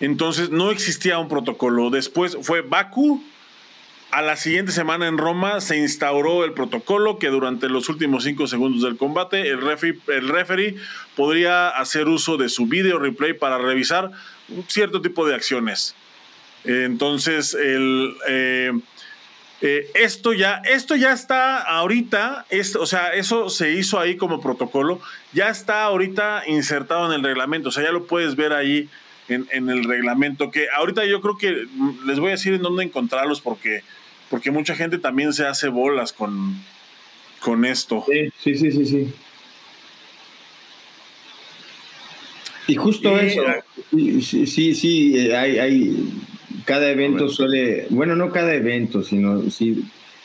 entonces 0.00 0.50
no 0.50 0.70
existía 0.70 1.18
un 1.18 1.28
protocolo. 1.28 1.90
Después 1.90 2.36
fue 2.42 2.62
Baku. 2.62 3.22
A 4.10 4.22
la 4.22 4.36
siguiente 4.36 4.72
semana 4.72 5.06
en 5.06 5.18
Roma 5.18 5.60
se 5.60 5.76
instauró 5.76 6.42
el 6.44 6.54
protocolo 6.54 7.18
que 7.18 7.28
durante 7.28 7.68
los 7.68 7.90
últimos 7.90 8.24
cinco 8.24 8.46
segundos 8.46 8.82
del 8.82 8.96
combate 8.96 9.50
el 9.50 9.60
referee, 9.60 10.00
el 10.08 10.28
referee 10.28 10.76
podría 11.14 11.68
hacer 11.68 12.08
uso 12.08 12.38
de 12.38 12.48
su 12.48 12.66
video 12.66 12.98
replay 12.98 13.34
para 13.34 13.58
revisar 13.58 14.10
un 14.48 14.64
cierto 14.66 15.02
tipo 15.02 15.26
de 15.26 15.34
acciones. 15.34 15.94
Entonces, 16.64 17.52
el, 17.52 18.14
eh, 18.26 18.72
eh, 19.60 19.90
esto, 19.94 20.32
ya, 20.32 20.62
esto 20.64 20.94
ya 20.94 21.12
está 21.12 21.58
ahorita, 21.58 22.46
o 22.78 22.86
sea, 22.86 23.12
eso 23.14 23.50
se 23.50 23.72
hizo 23.72 23.98
ahí 23.98 24.16
como 24.16 24.40
protocolo, 24.40 25.00
ya 25.32 25.48
está 25.48 25.82
ahorita 25.82 26.44
insertado 26.46 27.06
en 27.06 27.12
el 27.12 27.24
reglamento, 27.24 27.70
o 27.70 27.72
sea, 27.72 27.82
ya 27.82 27.90
lo 27.90 28.06
puedes 28.06 28.36
ver 28.36 28.52
ahí 28.52 28.88
en, 29.28 29.68
el 29.68 29.84
reglamento, 29.84 30.50
que 30.50 30.66
ahorita 30.74 31.04
yo 31.06 31.20
creo 31.20 31.36
que 31.36 31.66
les 32.06 32.18
voy 32.18 32.28
a 32.28 32.32
decir 32.32 32.54
en 32.54 32.62
dónde 32.62 32.84
encontrarlos 32.84 33.40
porque, 33.40 33.82
porque 34.30 34.50
mucha 34.50 34.74
gente 34.74 34.98
también 34.98 35.32
se 35.32 35.46
hace 35.46 35.68
bolas 35.68 36.12
con, 36.12 36.56
con 37.40 37.64
esto. 37.64 38.04
Sí, 38.42 38.56
sí, 38.56 38.70
sí, 38.72 38.86
sí. 38.86 39.12
Y 42.66 42.76
justo 42.76 43.18
eso, 43.18 43.42
sí, 43.90 44.46
sí, 44.46 44.74
sí, 44.74 45.16
eh, 45.16 45.34
hay, 45.34 45.58
hay, 45.58 46.12
cada 46.66 46.90
evento 46.90 47.30
suele, 47.30 47.86
bueno, 47.88 48.14
no 48.14 48.30
cada 48.30 48.54
evento, 48.54 49.02
sino 49.02 49.50
sí, 49.50 49.84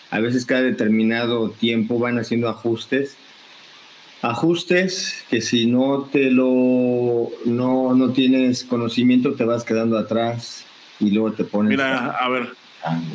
a 0.10 0.20
veces 0.20 0.46
cada 0.46 0.62
determinado 0.62 1.52
tiempo 1.52 2.00
van 2.00 2.20
haciendo 2.20 2.50
ajustes 2.50 3.16
ajustes 4.24 5.26
que 5.30 5.42
si 5.42 5.66
no 5.66 6.08
te 6.12 6.32
lo 6.32 7.30
no, 7.44 7.94
no 7.94 8.10
tienes 8.12 8.64
conocimiento 8.64 9.34
te 9.34 9.44
vas 9.44 9.66
quedando 9.66 9.98
atrás 9.98 10.66
y 11.02 11.12
luego 11.12 11.34
te 11.34 11.44
pones 11.44 11.72
mira 11.72 12.12
a, 12.12 12.30
ver 12.30 12.48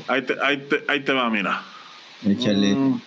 ahí 0.07 0.23
te, 0.23 0.37
ahí, 0.43 0.59
te, 0.59 0.85
ahí 0.87 1.01
te, 1.01 1.13
va 1.15 1.31
mira. 1.31 1.63
Échale 2.27 2.75
mm. 2.75 3.01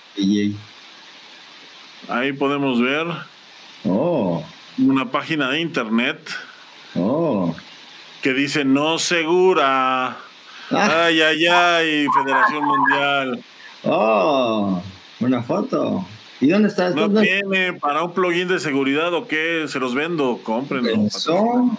ahí 2.10 2.34
podemos 2.34 2.82
ver 2.82 3.06
oh. 3.86 4.44
una 4.80 5.12
página 5.12 5.52
de 5.52 5.62
internet 5.62 6.18
oh. 6.96 7.56
que 8.24 8.34
dice 8.34 8.66
no 8.66 8.98
segura 8.98 10.08
ah. 10.08 10.18
ay 10.72 11.22
ay 11.22 11.46
ay 11.46 12.06
Federación 12.16 12.66
Mundial. 12.66 13.44
Oh 13.84 14.82
una 15.20 15.44
foto 15.44 16.06
¿Y 16.42 16.50
dónde 16.50 16.68
estás? 16.70 16.96
No 16.96 17.08
tiene 17.22 17.74
para 17.74 18.04
un 18.04 18.14
plugin 18.14 18.48
de 18.48 18.60
seguridad 18.60 19.14
o 19.14 19.28
qué, 19.28 19.66
se 19.68 19.80
los 19.80 19.94
vendo, 19.94 20.40
cómprenlo. 20.44 21.06
Eso. 21.06 21.78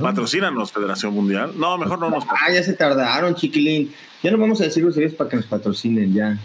Patrocínanos, 0.00 0.72
Federación 0.72 1.14
Mundial. 1.14 1.52
No, 1.56 1.78
mejor 1.78 1.98
no 1.98 2.10
nos 2.10 2.24
Ah, 2.28 2.52
ya 2.52 2.62
se 2.62 2.74
tardaron, 2.74 3.34
chiquilín. 3.34 3.94
Ya 4.22 4.30
no 4.30 4.36
vamos 4.36 4.60
a 4.60 4.64
decir 4.64 4.84
ustedes 4.84 5.14
para 5.14 5.30
que 5.30 5.36
nos 5.36 5.46
patrocinen 5.46 6.12
ya. 6.12 6.36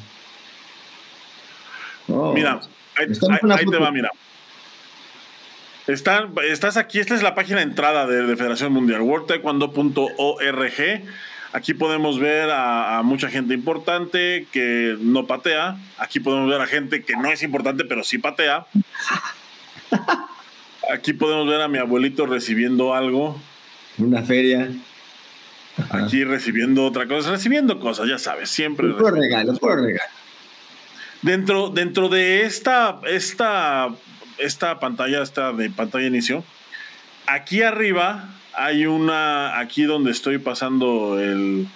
mira, 2.08 2.62
ahí, 2.96 3.08
te 3.70 3.78
va, 3.78 3.92
mira. 3.92 4.10
estás 5.88 6.78
aquí, 6.78 7.00
esta 7.00 7.16
es 7.16 7.24
la 7.24 7.36
página 7.36 7.58
de 7.58 7.64
entrada 7.64 8.08
de, 8.08 8.24
de 8.24 8.38
Federación 8.38 8.72
Mundial, 8.72 9.02
worldtaekwondo.org 9.02 11.04
Aquí 11.54 11.76
podemos 11.76 12.20
ver 12.20 12.50
a, 12.52 13.00
mucha 13.04 13.30
gente 13.30 13.54
importante 13.54 14.48
que 14.52 14.98
no 15.00 15.28
patea. 15.28 15.78
Aquí 16.00 16.20
podemos 16.20 16.50
ver 16.50 16.60
a 16.60 16.66
gente 16.66 17.04
que 17.04 17.16
no 17.16 17.32
es 17.32 17.44
importante, 17.44 17.86
pero 17.86 18.04
sí 18.04 18.18
patea. 18.18 18.66
Aquí 20.92 21.14
podemos 21.14 21.48
ver 21.48 21.62
a 21.62 21.68
mi 21.68 21.78
abuelito 21.78 22.26
recibiendo 22.26 22.96
algo. 22.96 23.40
Una 24.00 24.24
feria. 24.24 24.68
Aquí 25.92 26.24
recibiendo 26.24 26.86
otra 26.86 27.08
cosa, 27.08 27.30
recibiendo 27.30 27.80
cosas, 27.80 28.10
ya 28.10 28.18
sabes, 28.18 28.50
siempre. 28.50 28.90
Por 28.90 29.14
regalo, 29.14 29.56
por 29.58 29.80
regalo. 29.80 30.12
Dentro, 31.22 31.70
dentro 31.70 32.10
de 32.10 32.42
esta, 32.42 33.00
esta, 33.06 33.90
esta 34.40 34.80
pantalla, 34.80 35.22
esta 35.22 35.54
de 35.54 35.70
pantalla 35.70 36.08
inicio, 36.08 36.44
aquí 37.28 37.62
arriba 37.62 38.28
hay 38.56 38.86
una, 38.86 39.60
aquí 39.60 39.84
donde 39.84 40.12
estoy 40.12 40.38
pasando 40.38 41.20
el, 41.20 41.68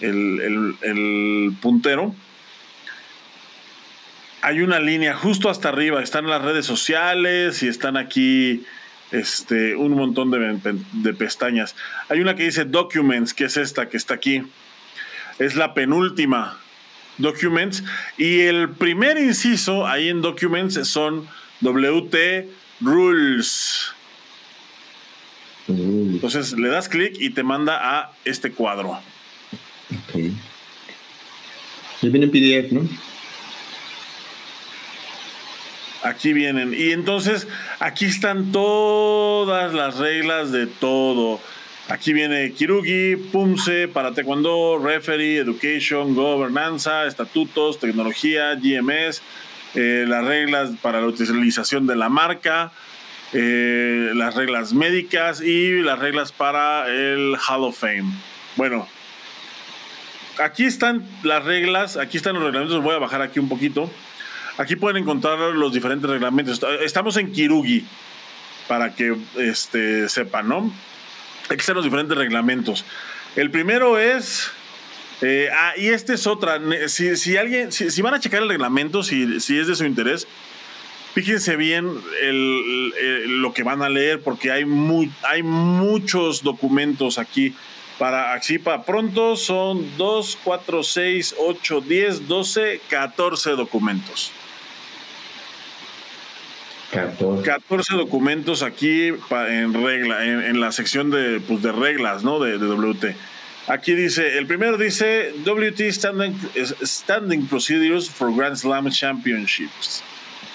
el, 0.00 1.52
puntero, 1.60 2.14
hay 4.42 4.60
una 4.60 4.78
línea 4.78 5.14
justo 5.14 5.50
hasta 5.50 5.68
arriba, 5.68 6.02
están 6.02 6.26
las 6.26 6.42
redes 6.42 6.66
sociales 6.66 7.62
y 7.62 7.68
están 7.68 7.96
aquí 7.96 8.64
este, 9.10 9.74
un 9.74 9.92
montón 9.92 10.30
de, 10.30 10.60
de, 10.92 11.14
pestañas. 11.14 11.74
Hay 12.08 12.20
una 12.20 12.36
que 12.36 12.44
dice 12.44 12.64
Documents, 12.64 13.34
que 13.34 13.44
es 13.44 13.56
esta 13.56 13.88
que 13.88 13.96
está 13.96 14.14
aquí. 14.14 14.42
Es 15.38 15.56
la 15.56 15.74
penúltima. 15.74 16.58
Documents. 17.16 17.82
Y 18.16 18.40
el 18.40 18.70
primer 18.70 19.18
inciso 19.18 19.86
ahí 19.86 20.08
en 20.08 20.22
Documents 20.22 20.86
son 20.88 21.28
WT 21.60 22.48
Rules. 22.80 23.92
Entonces 26.18 26.58
le 26.58 26.68
das 26.68 26.88
clic 26.88 27.14
y 27.20 27.30
te 27.30 27.44
manda 27.44 27.78
a 27.80 28.10
este 28.24 28.50
cuadro. 28.50 28.90
Ok. 28.90 30.20
Ya 32.02 32.08
viene 32.08 32.26
en 32.26 32.32
PDF, 32.32 32.72
¿no? 32.72 32.88
Aquí 36.02 36.32
vienen. 36.32 36.74
Y 36.76 36.90
entonces, 36.90 37.46
aquí 37.78 38.06
están 38.06 38.50
todas 38.50 39.72
las 39.72 39.98
reglas 39.98 40.50
de 40.50 40.66
todo. 40.66 41.38
Aquí 41.86 42.12
viene 42.12 42.50
Kirugi, 42.50 43.14
Pumse, 43.14 43.86
para 43.86 44.12
Taekwondo, 44.12 44.80
Referee, 44.82 45.38
Education, 45.38 46.16
Gobernanza, 46.16 47.06
Estatutos, 47.06 47.78
Tecnología, 47.78 48.56
GMS, 48.56 49.22
eh, 49.76 50.04
las 50.08 50.24
reglas 50.24 50.70
para 50.82 51.00
la 51.00 51.06
utilización 51.06 51.86
de 51.86 51.94
la 51.94 52.08
marca, 52.08 52.72
eh, 53.32 54.12
las 54.14 54.34
reglas 54.34 54.72
médicas 54.72 55.40
y 55.40 55.80
las 55.80 55.98
reglas 55.98 56.32
para 56.32 56.88
el 56.88 57.36
Hall 57.36 57.64
of 57.64 57.78
Fame. 57.78 58.12
Bueno, 58.56 58.88
aquí 60.42 60.64
están 60.64 61.06
las 61.22 61.44
reglas, 61.44 61.96
aquí 61.96 62.16
están 62.16 62.34
los 62.34 62.44
reglamentos, 62.44 62.82
voy 62.82 62.94
a 62.94 62.98
bajar 62.98 63.22
aquí 63.22 63.38
un 63.38 63.48
poquito. 63.48 63.90
Aquí 64.56 64.74
pueden 64.74 65.02
encontrar 65.02 65.38
los 65.38 65.72
diferentes 65.72 66.10
reglamentos. 66.10 66.60
Estamos 66.80 67.16
en 67.16 67.32
Kirugi, 67.32 67.86
para 68.66 68.94
que 68.94 69.16
este, 69.36 70.08
sepan, 70.08 70.48
¿no? 70.48 70.72
Aquí 71.48 71.60
están 71.60 71.76
los 71.76 71.84
diferentes 71.84 72.16
reglamentos. 72.16 72.84
El 73.36 73.50
primero 73.50 73.98
es. 73.98 74.50
Eh, 75.22 75.48
ah, 75.52 75.72
y 75.76 75.88
este 75.88 76.14
es 76.14 76.26
otra. 76.26 76.60
Si, 76.88 77.36
alguien, 77.36 77.72
si, 77.72 78.02
van 78.02 78.14
a 78.14 78.20
checar 78.20 78.42
el 78.42 78.48
reglamento, 78.48 79.02
si, 79.02 79.40
si 79.40 79.58
es 79.58 79.66
de 79.66 79.74
su 79.74 79.84
interés, 79.84 80.28
fíjense 81.18 81.56
bien 81.56 81.88
lo 83.42 83.52
que 83.52 83.64
van 83.64 83.82
a 83.82 83.88
leer, 83.88 84.20
porque 84.20 84.52
hay, 84.52 84.64
muy, 84.64 85.10
hay 85.24 85.42
muchos 85.42 86.44
documentos 86.44 87.18
aquí. 87.18 87.56
Para 87.98 88.40
para 88.62 88.84
pronto 88.84 89.34
son 89.34 89.84
2, 89.96 90.38
4, 90.44 90.82
6, 90.84 91.34
8, 91.36 91.80
10, 91.80 92.28
12, 92.28 92.80
14 92.88 93.50
documentos. 93.50 94.30
14. 96.92 97.96
documentos 97.96 98.62
aquí 98.62 99.08
en 99.08 99.74
regla, 99.74 100.24
en, 100.24 100.60
la 100.60 100.70
sección 100.70 101.10
de, 101.10 101.40
pues, 101.40 101.60
de 101.62 101.72
reglas, 101.72 102.22
¿no? 102.22 102.38
De, 102.38 102.58
WT. 102.58 103.16
Aquí 103.66 103.94
dice, 103.94 104.38
el 104.38 104.46
primero 104.46 104.78
dice 104.78 105.34
WT 105.44 105.80
Standing, 105.90 106.38
standing 106.84 107.48
Procedures 107.48 108.08
for 108.08 108.32
Grand 108.32 108.56
Slam 108.56 108.88
Championships. 108.90 110.04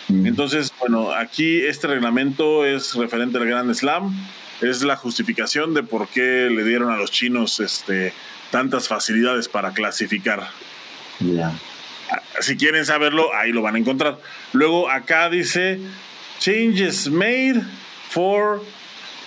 Mm. 0.08 0.28
Entonces, 0.28 0.72
bueno, 0.80 1.12
aquí 1.12 1.62
este 1.62 1.88
reglamento 1.88 2.66
es 2.66 2.96
referente 2.96 3.38
al 3.38 3.46
Grand 3.46 3.74
Slam. 3.74 4.14
Es 4.62 4.82
la 4.82 4.96
justificación 4.96 5.74
de 5.74 5.84
por 5.84 6.08
qué 6.08 6.50
le 6.50 6.64
dieron 6.64 6.92
a 6.92 6.98
los 6.98 7.12
chinos 7.12 7.60
este, 7.60 8.14
tantas 8.52 8.88
facilidades 8.88 9.50
para 9.50 9.74
clasificar. 9.74 10.48
Si 12.40 12.58
quieren 12.58 12.86
saberlo, 12.86 13.34
ahí 13.34 13.52
lo 13.52 13.62
van 13.62 13.76
a 13.76 13.80
encontrar. 13.80 14.20
Luego 14.54 14.90
acá 14.90 15.30
dice 15.30 15.80
Changes 16.40 17.10
made 17.10 17.62
for 18.10 18.62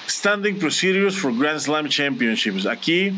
standing 0.06 0.58
procedures 0.58 1.16
for 1.16 1.32
Grand 1.36 1.60
Slam 1.60 1.88
Championships. 1.88 2.66
Aquí 2.66 3.12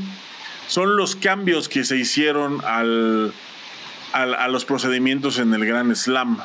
son 0.66 0.96
los 0.96 1.16
cambios 1.16 1.68
que 1.68 1.84
se 1.84 1.96
hicieron 1.96 2.62
al, 2.64 3.32
a 4.12 4.48
los 4.48 4.64
procedimientos 4.64 5.38
en 5.38 5.52
el 5.52 5.64
Grand 5.66 5.94
Slam. 5.94 6.38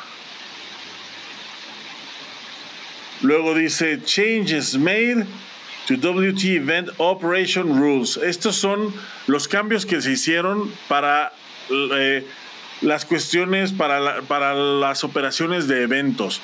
Luego 3.24 3.56
dice 3.56 4.04
changes 4.04 4.78
made 4.78 5.26
to 5.88 5.96
WT 5.96 6.44
Event 6.44 6.90
Operation 6.98 7.80
Rules. 7.80 8.18
Estos 8.18 8.58
son 8.58 8.94
los 9.28 9.48
cambios 9.48 9.86
que 9.86 10.02
se 10.02 10.12
hicieron 10.12 10.70
para 10.90 11.32
eh, 11.70 12.26
las 12.82 13.06
cuestiones, 13.06 13.72
para, 13.72 14.22
para 14.24 14.54
las 14.54 15.06
operaciones 15.06 15.68
de 15.70 15.84
eventos. 15.84 16.42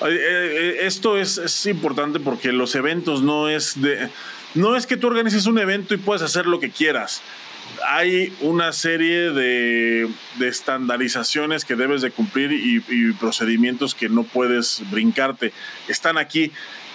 Eh, 0.00 0.06
eh, 0.10 0.76
esto 0.82 1.18
es, 1.18 1.66
importante 1.66 2.20
porque 2.20 2.52
los 2.52 2.74
eventos 2.76 3.22
no 3.22 3.48
es 3.48 3.80
de. 3.82 4.08
No 4.54 4.76
es 4.76 4.86
que 4.86 4.96
tú 4.96 5.08
organices 5.08 5.46
un 5.46 5.58
evento 5.58 5.94
y 5.94 5.96
puedas 5.96 6.22
hacer 6.22 6.46
lo 6.46 6.60
que 6.60 6.70
quieras. 6.70 7.20
Hay 7.88 8.32
una 8.40 8.72
serie 8.72 9.30
de, 9.30 10.08
estandarizaciones 10.40 11.64
que 11.64 11.76
debes 11.76 12.02
de 12.02 12.10
cumplir 12.10 12.52
y, 12.52 12.82
y, 12.88 13.12
procedimientos 13.12 13.94
que 13.94 14.08
no 14.08 14.24
puedes 14.24 14.82
brincarte. 14.90 15.52
Están 15.88 16.18
aquí. 16.18 16.52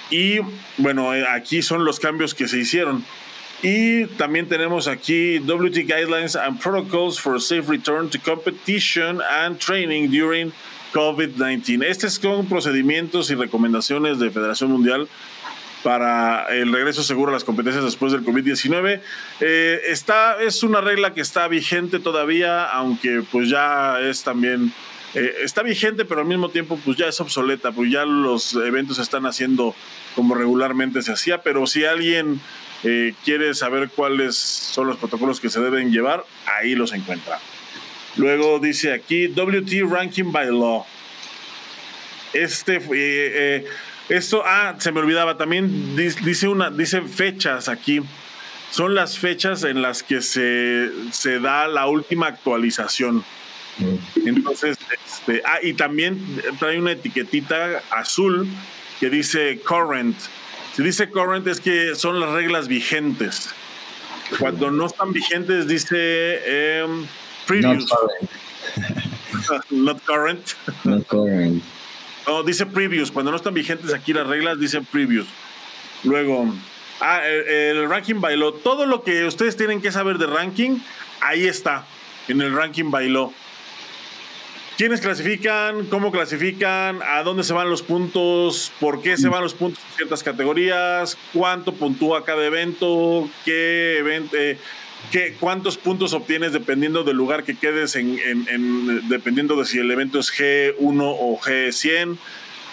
Y 0.10 0.40
bueno, 0.78 1.14
eh, 1.14 1.26
aquí 1.30 1.62
son 1.62 1.84
los 1.84 2.00
cambios 2.00 2.34
que 2.34 2.48
se 2.48 2.60
hicieron. 2.60 3.04
Y 3.64 4.06
también 4.18 4.48
tenemos 4.48 4.88
aquí 4.88 5.40
WT 5.40 5.88
Guidelines 5.88 6.36
and 6.36 6.60
Protocols 6.60 7.20
for 7.20 7.42
Safe 7.42 7.64
Return 7.68 8.10
to 8.10 8.20
Competition 8.20 9.20
and 9.22 9.58
Training 9.58 10.10
during 10.10 10.54
COVID-19. 10.94 11.84
Estos 11.84 12.14
son 12.14 12.46
procedimientos 12.48 13.32
y 13.32 13.36
recomendaciones 13.36 14.20
de 14.20 14.30
Federación 14.30 14.72
Mundial 14.72 15.08
para 15.88 16.48
el 16.50 16.74
regreso 16.74 17.02
seguro 17.02 17.32
a 17.32 17.34
las 17.34 17.46
competencias 17.46 17.82
después 17.82 18.12
del 18.12 18.26
COVID-19. 18.26 19.00
Eh, 19.40 19.82
es 20.42 20.64
una 20.64 20.82
regla 20.82 21.14
que 21.14 21.22
está 21.22 21.48
vigente 21.48 22.00
todavía, 22.00 22.66
aunque 22.66 23.24
pues 23.32 23.48
ya 23.48 23.98
es 24.02 24.22
también, 24.22 24.74
eh, 25.14 25.34
está 25.44 25.64
vigente, 25.64 26.04
pero 26.04 26.20
al 26.20 26.28
mismo 26.28 26.50
tiempo 26.50 26.78
pues 26.84 26.98
ya 26.98 27.08
es 27.08 27.22
obsoleta, 27.22 27.72
pues 27.72 27.90
ya 27.90 28.04
los 28.04 28.54
eventos 28.56 28.98
se 28.98 29.02
están 29.02 29.26
haciendo 29.26 29.74
como 30.14 30.36
regularmente 30.36 31.02
se 31.02 31.14
hacía, 31.14 31.42
pero 31.42 31.66
si 31.68 31.86
alguien 31.86 32.42
eh, 32.84 33.14
quiere 33.24 33.54
saber 33.54 33.88
cuáles 33.88 34.36
son 34.36 34.88
los 34.88 34.98
protocolos 34.98 35.40
que 35.40 35.50
se 35.50 35.62
deben 35.62 35.94
llevar, 35.94 36.26
ahí 36.60 36.76
los 36.76 36.92
encuentra. 36.92 37.40
Luego 38.18 38.60
dice 38.60 38.92
aquí 38.92 39.30
WT 39.30 39.90
Ranking 39.90 40.34
by 40.34 40.48
Law. 40.48 40.86
Este, 42.34 42.82
eh, 42.94 43.66
esto, 44.10 44.44
ah, 44.46 44.76
se 44.80 44.92
me 44.92 45.00
olvidaba, 45.00 45.38
también 45.38 45.96
dice, 45.96 46.48
una, 46.48 46.70
dice 46.70 47.02
fechas 47.02 47.68
aquí. 47.68 48.02
Son 48.72 48.96
las 48.96 49.18
fechas 49.18 49.64
en 49.64 49.82
las 49.82 50.04
que 50.04 50.22
se, 50.22 50.90
se 51.12 51.40
da 51.40 51.68
la 51.68 51.88
última 51.88 52.28
actualización. 52.28 53.24
Entonces, 54.26 54.78
este, 55.06 55.42
ah, 55.46 55.60
y 55.62 55.74
también 55.74 56.20
trae 56.60 56.80
una 56.80 56.92
etiquetita 56.92 57.82
azul 57.92 58.48
que 59.00 59.10
dice 59.10 59.60
current. 59.62 60.18
Si 60.76 60.84
dice 60.84 61.10
current 61.10 61.48
es 61.48 61.60
que 61.60 61.96
son 61.96 62.20
las 62.20 62.32
reglas 62.32 62.68
vigentes. 62.68 63.50
Cuando 64.40 64.72
no 64.72 64.88
están 64.88 65.14
vigentes 65.14 65.68
dice... 65.68 66.80
Em, 66.80 67.06
Previous. 67.46 67.86
Not 69.72 70.04
current. 70.06 70.56
Not 70.84 71.08
current. 71.08 71.64
No, 72.28 72.44
dice 72.44 72.66
previous. 72.66 73.10
Cuando 73.10 73.32
no 73.32 73.38
están 73.38 73.54
vigentes 73.54 73.94
aquí 73.94 74.12
las 74.12 74.28
reglas, 74.28 74.60
dice 74.60 74.82
previous. 74.82 75.26
Luego, 76.04 76.54
ah, 77.00 77.26
el, 77.26 77.90
ranking 77.90 78.16
law. 78.16 78.52
Todo 78.52 78.86
lo 78.86 79.04
que 79.04 79.26
ustedes 79.26 79.56
tienen 79.56 79.82
que 79.82 79.92
saber 79.92 80.18
de 80.18 80.28
ranking, 80.28 80.80
ahí 81.22 81.48
está, 81.48 81.86
en 82.28 82.42
el 82.42 82.54
ranking 82.54 82.92
law. 82.92 83.34
¿Quiénes 84.78 85.02
clasifican? 85.02 85.86
¿Cómo 85.86 86.12
clasifican? 86.12 87.00
¿A 87.02 87.24
dónde 87.24 87.44
se 87.44 87.54
van 87.54 87.68
los 87.70 87.82
puntos? 87.82 88.72
¿Por 88.80 89.02
qué 89.02 89.18
se 89.18 89.28
van 89.28 89.42
los 89.42 89.56
puntos 89.56 89.82
en 89.90 89.96
ciertas 89.96 90.22
categorías? 90.22 91.18
¿Cuánto 91.34 91.74
puntúa 91.74 92.24
cada 92.24 92.46
evento? 92.46 93.28
¿Qué 93.44 93.98
evento? 93.98 94.38
Eh, 94.38 94.60
¿Cuántos 95.40 95.78
puntos 95.78 96.14
obtienes 96.14 96.52
dependiendo 96.52 97.04
del 97.04 97.16
lugar 97.16 97.44
que 97.44 97.56
quedes, 97.56 97.96
en, 97.96 99.08
dependiendo 99.08 99.56
de 99.56 99.66
si 99.66 99.80
el 99.80 99.90
evento 99.90 100.20
es 100.20 100.32
G1 100.32 101.02
o 101.02 101.40
G100? 101.40 102.18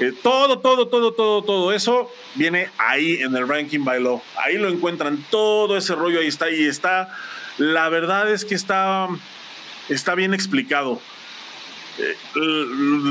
Eh, 0.00 0.12
todo, 0.22 0.58
todo, 0.58 0.88
todo, 0.88 1.12
todo, 1.12 1.42
todo 1.42 1.72
eso 1.72 2.10
viene 2.34 2.68
ahí 2.78 3.18
en 3.22 3.36
el 3.36 3.46
ranking 3.46 3.84
by 3.84 4.02
law. 4.02 4.20
Ahí 4.44 4.58
lo 4.58 4.68
encuentran, 4.68 5.24
todo 5.30 5.76
ese 5.76 5.94
rollo 5.94 6.18
ahí 6.18 6.26
está 6.26 6.50
y 6.50 6.64
está. 6.64 7.16
La 7.58 7.88
verdad 7.88 8.28
es 8.30 8.44
que 8.44 8.56
está, 8.56 9.08
está 9.88 10.16
bien 10.16 10.34
explicado. 10.34 11.00
Eh, 11.98 12.16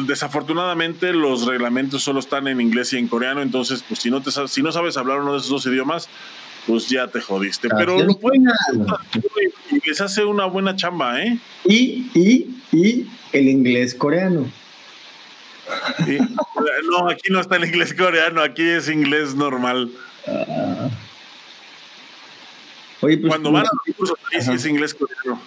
desafortunadamente 0.06 1.14
los 1.14 1.46
reglamentos 1.46 2.04
solo 2.04 2.20
están 2.20 2.50
en 2.50 2.60
inglés 2.60 2.92
y 2.92 2.98
en 2.98 3.08
coreano, 3.08 3.42
entonces 3.42 3.82
pues 3.88 4.02
si 4.02 4.12
no, 4.12 4.22
te, 4.22 4.30
si 4.50 4.62
no 4.62 4.74
sabes 4.74 4.98
hablar 4.98 5.22
uno 5.22 5.32
de 5.32 5.38
esos 5.38 5.50
dos 5.50 5.66
idiomas, 5.68 6.10
pues 6.68 6.88
ya 6.90 7.08
te 7.08 7.22
jodiste. 7.22 7.70
Pero 7.70 7.98
lo 8.00 8.20
les 9.86 10.02
hace 10.02 10.24
una 10.24 10.46
buena 10.46 10.76
chamba, 10.76 11.22
¿eh? 11.22 11.38
Y, 11.66 12.10
y, 12.14 12.56
y 12.72 13.08
el 13.32 13.50
inglés 13.50 13.96
coreano. 13.96 14.50
no, 16.90 17.10
aquí 17.10 17.32
no 17.32 17.40
está 17.40 17.58
el 17.58 17.66
inglés 17.66 17.94
coreano, 17.94 18.42
aquí 18.42 18.64
es 18.64 18.90
inglés 18.90 19.36
normal. 19.36 19.92
Ah. 20.28 20.90
Oye, 23.02 23.18
pues, 23.18 23.30
Cuando 23.30 23.52
van 23.52 23.66
a 23.66 23.70
los 23.86 23.96
cursos, 23.96 24.18
sí 24.40 24.52
es 24.52 24.66
inglés 24.66 24.94
coreano. 24.94 25.42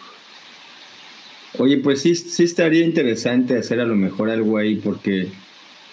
Oye, 1.59 1.79
pues 1.79 2.03
sí, 2.03 2.15
sí 2.15 2.45
estaría 2.45 2.85
interesante 2.85 3.57
hacer 3.57 3.81
a 3.81 3.87
lo 3.87 3.95
mejor 3.95 4.29
algo 4.29 4.59
ahí, 4.59 4.77
porque 4.77 5.31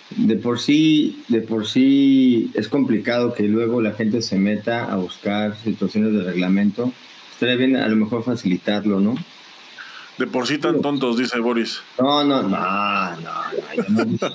de 0.10 0.36
por 0.36 0.60
sí, 0.60 1.24
de 1.28 1.42
por 1.42 1.68
sí 1.68 2.52
es 2.54 2.68
complicado 2.68 3.34
que 3.34 3.44
luego 3.44 3.82
la 3.82 3.94
gente 3.94 4.22
se 4.22 4.38
meta 4.38 4.92
a 4.92 4.96
buscar 4.98 5.58
situaciones 5.64 6.14
de 6.14 6.24
reglamento. 6.24 6.92
Estaría 7.32 7.56
bien 7.56 7.76
a 7.76 7.88
lo 7.88 7.96
mejor 7.96 8.24
facilitarlo, 8.24 9.00
¿no? 9.00 9.16
De 10.18 10.28
por 10.28 10.46
sí 10.48 10.60
tan 10.60 10.82
tontos, 10.82 11.18
dice 11.18 11.40
Boris. 11.40 11.82
No, 12.00 12.24
no, 12.24 12.44
no, 12.44 12.50
no, 12.50 13.18
no, 13.90 14.06
no 14.06 14.30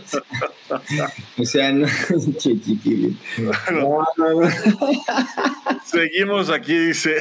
O 1.39 1.45
sea, 1.45 1.73
no, 1.73 1.87
no, 3.71 4.05
no, 4.17 4.41
no. 4.41 4.51
Seguimos 5.85 6.51
aquí, 6.51 6.77
dice 6.77 7.17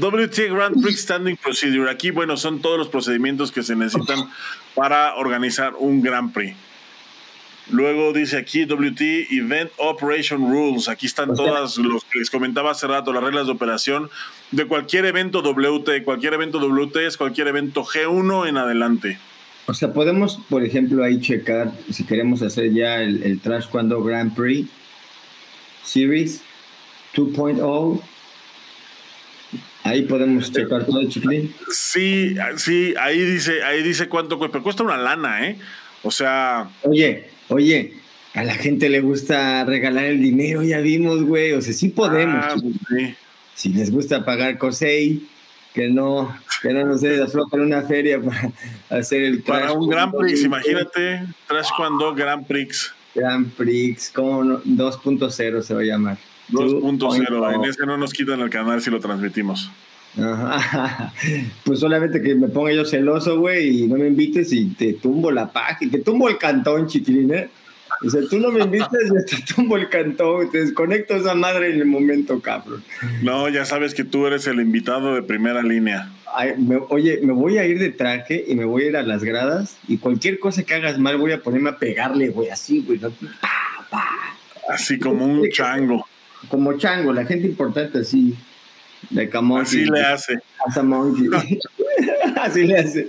WT 0.00 0.38
Grand 0.50 0.80
Prix 0.80 1.00
Standing 1.00 1.36
Procedure. 1.36 1.90
Aquí, 1.90 2.12
bueno, 2.12 2.36
son 2.36 2.60
todos 2.60 2.78
los 2.78 2.88
procedimientos 2.88 3.50
que 3.50 3.64
se 3.64 3.74
necesitan 3.74 4.30
para 4.76 5.16
organizar 5.16 5.74
un 5.76 6.00
Grand 6.00 6.32
Prix. 6.32 6.56
Luego 7.70 8.12
dice 8.12 8.36
aquí 8.36 8.64
WT 8.64 9.00
Event 9.30 9.72
Operation 9.78 10.50
Rules. 10.50 10.88
Aquí 10.88 11.06
están 11.06 11.34
todas 11.34 11.78
los 11.78 12.04
que 12.04 12.20
les 12.20 12.30
comentaba 12.30 12.70
hace 12.70 12.86
rato, 12.86 13.12
las 13.12 13.24
reglas 13.24 13.46
de 13.46 13.52
operación 13.52 14.08
de 14.52 14.66
cualquier 14.66 15.04
evento 15.04 15.42
WT. 15.42 16.04
Cualquier 16.04 16.34
evento 16.34 16.58
WT 16.58 16.96
es 17.06 17.16
cualquier 17.16 17.48
evento 17.48 17.84
G1 17.84 18.48
en 18.48 18.56
adelante. 18.56 19.18
O 19.66 19.74
sea, 19.74 19.92
podemos, 19.92 20.38
por 20.48 20.64
ejemplo, 20.64 21.02
ahí 21.02 21.20
checar 21.20 21.72
si 21.90 22.04
queremos 22.04 22.40
hacer 22.42 22.72
ya 22.72 23.02
el, 23.02 23.40
Trash 23.40 23.66
Cuando 23.66 24.00
Grand 24.02 24.32
Prix 24.32 24.68
Series 25.82 26.42
2.0. 27.14 28.00
Ahí 29.82 30.02
podemos 30.02 30.52
checar 30.52 30.84
todo, 30.84 31.08
chiquilín. 31.08 31.52
Sí, 31.70 32.36
sí, 32.56 32.94
ahí 33.00 33.20
dice, 33.20 33.64
ahí 33.64 33.82
dice 33.82 34.08
cuánto 34.08 34.38
cuesta. 34.38 34.60
Cuesta 34.60 34.84
una 34.84 34.96
lana, 34.96 35.48
¿eh? 35.48 35.58
O 36.02 36.12
sea. 36.12 36.70
Oye, 36.82 37.35
Oye, 37.48 37.94
a 38.34 38.44
la 38.44 38.54
gente 38.54 38.88
le 38.88 39.00
gusta 39.00 39.64
regalar 39.64 40.04
el 40.04 40.20
dinero, 40.20 40.62
ya 40.62 40.80
vimos, 40.80 41.22
güey. 41.22 41.52
O 41.52 41.62
sea, 41.62 41.72
sí 41.72 41.88
podemos. 41.88 42.44
Ah, 42.44 42.54
pues 42.60 43.16
si 43.54 43.70
les 43.70 43.90
gusta 43.90 44.24
pagar 44.24 44.58
COSEI, 44.58 45.26
que 45.74 45.88
no, 45.88 46.36
que 46.62 46.72
no 46.72 46.84
nos 46.84 47.00
dé 47.00 47.24
para 47.50 47.62
una 47.62 47.82
feria 47.82 48.20
para 48.20 48.52
hacer 48.90 49.22
el 49.22 49.42
Para 49.42 49.72
un 49.72 49.88
Grand 49.88 50.14
Prix, 50.14 50.42
imagínate, 50.42 51.22
Trash 51.46 51.68
cuando 51.76 52.14
Grand 52.14 52.46
Prix. 52.46 52.92
Grand 53.14 53.50
Prix, 53.52 54.10
como 54.14 54.42
2.0 54.42 55.62
se 55.62 55.74
va 55.74 55.80
a 55.80 55.84
llamar. 55.84 56.18
2.0, 56.50 57.54
en 57.54 57.64
ese 57.64 57.86
no 57.86 57.96
nos 57.96 58.12
quitan 58.12 58.40
el 58.40 58.50
canal 58.50 58.80
si 58.82 58.90
lo 58.90 59.00
transmitimos. 59.00 59.70
Ajá. 60.16 61.12
Pues 61.64 61.80
solamente 61.80 62.22
que 62.22 62.34
me 62.34 62.48
ponga 62.48 62.72
yo 62.72 62.84
celoso, 62.84 63.38
güey, 63.38 63.82
y 63.82 63.86
no 63.86 63.96
me 63.96 64.06
invites 64.06 64.52
y 64.52 64.66
te 64.66 64.94
tumbo 64.94 65.30
la 65.30 65.52
página, 65.52 65.90
te 65.90 65.98
tumbo 65.98 66.28
el 66.28 66.38
cantón, 66.38 66.86
chiquilín, 66.86 67.34
¿eh? 67.34 67.48
O 68.04 68.10
sea, 68.10 68.20
tú 68.28 68.38
no 68.38 68.50
me 68.50 68.60
invites, 68.60 68.88
yo 69.08 69.24
te 69.24 69.54
tumbo 69.54 69.76
el 69.76 69.88
cantón, 69.88 70.50
te 70.50 70.58
desconecto 70.58 71.16
esa 71.16 71.34
madre 71.34 71.72
en 71.72 71.80
el 71.80 71.86
momento, 71.86 72.40
cabrón. 72.40 72.82
No, 73.22 73.48
ya 73.48 73.64
sabes 73.64 73.94
que 73.94 74.04
tú 74.04 74.26
eres 74.26 74.46
el 74.46 74.60
invitado 74.60 75.14
de 75.14 75.22
primera 75.22 75.62
línea. 75.62 76.10
oye, 76.88 77.20
me 77.22 77.32
voy 77.32 77.58
a 77.58 77.64
ir 77.64 77.78
de 77.78 77.90
traje 77.90 78.44
y 78.46 78.54
me 78.54 78.64
voy 78.64 78.84
a 78.84 78.86
ir 78.86 78.96
a 78.96 79.02
las 79.02 79.24
gradas 79.24 79.76
y 79.88 79.98
cualquier 79.98 80.38
cosa 80.38 80.62
que 80.62 80.74
hagas 80.74 80.98
mal 80.98 81.16
voy 81.16 81.32
a 81.32 81.42
ponerme 81.42 81.70
a 81.70 81.78
pegarle, 81.78 82.28
güey, 82.28 82.50
así, 82.50 82.82
güey. 82.86 83.00
Así 84.68 84.98
como 84.98 85.24
un 85.24 85.48
chango. 85.50 86.06
Como 86.48 86.74
chango, 86.74 87.12
la 87.12 87.24
gente 87.24 87.46
importante 87.46 87.98
así. 87.98 88.36
De 89.10 89.30
Así 89.60 89.84
le 89.84 90.00
hace. 90.00 90.38
Así 92.36 92.64
le 92.64 92.78
hace. 92.78 93.06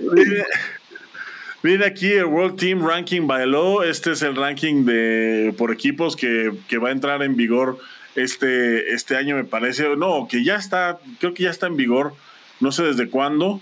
Viene 1.62 1.86
aquí 1.86 2.12
el 2.12 2.26
World 2.26 2.56
Team 2.56 2.86
Ranking 2.86 3.26
by 3.26 3.46
Law. 3.46 3.82
Este 3.82 4.12
es 4.12 4.22
el 4.22 4.36
ranking 4.36 4.84
de 4.84 5.52
por 5.58 5.72
equipos 5.72 6.14
que, 6.14 6.52
va 6.78 6.90
a 6.90 6.92
entrar 6.92 7.22
en 7.22 7.36
vigor 7.36 7.78
este, 8.14 8.92
este 8.94 9.16
año, 9.16 9.34
me 9.34 9.44
parece. 9.44 9.96
No, 9.96 10.28
que 10.30 10.44
ya 10.44 10.54
está, 10.54 10.98
creo 11.18 11.34
que 11.34 11.44
ya 11.44 11.50
está 11.50 11.66
en 11.66 11.76
vigor. 11.76 12.14
No 12.60 12.70
sé 12.70 12.84
desde 12.84 13.08
cuándo. 13.08 13.60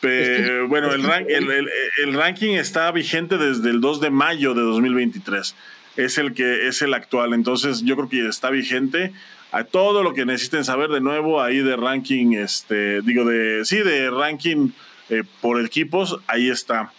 Pero 0.00 0.68
bueno, 0.68 0.92
el, 0.92 1.04
el, 1.28 1.68
el, 2.04 2.14
ranking 2.14 2.54
está 2.54 2.88
vigente 2.92 3.36
desde 3.36 3.70
el 3.70 3.80
2 3.80 4.00
de 4.00 4.10
mayo 4.10 4.54
de 4.54 4.62
2023. 4.62 5.56
Es 5.96 6.18
el 6.18 6.34
que 6.34 6.68
es 6.68 6.82
el 6.82 6.94
actual. 6.94 7.34
Entonces, 7.34 7.82
yo 7.82 7.96
creo 7.96 8.08
que 8.08 8.28
está 8.28 8.50
vigente 8.50 9.12
a 9.50 9.64
todo 9.64 10.02
lo 10.02 10.12
que 10.12 10.26
necesiten 10.26 10.64
saber 10.64 10.90
de 10.90 11.00
nuevo 11.00 11.40
ahí 11.40 11.58
de 11.58 11.76
ranking, 11.76 12.32
este, 12.34 13.00
digo, 13.02 13.24
de, 13.24 13.64
sí, 13.64 13.78
de 13.78 14.10
ranking 14.10 14.70
eh, 15.08 15.22
por 15.40 15.64
equipos, 15.64 16.18
ahí 16.26 16.50
está. 16.50 16.92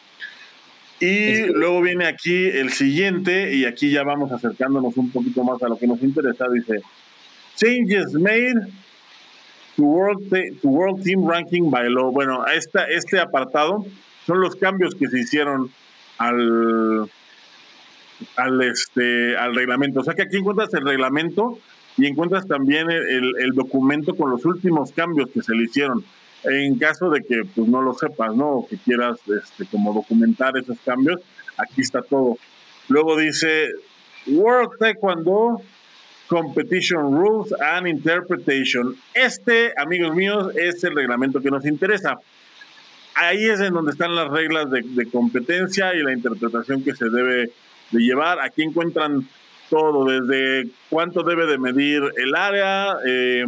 Y 1.00 1.45
luego 1.54 1.82
viene 1.82 2.08
aquí 2.08 2.45
el 2.45 2.72
siguiente, 2.72 3.56
y 3.56 3.66
aquí 3.66 3.91
ya 3.91 4.04
vamos 4.04 4.32
acercándonos 4.32 4.97
un 4.97 5.12
poquito 5.12 5.43
más 5.43 5.62
a 5.64 5.70
lo 5.70 5.78
que 5.78 5.88
nos 5.88 6.02
interesa, 6.02 6.45
dice, 6.52 6.82
changes 7.56 8.14
made 8.14 8.68
to 9.76 9.84
World, 9.84 10.30
to 10.62 10.68
world 10.68 11.04
Team 11.04 11.26
Ranking 11.26 11.70
by 11.70 11.89
Law. 11.89 12.12
Bueno, 12.12 12.45
esta, 12.47 12.86
este 12.86 13.20
apartado 13.20 13.86
son 14.26 14.41
los 14.41 14.56
cambios 14.56 14.93
que 14.95 15.08
se 15.08 15.20
hicieron 15.20 15.72
al, 16.18 17.10
al, 18.36 18.62
este, 18.62 19.38
al 19.38 19.56
reglamento. 19.56 20.02
O 20.02 20.04
sea 20.04 20.16
que 20.16 20.24
aquí 20.24 20.38
encuentras 20.38 20.74
el 20.74 20.84
reglamento 20.84 21.60
y 22.00 22.08
encuentras 22.08 22.47
también 22.47 22.89
el, 22.89 23.52
documento 23.54 24.16
con 24.16 24.32
los 24.32 24.45
últimos 24.45 24.93
cambios 24.93 25.30
que 25.32 25.41
se 25.41 25.54
le 25.54 25.64
hicieron. 25.64 26.04
En 26.45 26.80
caso 26.80 27.10
de 27.10 27.22
que 27.22 27.41
pues 27.54 27.68
no 27.68 27.82
lo 27.82 27.93
sepas, 27.93 28.34
¿no? 28.34 28.50
O 28.60 28.68
que 28.68 28.78
quieras 28.78 29.20
este, 29.28 29.66
como 29.66 29.93
documentar 29.93 30.58
esos 30.58 30.78
cambios, 30.86 31.20
aquí 31.58 31.82
está 31.82 32.02
todo. 32.02 32.38
Luego 32.88 33.18
dice 33.18 33.68
World 34.28 34.80
Taekwondo 34.80 35.62
Competition 36.30 37.18
Rules 37.18 37.54
and 37.60 37.88
Interpretation. 37.88 38.95
Este, 39.14 39.74
amigos 39.76 40.16
míos, 40.16 40.56
es 40.56 40.82
el 40.86 40.95
reglamento 40.95 41.41
que 41.41 41.52
nos 41.52 41.66
interesa. 41.66 42.18
Ahí 43.16 43.43
es 43.43 43.60
en 43.60 43.74
donde 43.74 43.91
están 43.91 44.16
las 44.16 44.30
reglas 44.30 44.72
de, 44.72 44.84
de 44.84 45.06
competencia 45.12 45.93
y 45.93 46.02
la 46.02 46.14
interpretación 46.14 46.82
que 46.82 46.95
se 46.95 47.10
debe 47.10 47.52
de 47.91 48.00
llevar. 48.00 48.39
Aquí 48.39 48.64
encuentran 48.64 49.28
todo, 49.70 50.05
desde 50.05 50.70
cuánto 50.89 51.24
debe 51.24 51.45
de 51.45 51.57
medir 51.57 52.01
el 52.17 52.36
área, 52.36 52.97
eh, 53.05 53.45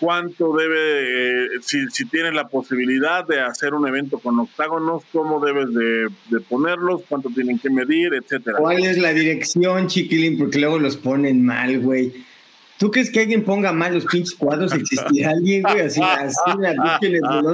cuánto 0.00 0.56
debe, 0.56 1.44
eh, 1.44 1.48
si, 1.62 1.86
si, 1.90 2.06
tienes 2.06 2.32
la 2.34 2.48
posibilidad 2.48 3.26
de 3.26 3.40
hacer 3.40 3.74
un 3.74 3.86
evento 3.86 4.18
con 4.18 4.38
octágonos, 4.38 5.02
cómo 5.12 5.44
debes 5.44 5.72
de, 5.74 6.40
ponerlos, 6.48 7.02
cuánto 7.08 7.28
tienen 7.28 7.58
que 7.58 7.70
medir, 7.70 8.14
etcétera. 8.14 8.58
¿Cuál 8.58 8.84
es 8.84 8.98
la 8.98 9.12
dirección, 9.12 9.86
chiquilín? 9.86 10.38
Porque 10.38 10.58
luego 10.58 10.78
los 10.78 10.96
ponen 10.96 11.44
mal, 11.44 11.78
güey. 11.80 12.12
¿Tú 12.78 12.90
crees 12.90 13.10
que 13.10 13.20
alguien 13.20 13.44
ponga 13.44 13.72
mal 13.72 13.92
los 13.92 14.06
pinches 14.06 14.34
cuadros? 14.34 14.72
¿Existirá 14.72 15.30
alguien, 15.36 15.62
güey? 15.62 15.80
Así, 15.80 16.00
así 16.00 16.58
la 16.58 16.98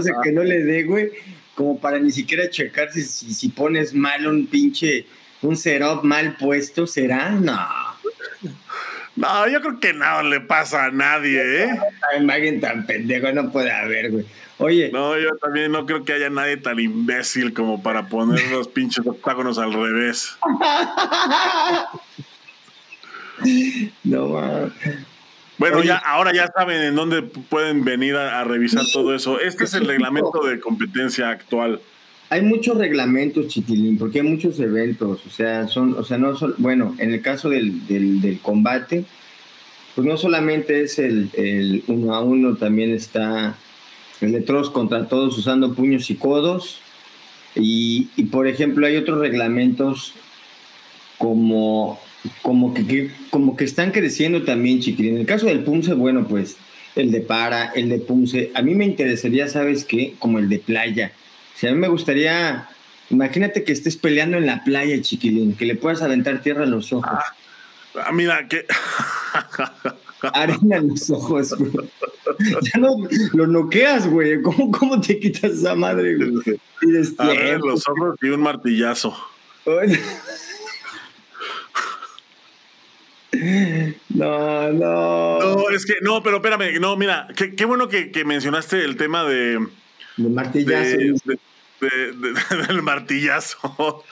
sé 0.03 0.13
que 0.23 0.33
no 0.33 0.45
le 0.45 0.63
dé, 0.63 0.85
güey. 0.85 1.11
Como 1.57 1.81
para 1.81 1.99
ni 1.99 2.13
siquiera 2.13 2.49
checar 2.49 2.93
si, 2.93 3.03
si, 3.03 3.35
si 3.35 3.49
pones 3.49 3.93
mal 3.93 4.27
un 4.27 4.47
pinche 4.47 5.07
un 5.47 5.57
setup 5.57 6.03
mal 6.03 6.37
puesto, 6.37 6.87
¿será? 6.87 7.31
No. 7.31 7.59
No, 9.15 9.49
yo 9.49 9.61
creo 9.63 9.81
que 9.81 9.93
no 9.95 10.23
le 10.23 10.41
pasa 10.41 10.87
a 10.87 10.91
nadie, 10.91 11.65
¿eh? 11.65 11.79
Alguien 12.29 12.61
tan 12.61 12.85
pendejo 12.85 13.33
no 13.33 13.51
puede 13.51 13.73
haber, 13.73 14.11
güey. 14.11 14.27
Oye. 14.59 14.91
No, 14.93 15.19
yo 15.19 15.37
también 15.37 15.73
no 15.73 15.87
creo 15.87 16.05
que 16.05 16.13
haya 16.13 16.29
nadie 16.29 16.59
tan 16.59 16.79
imbécil 16.79 17.55
como 17.55 17.83
para 17.83 18.09
poner 18.09 18.47
los 18.51 18.69
pinches 18.69 19.07
octágonos 19.07 19.59
al 19.59 19.73
revés. 19.73 20.37
no, 24.05 24.71
Bueno, 25.57 25.83
ya, 25.83 25.97
ahora 25.97 26.33
ya 26.35 26.49
saben 26.49 26.83
en 26.83 26.95
dónde 26.95 27.23
pueden 27.23 27.85
venir 27.85 28.17
a 28.17 28.45
revisar 28.45 28.85
todo 28.93 29.15
eso. 29.15 29.41
Este 29.41 29.65
es 29.65 29.75
el 29.75 29.87
reglamento 29.87 30.41
de 30.45 30.61
competencia 30.61 31.31
actual 31.31 31.81
hay 32.29 32.43
muchos 32.43 32.77
reglamentos, 32.77 33.49
chiquilín, 33.49 33.99
porque 33.99 34.21
hay 34.21 34.27
muchos 34.27 34.59
eventos, 34.59 35.25
o 35.27 35.31
sea, 35.31 35.69
son, 35.69 35.95
o 35.95 36.05
sea, 36.05 36.19
no 36.19 36.37
son, 36.37 36.55
bueno, 36.59 36.95
en 36.99 37.13
el 37.13 37.23
caso 37.23 37.51
del, 37.51 37.87
del, 37.87 38.41
combate, 38.43 39.05
pues 39.95 40.07
no 40.07 40.17
solamente 40.17 40.83
es 40.83 40.99
el, 40.99 41.31
el, 41.35 41.85
uno 41.87 42.15
a 42.15 42.21
uno, 42.21 42.57
también 42.57 42.91
está 42.91 43.57
el 44.21 44.33
de 44.33 44.41
todos 44.41 44.71
contra 44.71 45.07
todos 45.07 45.39
usando 45.39 45.75
puños 45.75 46.11
y 46.11 46.17
codos, 46.17 46.81
y, 47.55 48.09
y 48.17 48.25
por 48.25 48.49
ejemplo 48.49 48.87
hay 48.87 48.97
otros 48.97 49.21
reglamentos 49.21 50.13
como, 51.19 52.01
como, 52.43 52.75
que, 52.75 53.11
como 53.31 53.57
que 53.57 53.65
están 53.65 53.93
creciendo 53.93 54.43
también, 54.43 54.81
chiquilín. 54.81 55.15
En 55.15 55.21
el 55.21 55.27
caso 55.27 55.47
del 55.47 55.61
Punce, 55.61 55.95
bueno, 55.95 56.27
pues 56.27 56.57
el 56.97 57.13
de 57.13 57.21
para, 57.21 57.67
el 57.67 57.89
de 57.89 57.99
Punce, 57.99 58.51
a 58.55 58.63
mí 58.63 58.75
me 58.75 58.85
interesaría, 58.85 59.49
¿sabes 59.49 59.85
qué? 59.85 60.15
Como 60.19 60.39
el 60.39 60.49
de 60.49 60.59
playa 60.59 61.13
si 61.57 61.67
a 61.67 61.73
mí 61.73 61.79
me 61.79 61.89
gustaría, 61.89 62.69
imagínate 63.11 63.65
que 63.65 63.73
estés 63.73 63.97
peleando 63.97 64.37
en 64.37 64.47
la 64.47 64.63
playa, 64.63 65.01
chiquilín, 65.01 65.57
que 65.57 65.65
le 65.65 65.75
puedas 65.75 66.03
aventar 66.03 66.43
tierra 66.43 66.65
en 66.65 66.71
los 66.71 66.93
ojos. 66.93 67.19
Ah, 67.95 68.13
mira, 68.13 68.47
que. 68.47 68.67
Arena 70.33 70.77
en 70.77 70.89
los 70.89 71.11
ojos, 71.11 71.55
güey. 71.57 71.73
Ya 72.63 72.81
no 72.81 72.97
lo 73.33 73.47
noqueas, 73.47 74.07
güey. 74.07 74.43
¿Cómo, 74.43 74.71
¿Cómo, 74.71 75.01
te 75.01 75.19
quitas 75.19 75.53
esa 75.53 75.75
madre, 75.75 76.17
güey? 76.17 76.61
Arena 77.19 77.51
en 77.51 77.61
los 77.61 77.89
ojos 77.89 78.17
y 78.21 78.29
un 78.29 78.41
martillazo. 78.41 79.17
No, 84.09 84.73
no. 84.73 85.39
No, 85.41 85.71
es 85.71 85.87
que, 85.87 85.95
no, 86.03 86.23
pero 86.23 86.37
espérame, 86.37 86.81
no, 86.81 86.97
mira, 86.97 87.29
qué, 87.37 87.55
qué 87.55 87.65
bueno 87.65 87.89
que, 87.89 88.11
que 88.11 88.25
mencionaste 88.25 88.85
el 88.85 88.97
tema 88.97 89.25
de, 89.25 89.59
de 90.17 90.29
martillazo. 90.29 90.97
del 92.69 92.83
martillazo. 92.83 94.05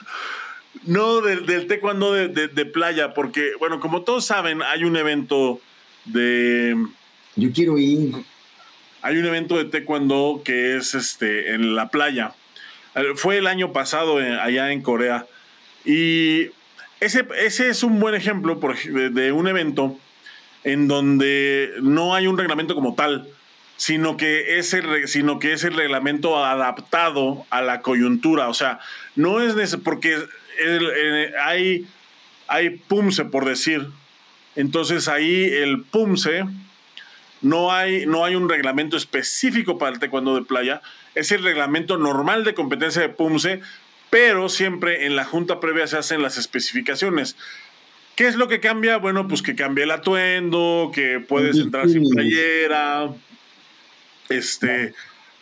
No, 0.83 1.21
del, 1.21 1.45
del 1.45 1.67
taekwondo 1.67 2.13
de, 2.13 2.27
de, 2.27 2.65
playa, 2.65 3.13
porque, 3.13 3.51
bueno, 3.59 3.79
como 3.79 4.03
todos 4.03 4.25
saben, 4.25 4.61
hay 4.61 4.83
un 4.83 4.97
evento 4.97 5.59
de... 6.05 6.75
Yo 7.35 7.51
quiero 7.51 7.77
ir. 7.77 8.13
Hay 9.01 9.17
un 9.17 9.25
evento 9.25 9.57
de 9.57 9.65
taekwondo 9.65 10.41
que 10.43 10.77
es 10.77 10.93
este, 10.93 11.53
en 11.53 11.75
la 11.75 11.89
playa. 11.89 12.33
Fue 13.15 13.37
el 13.37 13.47
año 13.47 13.73
pasado 13.73 14.21
eh, 14.21 14.39
allá 14.39 14.71
en 14.71 14.81
Corea. 14.81 15.25
Y 15.85 16.49
ese, 16.99 17.27
ese 17.37 17.69
es 17.69 17.83
un 17.83 17.99
buen 17.99 18.15
ejemplo 18.15 18.59
de, 19.11 19.31
un 19.31 19.47
evento 19.47 19.97
en 20.63 20.87
donde 20.87 21.73
no 21.81 22.15
hay 22.15 22.25
un 22.25 22.37
reglamento 22.37 22.73
como 22.73 22.95
tal, 22.95 23.27
sino 23.77 24.17
que, 24.17 24.57
es 24.57 24.73
el, 24.73 25.07
sino 25.07 25.39
que 25.39 25.53
es 25.53 25.63
el 25.63 25.75
reglamento 25.75 26.43
adaptado 26.43 27.45
a 27.49 27.61
la 27.61 27.81
coyuntura. 27.81 28.47
O 28.49 28.53
sea, 28.53 28.79
no 29.15 29.41
es 29.41 29.75
porque 29.77 30.17
hay, 31.43 31.85
hay 32.47 32.69
PUMSE, 32.69 33.25
por 33.25 33.45
decir. 33.45 33.87
Entonces 34.55 35.07
ahí 35.07 35.43
el 35.43 35.83
PUMSE 35.83 36.45
no 37.41 37.71
hay, 37.71 38.05
no 38.05 38.25
hay 38.25 38.35
un 38.35 38.49
reglamento 38.49 38.97
específico 38.97 39.77
para 39.77 39.91
el 39.91 39.99
taekwondo 39.99 40.35
de 40.35 40.43
playa, 40.43 40.81
es 41.13 41.31
el 41.31 41.43
reglamento 41.43 41.97
normal 41.97 42.43
de 42.43 42.53
competencia 42.53 43.01
de 43.01 43.09
PUMSE, 43.09 43.61
pero 44.09 44.49
siempre 44.49 45.05
en 45.05 45.15
la 45.15 45.25
junta 45.25 45.59
previa 45.59 45.87
se 45.87 45.97
hacen 45.97 46.21
las 46.21 46.37
especificaciones. 46.37 47.35
¿Qué 48.15 48.27
es 48.27 48.35
lo 48.35 48.47
que 48.47 48.61
cambia? 48.61 48.97
Bueno, 48.97 49.27
pues 49.27 49.41
que 49.41 49.55
cambia 49.55 49.83
el 49.83 49.91
atuendo, 49.91 50.91
que 50.93 51.19
puedes 51.19 51.57
entrar 51.57 51.89
sin 51.89 52.09
playera, 52.09 53.09
este, 54.29 54.93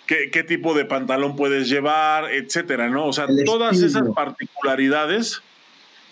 qué, 0.06 0.44
tipo 0.44 0.74
de 0.74 0.86
pantalón 0.86 1.36
puedes 1.36 1.70
llevar, 1.70 2.32
etcétera, 2.32 2.90
¿no? 2.90 3.08
O 3.08 3.14
sea, 3.14 3.28
todas 3.46 3.82
esas 3.82 4.04
particularidades 4.16 5.42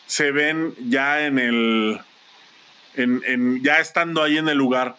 se 0.08 0.32
ven 0.32 0.74
ya 0.90 1.26
en 1.26 1.40
el, 1.40 2.00
en, 2.96 3.64
ya 3.64 3.80
estando 3.80 4.24
ahí 4.24 4.38
en 4.38 4.50
el 4.50 4.58
lugar, 4.58 4.96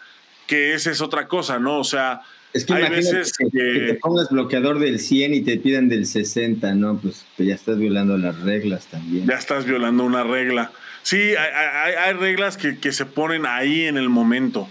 que 0.47 0.75
esa 0.75 0.91
es 0.91 1.01
otra 1.01 1.29
cosa, 1.29 1.59
¿no? 1.59 1.79
O 1.79 1.85
sea, 1.85 2.23
es 2.53 2.67
que 2.67 2.75
hay 2.75 2.91
veces 2.91 3.33
que, 3.33 3.49
te 3.49 3.95
pongas 3.95 4.29
bloqueador 4.29 4.79
del 4.79 5.01
100 5.01 5.35
y 5.35 5.41
te 5.41 5.57
pidan 5.57 5.89
del 5.89 6.07
60, 6.07 6.75
¿no? 6.75 6.99
Pues 6.99 7.25
ya 7.39 7.55
estás 7.55 7.79
violando 7.79 8.19
las 8.19 8.39
reglas 8.41 8.87
también. 8.87 9.27
Ya 9.27 9.37
estás 9.37 9.65
violando 9.65 10.05
una 10.05 10.23
regla. 10.23 10.71
Sí, 11.03 11.35
hay, 11.35 12.13
reglas 12.15 12.57
que, 12.57 12.93
se 12.93 13.07
ponen 13.07 13.47
ahí 13.47 13.83
en 13.83 13.97
el 13.97 14.09
momento. 14.09 14.69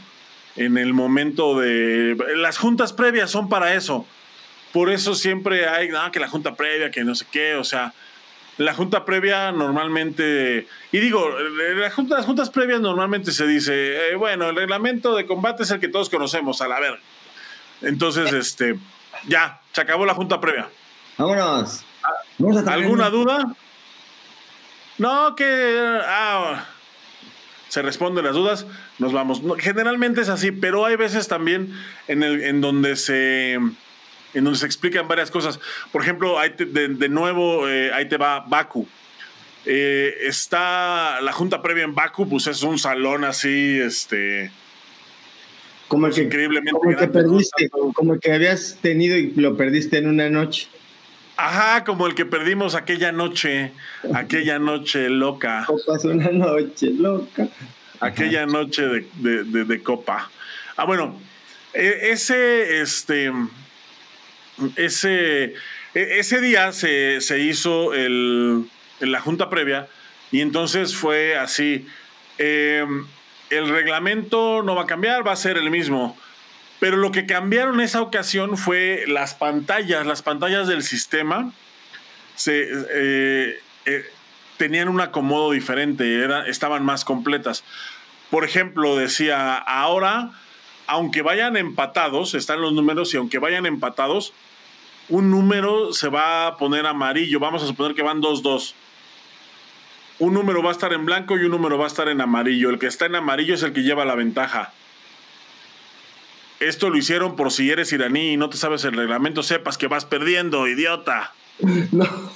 En 0.55 0.77
el 0.77 0.93
momento 0.93 1.59
de... 1.59 2.17
Las 2.35 2.57
juntas 2.57 2.93
previas 2.93 3.31
son 3.31 3.49
para 3.49 3.73
eso. 3.73 4.05
Por 4.73 4.89
eso 4.89 5.15
siempre 5.15 5.67
hay, 5.67 5.89
que 6.11 6.19
la 6.19 6.29
junta 6.29 6.55
previa, 6.55 6.91
que 6.91 7.03
no 7.03 7.15
sé 7.15 7.25
qué, 7.31 7.55
o 7.55 7.63
sea, 7.63 7.93
la 8.57 8.73
junta 8.73 9.05
previa 9.05 9.51
normalmente, 9.51 10.67
y 10.91 10.99
digo, 10.99 11.29
las 11.67 11.93
juntas 11.93 12.49
previas 12.49 12.79
normalmente 12.79 13.31
se 13.31 13.45
dice, 13.47 14.11
eh, 14.11 14.15
bueno, 14.15 14.49
el 14.49 14.55
reglamento 14.55 15.15
de 15.15 15.25
combate 15.25 15.63
es 15.63 15.71
el 15.71 15.79
que 15.79 15.89
todos 15.89 16.09
conocemos, 16.09 16.61
a 16.61 16.67
la 16.67 16.79
verga. 16.79 17.01
Entonces, 17.81 18.31
este, 18.31 18.77
ya, 19.27 19.59
se 19.73 19.81
acabó 19.81 20.05
la 20.05 20.13
junta 20.13 20.39
previa. 20.39 20.69
Vámonos. 21.17 21.83
¿Alguna 22.67 23.09
duda? 23.09 23.53
No, 24.97 25.35
que 25.35 26.01
ah, 26.05 26.65
se 27.71 27.81
responden 27.81 28.25
las 28.25 28.35
dudas, 28.35 28.65
nos 28.99 29.13
vamos. 29.13 29.41
generalmente 29.59 30.19
es 30.19 30.27
así, 30.27 30.51
pero 30.51 30.85
hay 30.85 30.97
veces 30.97 31.29
también 31.29 31.73
en, 32.09 32.21
el, 32.21 32.43
en 32.43 32.59
donde 32.59 32.97
se 32.97 33.53
en 33.53 34.43
donde 34.43 34.59
se 34.59 34.65
explican 34.65 35.07
varias 35.07 35.31
cosas. 35.31 35.57
Por 35.93 36.01
ejemplo, 36.01 36.35
de, 36.57 37.09
nuevo, 37.09 37.69
eh, 37.69 37.93
ahí 37.93 38.09
te 38.09 38.17
va 38.17 38.41
Baku. 38.41 38.85
Eh, 39.65 40.17
está 40.23 41.21
la 41.21 41.31
junta 41.31 41.61
previa 41.61 41.85
en 41.85 41.95
Baku, 41.95 42.27
pues 42.27 42.47
es 42.47 42.61
un 42.61 42.77
salón 42.77 43.23
así, 43.23 43.79
este, 43.79 44.51
como 45.87 46.07
el 46.07 46.13
que, 46.13 46.23
increíblemente 46.23 46.71
como 46.71 46.97
que 46.97 47.07
perdiste, 47.07 47.69
como 47.93 48.15
el 48.15 48.19
que 48.19 48.33
habías 48.33 48.79
tenido 48.81 49.15
y 49.15 49.31
lo 49.35 49.55
perdiste 49.55 49.97
en 49.97 50.07
una 50.07 50.29
noche. 50.29 50.67
Ajá, 51.43 51.83
como 51.83 52.05
el 52.05 52.13
que 52.13 52.25
perdimos 52.25 52.75
aquella 52.75 53.11
noche, 53.11 53.71
aquella 54.13 54.59
noche 54.59 55.09
loca. 55.09 55.63
Copas 55.65 56.05
una 56.05 56.29
noche 56.29 56.91
loca. 56.91 57.47
Aquella 57.99 58.45
noche 58.45 58.83
de, 58.83 59.81
copa. 59.81 60.29
Ah, 60.77 60.85
bueno, 60.85 61.19
e, 61.73 62.11
ese, 62.11 62.81
este, 62.81 63.31
ese, 64.75 65.55
e, 65.95 66.19
ese 66.19 66.41
día 66.41 66.71
se, 66.73 67.21
se 67.21 67.39
hizo 67.39 67.95
el, 67.95 68.67
la 68.99 69.19
junta 69.19 69.49
previa 69.49 69.87
y 70.31 70.41
entonces 70.41 70.95
fue 70.95 71.35
así. 71.35 71.87
Eh, 72.37 72.85
el 73.49 73.67
reglamento 73.67 74.61
no 74.61 74.75
va 74.75 74.83
a 74.83 74.87
cambiar, 74.87 75.25
va 75.25 75.31
a 75.31 75.35
ser 75.35 75.57
el 75.57 75.71
mismo. 75.71 76.15
Pero 76.81 76.97
lo 76.97 77.11
que 77.11 77.27
cambiaron 77.27 77.79
esa 77.79 78.01
ocasión 78.01 78.57
fue 78.57 79.03
las 79.05 79.35
pantallas, 79.35 80.03
las 80.07 80.23
pantallas 80.23 80.67
del 80.67 80.81
sistema 80.81 81.53
eh, 82.47 83.59
eh, 83.85 84.05
tenían 84.57 84.89
un 84.89 84.99
acomodo 84.99 85.51
diferente, 85.51 86.27
estaban 86.49 86.83
más 86.83 87.05
completas. 87.05 87.63
Por 88.31 88.45
ejemplo, 88.45 88.95
decía, 88.95 89.57
ahora, 89.57 90.31
aunque 90.87 91.21
vayan 91.21 91.55
empatados, 91.55 92.33
están 92.33 92.61
los 92.61 92.73
números 92.73 93.13
y 93.13 93.17
aunque 93.17 93.37
vayan 93.37 93.67
empatados, 93.67 94.33
un 95.07 95.29
número 95.29 95.93
se 95.93 96.09
va 96.09 96.47
a 96.47 96.57
poner 96.57 96.87
amarillo, 96.87 97.39
vamos 97.39 97.61
a 97.61 97.67
suponer 97.67 97.93
que 97.93 98.01
van 98.01 98.23
2-2 98.23 98.73
un 100.17 100.35
número 100.35 100.61
va 100.61 100.69
a 100.69 100.71
estar 100.71 100.93
en 100.93 101.03
blanco 101.03 101.35
y 101.35 101.45
un 101.45 101.51
número 101.51 101.79
va 101.79 101.85
a 101.85 101.87
estar 101.87 102.07
en 102.07 102.21
amarillo. 102.21 102.69
El 102.69 102.77
que 102.77 102.85
está 102.85 103.07
en 103.07 103.15
amarillo 103.15 103.55
es 103.55 103.63
el 103.63 103.73
que 103.73 103.81
lleva 103.81 104.05
la 104.05 104.13
ventaja. 104.13 104.71
Esto 106.61 106.89
lo 106.89 106.97
hicieron 106.97 107.35
por 107.35 107.51
si 107.51 107.69
eres 107.69 107.91
iraní 107.91 108.33
y 108.33 108.37
no 108.37 108.49
te 108.49 108.57
sabes 108.57 108.83
el 108.85 108.93
reglamento, 108.93 109.43
sepas 109.43 109.77
que 109.77 109.87
vas 109.87 110.05
perdiendo, 110.05 110.67
idiota. 110.67 111.33
No. 111.91 112.31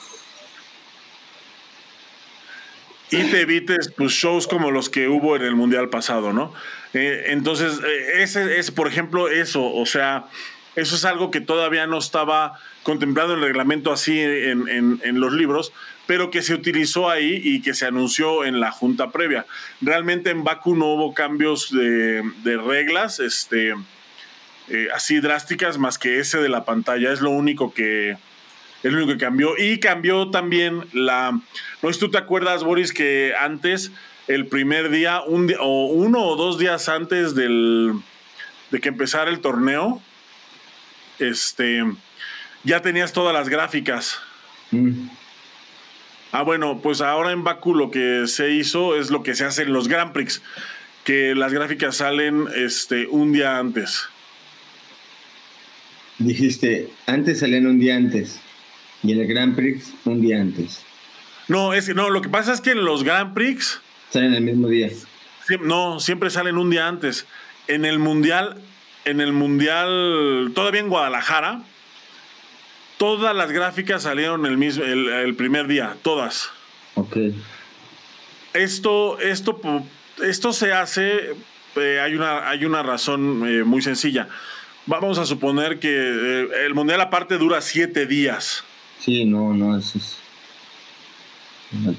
Y 3.11 3.23
te 3.29 3.41
evites 3.41 3.91
pues, 3.95 4.13
shows 4.13 4.47
como 4.47 4.71
los 4.71 4.89
que 4.89 5.07
hubo 5.07 5.35
en 5.35 5.43
el 5.43 5.55
Mundial 5.55 5.89
pasado, 5.89 6.33
¿no? 6.33 6.53
Eh, 6.93 7.25
entonces, 7.27 7.79
eh, 7.85 8.23
ese 8.23 8.57
es, 8.57 8.71
por 8.71 8.87
ejemplo, 8.87 9.29
eso. 9.29 9.63
O 9.63 9.85
sea, 9.85 10.25
eso 10.75 10.95
es 10.95 11.05
algo 11.05 11.31
que 11.31 11.39
todavía 11.39 11.85
no 11.87 11.99
estaba 11.99 12.59
contemplado 12.83 13.33
en 13.33 13.39
el 13.39 13.45
reglamento 13.45 13.91
así 13.91 14.19
en, 14.19 14.67
en, 14.69 15.19
los 15.19 15.33
libros, 15.33 15.71
pero 16.05 16.29
que 16.29 16.41
se 16.41 16.53
utilizó 16.53 17.09
ahí 17.09 17.41
y 17.43 17.61
que 17.61 17.73
se 17.73 17.85
anunció 17.85 18.45
en 18.45 18.59
la 18.59 18.71
junta 18.71 19.11
previa. 19.11 19.45
Realmente 19.81 20.29
en 20.29 20.43
Baku 20.43 20.75
no 20.75 20.87
hubo 20.87 21.13
cambios 21.13 21.71
de, 21.71 22.21
de 22.43 22.57
reglas 22.57 23.19
este, 23.19 23.73
eh, 24.69 24.87
así 24.93 25.19
drásticas 25.19 25.77
más 25.77 25.97
que 25.97 26.19
ese 26.19 26.39
de 26.39 26.49
la 26.49 26.65
pantalla. 26.65 27.11
Es 27.11 27.21
lo 27.21 27.29
único 27.29 27.73
que, 27.73 28.11
es 28.11 28.91
lo 28.91 28.97
único 28.97 29.13
que 29.13 29.25
cambió. 29.25 29.57
Y 29.57 29.79
cambió 29.79 30.29
también 30.29 30.85
la... 30.93 31.31
No 31.31 31.89
sé 31.89 31.93
si 31.93 31.99
tú 31.99 32.11
te 32.11 32.17
acuerdas, 32.17 32.63
Boris, 32.63 32.93
que 32.93 33.33
antes, 33.39 33.91
el 34.27 34.47
primer 34.47 34.89
día, 34.89 35.21
un 35.21 35.53
o 35.59 35.87
uno 35.87 36.23
o 36.23 36.35
dos 36.35 36.57
días 36.57 36.89
antes 36.89 37.35
del, 37.35 37.93
de 38.71 38.79
que 38.79 38.89
empezara 38.89 39.29
el 39.29 39.39
torneo, 39.39 40.01
este, 41.19 41.83
ya 42.63 42.81
tenías 42.81 43.13
todas 43.13 43.33
las 43.33 43.49
gráficas. 43.49 44.19
Mm. 44.71 45.07
Ah, 46.31 46.41
bueno, 46.41 46.81
pues 46.81 46.99
ahora 46.99 47.31
en 47.31 47.43
Baku 47.43 47.73
lo 47.73 47.91
que 47.91 48.27
se 48.27 48.51
hizo 48.51 48.97
es 48.97 49.09
lo 49.09 49.23
que 49.23 49.35
se 49.35 49.45
hace 49.45 49.61
en 49.61 49.71
los 49.71 49.87
Grand 49.87 50.11
Prix, 50.11 50.41
que 51.05 51.33
las 51.33 51.53
gráficas 51.53 51.97
salen 51.97 52.47
este, 52.55 53.07
un 53.07 53.31
día 53.31 53.57
antes. 53.57 54.09
Dijiste, 56.17 56.89
antes 57.07 57.39
salían 57.39 57.67
un 57.67 57.79
día 57.79 57.95
antes 57.95 58.39
y 59.03 59.11
en 59.11 59.19
el 59.19 59.27
Grand 59.27 59.55
Prix 59.55 59.93
un 60.05 60.21
día 60.21 60.41
antes. 60.41 60.83
No, 61.47 61.73
es 61.73 61.93
no, 61.93 62.09
lo 62.09 62.21
que 62.21 62.29
pasa 62.29 62.53
es 62.53 62.61
que 62.61 62.71
en 62.71 62.85
los 62.85 63.03
Grand 63.03 63.33
Prix 63.33 63.81
salen 64.09 64.33
el 64.33 64.43
mismo 64.43 64.67
día. 64.67 64.89
No, 65.61 65.99
siempre 65.99 66.29
salen 66.29 66.57
un 66.57 66.69
día 66.69 66.87
antes. 66.87 67.25
En 67.67 67.85
el 67.85 67.99
Mundial 67.99 68.61
en 69.05 69.21
el 69.21 69.31
Mundial, 69.33 70.51
todavía 70.53 70.81
en 70.81 70.89
Guadalajara, 70.89 71.61
todas 72.97 73.35
las 73.35 73.51
gráficas 73.51 74.03
salieron 74.03 74.45
el, 74.45 74.57
mismo, 74.57 74.83
el, 74.83 75.35
primer 75.35 75.67
día, 75.67 75.95
todas. 76.01 76.49
Ok. 76.95 77.17
Esto, 78.53 79.19
esto, 79.19 79.61
esto 80.23 80.53
se 80.53 80.73
hace, 80.73 81.35
eh, 81.75 81.99
hay, 82.01 82.15
una, 82.15 82.49
hay 82.49 82.65
una 82.65 82.83
razón 82.83 83.47
eh, 83.47 83.63
muy 83.63 83.81
sencilla. 83.81 84.27
Vamos 84.87 85.17
a 85.17 85.25
suponer 85.25 85.79
que 85.79 85.89
eh, 85.89 86.47
el 86.65 86.73
Mundial 86.73 87.01
aparte 87.01 87.37
dura 87.37 87.61
siete 87.61 88.05
días. 88.05 88.63
Sí, 88.99 89.25
no, 89.25 89.53
no, 89.53 89.77
eso 89.77 89.97
es... 89.97 90.17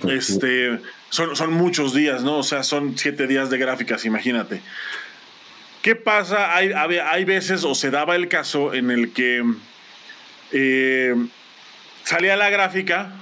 Este, 0.09 0.81
son, 1.11 1.37
son 1.37 1.53
muchos 1.53 1.93
días, 1.93 2.23
¿no? 2.23 2.39
O 2.39 2.43
sea, 2.43 2.63
son 2.63 2.97
siete 2.97 3.27
días 3.27 3.51
de 3.51 3.59
gráficas, 3.59 4.05
imagínate. 4.05 4.63
¿Qué 5.83 5.95
pasa? 5.95 6.57
Hay, 6.57 6.73
hay, 6.73 7.25
veces, 7.25 7.63
o 7.65 7.75
se 7.75 7.91
daba 7.91 8.17
el 8.17 8.29
caso 8.29 8.75
en 8.75 8.91
el 8.91 9.13
que 9.13 9.45
eh, 10.53 11.15
salía 12.05 12.37
la 12.37 12.51
gráfica 12.51 13.13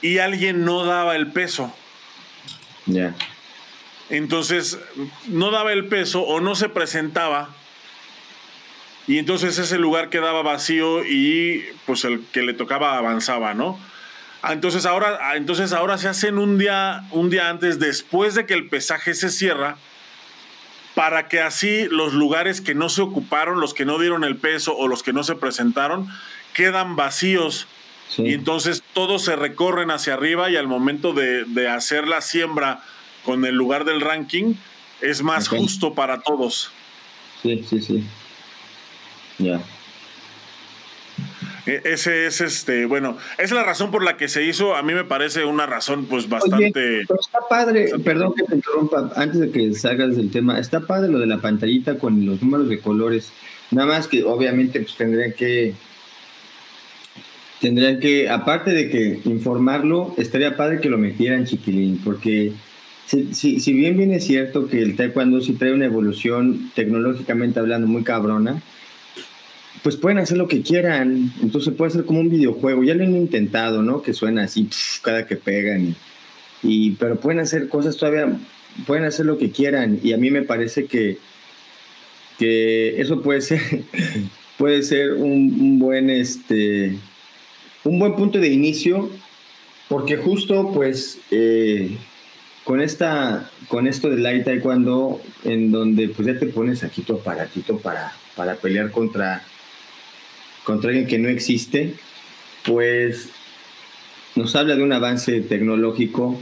y 0.00 0.18
alguien 0.18 0.64
no 0.64 0.84
daba 0.84 1.16
el 1.16 1.32
peso. 1.32 1.74
Ya. 2.86 3.14
Entonces, 4.08 4.78
no 5.26 5.50
daba 5.50 5.72
el 5.72 5.88
peso 5.88 6.22
o 6.22 6.40
no 6.40 6.54
se 6.54 6.68
presentaba. 6.68 7.54
Y 9.06 9.18
entonces 9.18 9.58
ese 9.58 9.78
lugar 9.78 10.10
quedaba 10.10 10.42
vacío 10.42 11.04
y 11.04 11.64
pues 11.86 12.04
el 12.04 12.24
que 12.32 12.42
le 12.42 12.54
tocaba 12.54 12.98
avanzaba, 12.98 13.54
¿no? 13.54 13.78
Ah, 14.42 14.52
entonces 14.52 14.84
ahora, 14.86 15.18
ah, 15.22 15.36
entonces 15.36 15.72
ahora 15.72 15.96
se 15.98 16.08
hacen 16.08 16.38
un 16.38 16.58
día, 16.58 17.04
un 17.10 17.30
día 17.30 17.48
antes, 17.48 17.78
después 17.78 18.34
de 18.34 18.46
que 18.46 18.54
el 18.54 18.68
pesaje 18.68 19.14
se 19.14 19.30
cierra, 19.30 19.76
para 20.94 21.28
que 21.28 21.40
así 21.40 21.86
los 21.90 22.14
lugares 22.14 22.60
que 22.60 22.74
no 22.74 22.88
se 22.88 23.02
ocuparon, 23.02 23.60
los 23.60 23.74
que 23.74 23.84
no 23.84 23.98
dieron 23.98 24.24
el 24.24 24.36
peso 24.36 24.74
o 24.76 24.88
los 24.88 25.02
que 25.02 25.12
no 25.12 25.24
se 25.24 25.34
presentaron, 25.34 26.08
quedan 26.54 26.96
vacíos. 26.96 27.66
Y 28.18 28.34
entonces 28.34 28.82
todos 28.92 29.22
se 29.24 29.36
recorren 29.36 29.90
hacia 29.90 30.14
arriba 30.14 30.48
y 30.48 30.56
al 30.56 30.68
momento 30.68 31.12
de, 31.12 31.44
de 31.44 31.68
hacer 31.68 32.06
la 32.06 32.20
siembra 32.20 32.82
con 33.24 33.44
el 33.44 33.56
lugar 33.56 33.84
del 33.84 34.00
ranking, 34.00 34.54
es 35.00 35.22
más 35.22 35.48
justo 35.48 35.94
para 35.94 36.20
todos. 36.22 36.70
Sí, 37.42 37.64
sí, 37.68 37.80
sí. 37.80 38.04
Ya. 39.38 39.60
E, 41.66 41.82
ese 41.84 42.26
es 42.26 42.40
este, 42.40 42.86
bueno, 42.86 43.16
esa 43.38 43.44
es 43.44 43.52
la 43.52 43.64
razón 43.64 43.90
por 43.90 44.04
la 44.04 44.16
que 44.16 44.28
se 44.28 44.44
hizo. 44.44 44.76
A 44.76 44.82
mí 44.82 44.94
me 44.94 45.04
parece 45.04 45.44
una 45.44 45.66
razón, 45.66 46.06
pues, 46.06 46.28
bastante. 46.28 47.00
está 47.00 47.40
padre, 47.48 47.90
perdón 48.04 48.34
que 48.34 48.44
te 48.44 48.54
interrumpa, 48.54 49.10
antes 49.16 49.40
de 49.40 49.50
que 49.50 49.74
salgas 49.74 50.16
del 50.16 50.30
tema, 50.30 50.58
está 50.58 50.80
padre 50.80 51.10
lo 51.10 51.18
de 51.18 51.26
la 51.26 51.38
pantallita 51.38 51.98
con 51.98 52.24
los 52.24 52.42
números 52.42 52.68
de 52.68 52.78
colores. 52.78 53.32
Nada 53.70 53.88
más 53.88 54.06
que 54.06 54.22
obviamente 54.22 54.78
pues 54.80 54.96
tendrían 54.96 55.32
que 55.32 55.74
tendrían 57.60 57.98
que, 58.00 58.28
aparte 58.28 58.70
de 58.70 58.90
que 58.90 59.20
informarlo, 59.24 60.14
estaría 60.18 60.56
padre 60.56 60.80
que 60.80 60.90
lo 60.90 60.98
metieran 60.98 61.46
chiquilín, 61.46 62.00
porque 62.04 62.52
si, 63.06 63.60
si, 63.60 63.72
bien 63.72 63.96
bien 63.96 64.12
es 64.12 64.24
cierto 64.24 64.68
que 64.68 64.82
el 64.82 64.96
taekwondo 64.96 65.40
sí 65.40 65.54
trae 65.54 65.72
una 65.72 65.86
evolución 65.86 66.70
tecnológicamente 66.74 67.58
hablando 67.58 67.86
muy 67.86 68.04
cabrona, 68.04 68.62
pues 69.86 69.94
pueden 69.94 70.18
hacer 70.18 70.36
lo 70.36 70.48
que 70.48 70.62
quieran. 70.62 71.32
Entonces 71.40 71.72
puede 71.72 71.92
ser 71.92 72.04
como 72.04 72.18
un 72.18 72.28
videojuego. 72.28 72.82
Ya 72.82 72.94
lo 72.94 73.04
han 73.04 73.14
intentado, 73.14 73.84
¿no? 73.84 74.02
Que 74.02 74.14
suena 74.14 74.42
así 74.42 74.68
cada 75.00 75.28
que 75.28 75.36
pegan. 75.36 75.94
Y, 76.60 76.90
pero 76.96 77.20
pueden 77.20 77.38
hacer 77.38 77.68
cosas 77.68 77.96
todavía, 77.96 78.36
pueden 78.84 79.04
hacer 79.04 79.26
lo 79.26 79.38
que 79.38 79.52
quieran. 79.52 80.00
Y 80.02 80.12
a 80.12 80.16
mí 80.16 80.32
me 80.32 80.42
parece 80.42 80.86
que, 80.86 81.18
que 82.36 83.00
eso 83.00 83.22
puede 83.22 83.42
ser, 83.42 83.60
puede 84.58 84.82
ser 84.82 85.12
un, 85.12 85.78
buen, 85.78 86.10
este, 86.10 86.98
un 87.84 88.00
buen 88.00 88.16
punto 88.16 88.40
de 88.40 88.48
inicio. 88.48 89.08
Porque 89.88 90.16
justo, 90.16 90.72
pues, 90.74 91.20
eh, 91.30 91.96
con 92.64 92.80
esta 92.80 93.52
con 93.68 93.86
esto 93.86 94.10
del 94.10 94.24
light 94.24 94.46
taekwondo 94.46 95.20
en 95.44 95.70
donde 95.70 96.08
pues 96.08 96.26
ya 96.26 96.36
te 96.36 96.46
pones 96.46 96.82
aquí 96.82 97.02
tu 97.02 97.14
aparatito 97.14 97.78
para 97.78 98.12
para 98.34 98.56
pelear 98.56 98.90
contra 98.90 99.44
contra 100.66 100.90
alguien 100.90 101.06
que 101.06 101.18
no 101.18 101.28
existe 101.28 101.94
pues 102.64 103.28
nos 104.34 104.56
habla 104.56 104.74
de 104.74 104.82
un 104.82 104.92
avance 104.92 105.40
tecnológico 105.42 106.38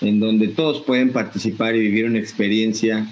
en 0.00 0.20
donde 0.20 0.48
todos 0.48 0.80
pueden 0.80 1.12
participar 1.12 1.76
y 1.76 1.80
vivir 1.80 2.06
una 2.06 2.18
experiencia 2.18 3.06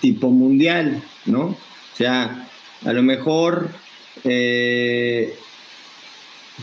tipo 0.00 0.30
mundial, 0.30 1.02
¿no? 1.24 1.44
O 1.46 1.96
sea, 1.96 2.48
a 2.84 2.92
lo 2.92 3.02
mejor 3.02 3.70
eh, 4.22 5.34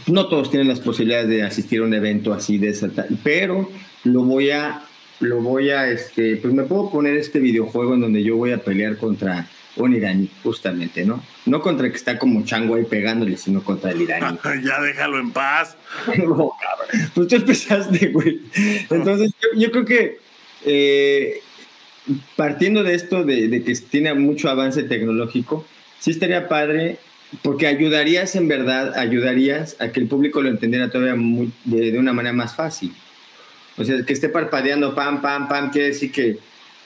no 0.05 0.27
todos 0.27 0.51
tienen 0.51 0.67
las 0.67 0.79
posibilidades 0.79 1.27
de 1.27 1.43
asistir 1.43 1.81
a 1.81 1.85
un 1.85 1.93
evento 1.93 2.33
así 2.33 2.59
de 2.59 2.69
esa 2.69 2.89
pero 3.23 3.69
lo 4.03 4.23
voy 4.23 4.51
a, 4.51 4.83
lo 5.21 5.41
voy 5.41 5.71
a, 5.71 5.89
este, 5.89 6.37
pues 6.37 6.53
me 6.53 6.63
puedo 6.63 6.91
poner 6.91 7.17
este 7.17 7.39
videojuego 7.39 7.95
en 7.95 8.01
donde 8.01 8.23
yo 8.23 8.37
voy 8.37 8.51
a 8.51 8.59
pelear 8.59 8.97
contra 8.97 9.49
un 9.75 9.93
iraní, 9.93 10.29
justamente, 10.43 11.05
¿no? 11.05 11.23
No 11.45 11.61
contra 11.61 11.85
el 11.85 11.91
que 11.91 11.97
está 11.97 12.17
como 12.17 12.43
chango 12.43 12.75
ahí 12.75 12.85
pegándole, 12.85 13.37
sino 13.37 13.63
contra 13.63 13.91
el 13.91 14.01
iraní. 14.01 14.37
ya 14.63 14.81
déjalo 14.81 15.19
en 15.19 15.31
paz. 15.31 15.77
no, 16.17 16.51
cabrón. 16.61 17.11
Pues 17.13 17.27
tú 17.27 17.35
empezaste, 17.35 18.07
güey. 18.07 18.41
Entonces, 18.89 19.31
yo, 19.55 19.71
creo 19.71 19.85
que 19.85 20.19
eh, 20.65 21.41
partiendo 22.35 22.83
de 22.83 22.95
esto, 22.95 23.23
de, 23.23 23.63
que 23.63 23.73
tiene 23.75 24.13
mucho 24.13 24.49
avance 24.49 24.83
tecnológico, 24.83 25.65
sí 25.99 26.11
estaría 26.11 26.47
padre 26.47 26.97
porque 27.43 27.67
ayudarías 27.67 28.35
en 28.35 28.47
verdad, 28.47 28.97
ayudarías 28.97 29.75
a 29.79 29.91
que 29.91 29.99
el 29.99 30.07
público 30.07 30.41
lo 30.41 30.49
entendiera 30.49 30.89
todavía 30.89 31.15
de, 31.65 31.97
una 31.99 32.13
manera 32.13 32.33
más 32.33 32.55
fácil. 32.55 32.91
O 33.77 33.83
sea, 33.83 34.03
que 34.03 34.13
esté 34.13 34.29
parpadeando 34.29 34.95
pam, 34.95 35.21
pam, 35.21 35.47
pam, 35.47 35.69
quiere 35.71 35.89
decir 35.89 36.11
que, 36.11 36.39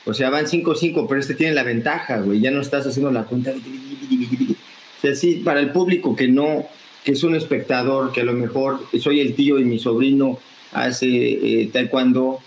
o 0.05 0.13
sea, 0.13 0.29
van 0.29 0.45
5-5, 0.45 1.05
pero 1.07 1.19
este 1.19 1.33
tiene 1.33 1.53
la 1.53 1.63
ventaja, 1.63 2.17
güey, 2.17 2.41
ya 2.41 2.51
no 2.51 2.61
estás 2.61 2.85
haciendo 2.85 3.11
la 3.11 3.23
cuenta. 3.23 3.51
O 3.51 5.01
sea, 5.01 5.15
sí, 5.15 5.41
para 5.43 5.59
el 5.59 5.71
público 5.71 6.15
que 6.15 6.27
no, 6.27 6.65
que 7.03 7.13
es 7.13 7.23
un 7.23 7.35
espectador, 7.35 8.11
que 8.11 8.21
a 8.21 8.25
lo 8.25 8.33
mejor 8.33 8.85
soy 8.99 9.19
el 9.19 9.33
tío 9.35 9.59
y 9.59 9.65
mi 9.65 9.79
sobrino 9.79 10.39
hace 10.71 11.07
eh, 11.07 11.69
taekwondo 11.71 12.39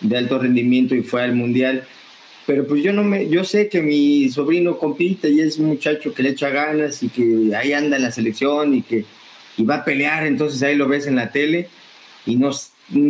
de 0.00 0.18
alto 0.18 0.38
rendimiento 0.38 0.94
y 0.94 1.02
fue 1.02 1.22
al 1.22 1.34
mundial, 1.34 1.84
pero 2.46 2.66
pues 2.66 2.82
yo 2.82 2.92
no 2.92 3.04
me, 3.04 3.28
yo 3.28 3.44
sé 3.44 3.68
que 3.68 3.82
mi 3.82 4.28
sobrino 4.30 4.78
compite 4.78 5.30
y 5.30 5.40
es 5.40 5.58
un 5.58 5.66
muchacho 5.66 6.12
que 6.12 6.22
le 6.22 6.30
echa 6.30 6.50
ganas 6.50 7.02
y 7.02 7.08
que 7.08 7.54
ahí 7.56 7.72
anda 7.72 7.96
en 7.96 8.02
la 8.02 8.10
selección 8.10 8.74
y 8.74 8.82
que 8.82 9.04
y 9.56 9.64
va 9.64 9.76
a 9.76 9.84
pelear, 9.84 10.26
entonces 10.26 10.62
ahí 10.62 10.76
lo 10.76 10.88
ves 10.88 11.06
en 11.06 11.16
la 11.16 11.30
tele 11.30 11.68
y 12.26 12.36
no 12.36 12.50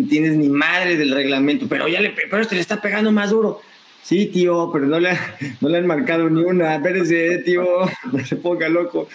tienes 0.09 0.37
ni 0.37 0.49
madre 0.49 0.97
del 0.97 1.13
reglamento, 1.13 1.67
pero 1.69 1.89
ya 1.89 2.01
le, 2.01 2.11
pero 2.11 2.43
este 2.43 2.57
le 2.57 2.61
está 2.61 2.81
pegando 2.81 3.13
más 3.13 3.31
duro. 3.31 3.61
Sí, 4.03 4.27
tío, 4.27 4.71
pero 4.73 4.87
no 4.87 4.99
le, 4.99 5.17
no 5.61 5.69
le 5.69 5.79
han 5.79 5.87
marcado 5.87 6.29
ni 6.29 6.43
una. 6.43 6.77
Espérese, 6.77 7.39
tío, 7.39 7.65
no 8.13 8.25
se 8.25 8.37
ponga 8.37 8.69
loco. 8.69 9.09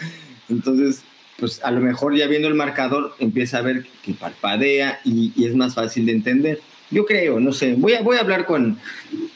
Entonces, 0.49 1.03
pues 1.39 1.63
a 1.63 1.71
lo 1.71 1.81
mejor 1.81 2.15
ya 2.15 2.27
viendo 2.27 2.47
el 2.47 2.55
marcador 2.55 3.15
empieza 3.19 3.59
a 3.59 3.61
ver 3.61 3.85
que 4.01 4.13
parpadea 4.13 4.99
y, 5.03 5.33
y 5.35 5.45
es 5.45 5.55
más 5.55 5.75
fácil 5.75 6.05
de 6.05 6.13
entender. 6.13 6.61
Yo 6.89 7.05
creo, 7.05 7.39
no 7.39 7.51
sé. 7.51 7.73
Voy 7.77 7.93
a, 7.93 8.01
voy 8.01 8.17
a 8.17 8.21
hablar 8.21 8.45
con, 8.45 8.79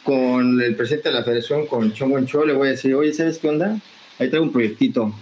con 0.03 0.61
el 0.61 0.75
presidente 0.75 1.09
de 1.09 1.15
la 1.15 1.23
federación, 1.23 1.67
con 1.67 1.91
Chong 1.91 2.25
Cho, 2.25 2.45
le 2.45 2.53
voy 2.53 2.69
a 2.69 2.71
decir, 2.71 2.95
oye, 2.95 3.13
¿sabes 3.13 3.39
qué 3.39 3.49
onda? 3.49 3.77
Ahí 4.19 4.29
traigo 4.29 4.45
un 4.45 4.53
proyectito. 4.53 5.13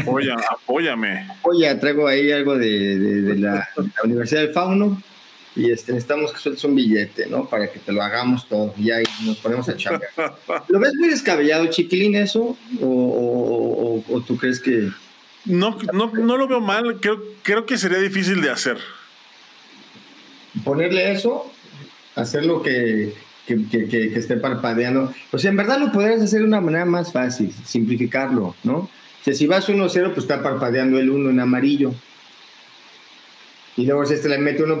Apoya, 0.00 0.36
apóyame. 0.50 1.26
Oye, 1.42 1.74
traigo 1.74 2.06
ahí 2.06 2.30
algo 2.30 2.56
de, 2.56 2.98
de, 2.98 3.36
la, 3.36 3.68
Universidad 4.04 4.42
del 4.42 4.52
Fauno 4.52 5.02
y 5.56 5.70
este, 5.70 5.92
necesitamos 5.92 6.32
que 6.32 6.38
sueltes 6.38 6.64
un 6.64 6.74
billete, 6.74 7.26
¿no? 7.26 7.48
Para 7.48 7.70
que 7.70 7.78
te 7.78 7.92
lo 7.92 8.02
hagamos 8.02 8.48
todo 8.48 8.74
y 8.76 8.90
ahí 8.90 9.04
nos 9.24 9.36
ponemos 9.38 9.68
a 9.68 9.76
chambear. 9.76 10.10
¿Lo 10.68 10.80
ves 10.80 10.92
muy 10.98 11.08
descabellado, 11.08 11.66
chiquilín, 11.66 12.16
eso? 12.16 12.56
¿O, 12.80 14.02
o, 14.08 14.20
tú 14.22 14.36
crees 14.36 14.60
que...? 14.60 14.90
No, 15.44 15.76
no, 15.92 16.10
no 16.10 16.36
lo 16.36 16.48
veo 16.48 16.60
mal, 16.60 16.98
creo, 17.00 17.22
creo 17.42 17.66
que 17.66 17.76
sería 17.76 17.98
difícil 17.98 18.40
de 18.40 18.50
hacer 18.50 18.78
ponerle 20.62 21.12
eso, 21.12 21.50
hacerlo 22.14 22.62
que, 22.62 23.14
que, 23.46 23.66
que, 23.68 24.18
esté 24.18 24.36
parpadeando. 24.36 25.12
O 25.32 25.38
sea, 25.38 25.50
en 25.50 25.56
verdad 25.56 25.80
lo 25.80 25.90
podrías 25.90 26.22
hacer 26.22 26.40
de 26.40 26.46
una 26.46 26.60
manera 26.60 26.84
más 26.84 27.12
fácil, 27.12 27.52
simplificarlo, 27.64 28.54
¿no? 28.62 28.76
O 28.76 29.24
sea, 29.24 29.34
si 29.34 29.46
vas 29.46 29.68
1-0, 29.68 29.88
pues 30.12 30.18
está 30.18 30.42
parpadeando 30.42 30.98
el 30.98 31.10
1 31.10 31.30
en 31.30 31.40
amarillo. 31.40 31.92
Y 33.76 33.86
luego 33.86 34.04
si 34.06 34.14
este 34.14 34.28
le 34.28 34.38
mete 34.38 34.62
uno 34.62 34.78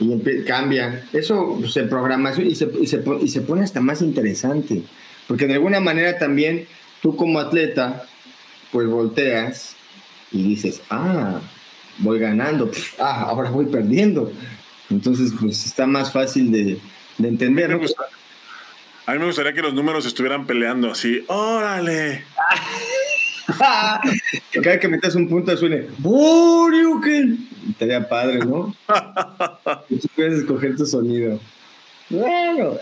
y 0.00 0.44
cambia. 0.44 1.04
Eso 1.12 1.56
pues, 1.60 1.72
se 1.72 1.84
programa 1.84 2.32
y 2.32 2.54
se, 2.54 2.64
y, 2.80 2.86
se, 2.86 3.02
y 3.20 3.28
se 3.28 3.40
pone 3.42 3.62
hasta 3.62 3.80
más 3.80 4.00
interesante. 4.02 4.82
Porque 5.28 5.46
de 5.46 5.54
alguna 5.54 5.78
manera 5.80 6.18
también 6.18 6.66
tú 7.02 7.14
como 7.14 7.38
atleta, 7.38 8.04
pues 8.72 8.88
volteas 8.88 9.76
y 10.32 10.42
dices, 10.42 10.80
ah, 10.90 11.40
voy 11.98 12.18
ganando, 12.18 12.70
ah, 12.98 13.26
ahora 13.28 13.50
voy 13.50 13.66
perdiendo. 13.66 14.32
Entonces, 14.88 15.32
pues 15.38 15.66
está 15.66 15.86
más 15.86 16.12
fácil 16.12 16.50
de, 16.50 16.78
entender, 17.18 17.70
¿no? 17.70 17.80
A 19.06 19.12
mí 19.12 19.18
me 19.18 19.26
gustaría 19.26 19.52
que 19.52 19.62
los 19.62 19.74
números 19.74 20.06
estuvieran 20.06 20.46
peleando 20.46 20.90
así. 20.90 21.24
¡Órale! 21.28 22.24
que 24.52 24.60
cada 24.60 24.78
que 24.78 24.88
metas 24.88 25.14
un 25.14 25.28
punto 25.28 25.56
suene 25.56 25.86
¡Buriuken! 25.98 27.48
Estaría 27.70 28.08
padre, 28.08 28.38
¿no? 28.38 28.74
y 29.88 30.08
puedes 30.08 30.40
escoger 30.40 30.76
tu 30.76 30.86
sonido. 30.86 31.40
Bueno, 32.08 32.76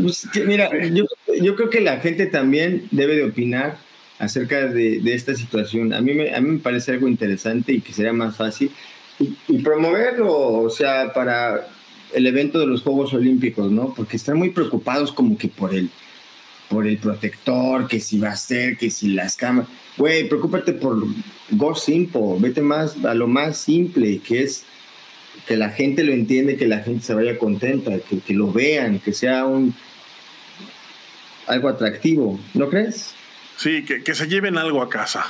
pues, 0.00 0.28
mira, 0.46 0.70
yo, 0.88 1.04
yo, 1.40 1.56
creo 1.56 1.70
que 1.70 1.80
la 1.80 1.98
gente 1.98 2.26
también 2.26 2.86
debe 2.92 3.16
de 3.16 3.24
opinar 3.24 3.78
acerca 4.18 4.68
de, 4.68 5.00
de 5.00 5.14
esta 5.14 5.34
situación. 5.34 5.92
A 5.92 6.00
mí, 6.00 6.14
me, 6.14 6.32
a 6.34 6.40
mí 6.40 6.50
me 6.50 6.58
parece 6.60 6.92
algo 6.92 7.08
interesante 7.08 7.72
y 7.72 7.80
que 7.80 7.92
sería 7.92 8.12
más 8.12 8.36
fácil 8.36 8.70
y, 9.48 9.58
promoverlo, 9.58 10.62
o 10.62 10.70
sea, 10.70 11.12
para 11.12 11.68
el 12.12 12.26
evento 12.26 12.58
de 12.58 12.66
los 12.66 12.82
Juegos 12.82 13.12
Olímpicos, 13.14 13.70
¿no? 13.70 13.94
Porque 13.94 14.16
están 14.16 14.36
muy 14.36 14.50
preocupados 14.50 15.12
como 15.12 15.36
que 15.36 15.48
por 15.48 15.74
el, 15.74 15.90
por 16.72 16.86
el 16.86 16.96
protector, 16.96 17.86
que 17.86 18.00
si 18.00 18.18
va 18.18 18.30
a 18.30 18.36
ser, 18.36 18.78
que 18.78 18.90
si 18.90 19.08
las 19.08 19.36
cámaras. 19.36 19.70
Güey, 19.98 20.26
preocúpate 20.26 20.72
por 20.72 21.04
go 21.50 21.74
simple, 21.74 22.36
vete 22.38 22.62
más 22.62 22.96
a 23.04 23.14
lo 23.14 23.28
más 23.28 23.58
simple, 23.58 24.20
que 24.20 24.42
es 24.42 24.64
que 25.46 25.56
la 25.56 25.68
gente 25.68 26.02
lo 26.02 26.12
entiende, 26.12 26.56
que 26.56 26.66
la 26.66 26.78
gente 26.78 27.04
se 27.04 27.14
vaya 27.14 27.36
contenta, 27.36 27.98
que, 27.98 28.20
que 28.20 28.32
lo 28.32 28.50
vean, 28.50 29.00
que 29.00 29.12
sea 29.12 29.44
un 29.44 29.74
algo 31.46 31.68
atractivo, 31.68 32.40
¿no 32.54 32.70
crees? 32.70 33.12
Sí, 33.58 33.84
que, 33.84 34.02
que 34.02 34.14
se 34.14 34.26
lleven 34.26 34.56
algo 34.56 34.80
a 34.80 34.88
casa. 34.88 35.26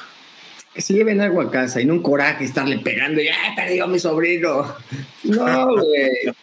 Que 0.74 0.80
se 0.80 0.94
lleven 0.94 1.20
algo 1.20 1.40
a 1.40 1.50
casa 1.50 1.80
y 1.80 1.84
no 1.84 1.94
un 1.94 2.02
coraje 2.02 2.44
estarle 2.44 2.78
pegando 2.78 3.20
y 3.20 3.28
¡ay, 3.28 3.56
perdió 3.56 3.88
mi 3.88 3.98
sobrino! 3.98 4.74
No, 5.24 5.68
güey. 5.76 6.34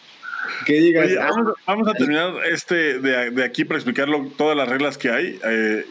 Que 0.64 0.72
digas. 0.74 1.06
Oye, 1.06 1.18
"Ah, 1.18 1.30
vamos, 1.30 1.52
vamos 1.66 1.88
a 1.88 1.92
terminar 1.94 2.32
este 2.50 2.98
de, 2.98 3.30
de 3.30 3.44
aquí 3.44 3.64
para 3.64 3.78
explicarlo 3.78 4.30
todas 4.36 4.56
las 4.56 4.68
reglas 4.68 4.98
que 4.98 5.10
hay. 5.10 5.38
Eh, 5.44 5.84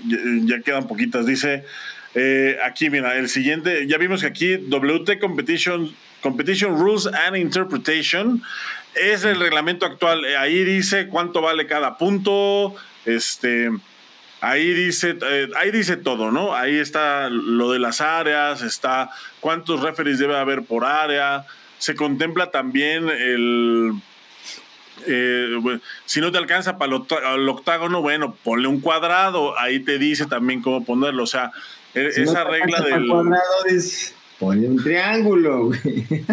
ya, 0.46 0.60
quedan 0.62 0.88
poquitas. 0.88 1.26
Dice 1.26 1.64
eh, 2.16 2.58
aquí, 2.64 2.90
mira, 2.90 3.18
el 3.18 3.30
siguiente. 3.30 3.88
Ya 3.88 3.98
vimos 3.98 4.22
que 4.22 4.28
aquí 4.28 4.58
WT 4.58 5.20
Competition, 5.20 5.94
Competition 6.22 6.78
Rules 6.80 7.08
and 7.08 7.38
Interpretation 7.38 8.42
es 8.96 9.24
el 9.24 9.40
reglamento 9.40 9.86
actual. 9.86 10.26
Eh, 10.26 10.38
Ahí 10.38 10.64
dice 10.64 11.08
cuánto 11.08 11.42
vale 11.42 11.68
cada 11.68 11.98
punto. 11.98 12.76
Este. 13.06 13.70
Ahí 14.42 14.74
dice, 14.74 15.18
eh, 15.30 15.50
ahí 15.60 15.70
dice 15.70 15.98
todo, 15.98 16.32
¿no? 16.32 16.56
Ahí 16.56 16.78
está 16.80 17.30
lo 17.30 17.74
de 17.74 17.80
las 17.80 18.00
áreas, 18.00 18.62
está 18.62 19.10
cuántos 19.42 19.82
referees 19.82 20.18
debe 20.18 20.38
haber 20.38 20.64
por 20.64 20.86
área. 20.86 21.46
Se 21.78 21.94
contempla 21.96 22.50
también 22.50 23.10
el, 23.10 23.94
eh, 25.08 25.58
bueno, 25.62 25.80
si 26.06 26.22
no 26.22 26.32
te 26.32 26.38
alcanza 26.38 26.78
para 26.78 26.96
el, 26.96 27.50
octágono, 27.50 28.02
bueno, 28.02 28.36
ponle 28.44 28.68
un 28.68 28.82
cuadrado, 28.82 29.58
ahí 29.60 29.80
te 29.80 29.98
dice 29.98 30.26
también 30.26 30.62
cómo 30.62 30.84
ponerlo, 30.84 31.24
o 31.24 31.28
sea, 31.28 31.52
e- 31.94 32.12
si 32.12 32.22
no 32.22 32.32
esa 32.32 32.44
te 32.44 32.52
regla 32.52 32.82
del... 32.82 33.08
cuadrado, 33.08 33.64
dices, 33.66 34.16
ponle 34.38 34.68
un 34.68 34.84
triángulo, 34.84 35.66
güey. 35.68 36.26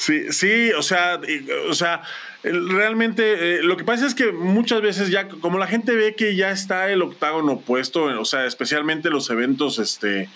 Sí, 0.00 0.32
sí, 0.32 0.70
o 0.72 0.82
sea, 0.82 1.20
o 1.68 1.74
sea, 1.74 2.00
realmente 2.42 3.56
eh, 3.58 3.62
lo 3.62 3.76
que 3.76 3.84
pasa 3.84 4.06
es 4.06 4.14
que 4.14 4.32
muchas 4.32 4.80
veces 4.80 5.10
ya, 5.10 5.28
como 5.28 5.58
la 5.58 5.66
gente 5.66 5.94
ve 5.94 6.14
que 6.14 6.36
ya 6.36 6.50
está 6.50 6.90
el 6.90 7.02
octágono 7.02 7.60
puesto, 7.60 8.04
o 8.04 8.24
sea, 8.24 8.46
especialmente 8.46 9.10
los 9.10 9.28
eventos, 9.28 9.78
este, 9.78 10.30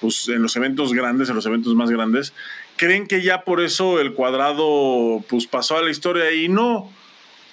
pues 0.00 0.28
en 0.28 0.42
los 0.42 0.56
eventos 0.56 0.92
grandes, 0.92 1.28
en 1.28 1.36
los 1.36 1.46
eventos 1.46 1.74
más 1.74 1.90
grandes, 1.90 2.32
creen 2.76 3.06
que 3.06 3.22
ya 3.22 3.42
por 3.42 3.60
eso 3.60 4.00
el 4.00 4.14
cuadrado, 4.14 5.24
pues 5.28 5.46
pasó 5.46 5.76
a 5.76 5.82
la 5.82 5.90
historia 5.90 6.32
y 6.32 6.48
no. 6.48 6.90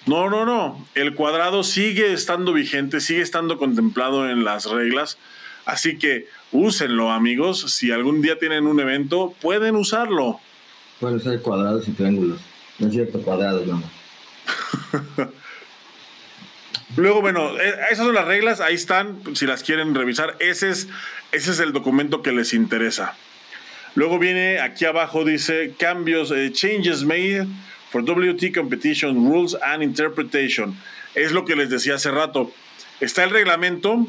No, 0.05 0.29
no, 0.29 0.45
no. 0.45 0.85
El 0.95 1.15
cuadrado 1.15 1.63
sigue 1.63 2.11
estando 2.11 2.51
vigente, 2.51 2.99
sigue 2.99 3.21
estando 3.21 3.57
contemplado 3.57 4.29
en 4.29 4.43
las 4.43 4.65
reglas. 4.65 5.17
Así 5.65 5.97
que 5.97 6.27
úsenlo, 6.51 7.09
amigos. 7.11 7.73
Si 7.73 7.91
algún 7.91 8.21
día 8.21 8.37
tienen 8.37 8.67
un 8.67 8.79
evento, 8.81 9.33
pueden 9.41 9.75
usarlo. 9.75 10.39
Pueden 10.99 11.17
usar 11.17 11.39
cuadrados 11.41 11.87
y 11.87 11.91
triángulos. 11.91 12.39
No 12.79 12.87
es 12.87 12.93
cierto, 12.93 13.21
cuadrados, 13.21 13.65
no. 13.65 13.81
Luego, 16.95 17.21
bueno, 17.21 17.59
eh, 17.59 17.73
esas 17.91 18.05
son 18.05 18.15
las 18.15 18.25
reglas, 18.25 18.61
ahí 18.61 18.75
están, 18.75 19.35
si 19.35 19.47
las 19.47 19.63
quieren 19.63 19.95
revisar, 19.95 20.35
ese 20.39 20.69
es, 20.69 20.87
ese 21.31 21.51
es 21.51 21.59
el 21.59 21.73
documento 21.73 22.21
que 22.21 22.31
les 22.31 22.53
interesa. 22.53 23.15
Luego 23.95 24.19
viene 24.19 24.59
aquí 24.59 24.85
abajo, 24.85 25.23
dice 25.23 25.73
cambios, 25.77 26.31
eh, 26.31 26.51
changes 26.51 27.03
made 27.03 27.47
for 27.91 28.03
WT 28.03 28.53
Competition 28.53 29.15
Rules 29.31 29.55
and 29.61 29.83
Interpretation. 29.83 30.75
Es 31.15 31.31
lo 31.31 31.45
que 31.45 31.55
les 31.55 31.69
decía 31.69 31.95
hace 31.95 32.09
rato. 32.09 32.51
Está 32.99 33.23
el 33.23 33.29
reglamento 33.29 34.07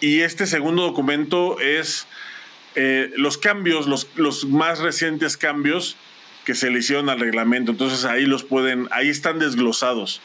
y 0.00 0.20
este 0.20 0.46
segundo 0.46 0.82
documento 0.82 1.58
es 1.60 2.06
eh, 2.76 3.10
los 3.16 3.38
cambios, 3.38 3.86
los, 3.88 4.08
los 4.14 4.44
más 4.44 4.78
recientes 4.78 5.36
cambios 5.36 5.96
que 6.44 6.54
se 6.54 6.70
le 6.70 6.78
hicieron 6.78 7.08
al 7.08 7.18
reglamento. 7.18 7.72
Entonces 7.72 8.04
ahí 8.04 8.26
los 8.26 8.44
pueden, 8.44 8.88
ahí 8.92 9.08
están 9.08 9.40
desglosados. 9.40 10.20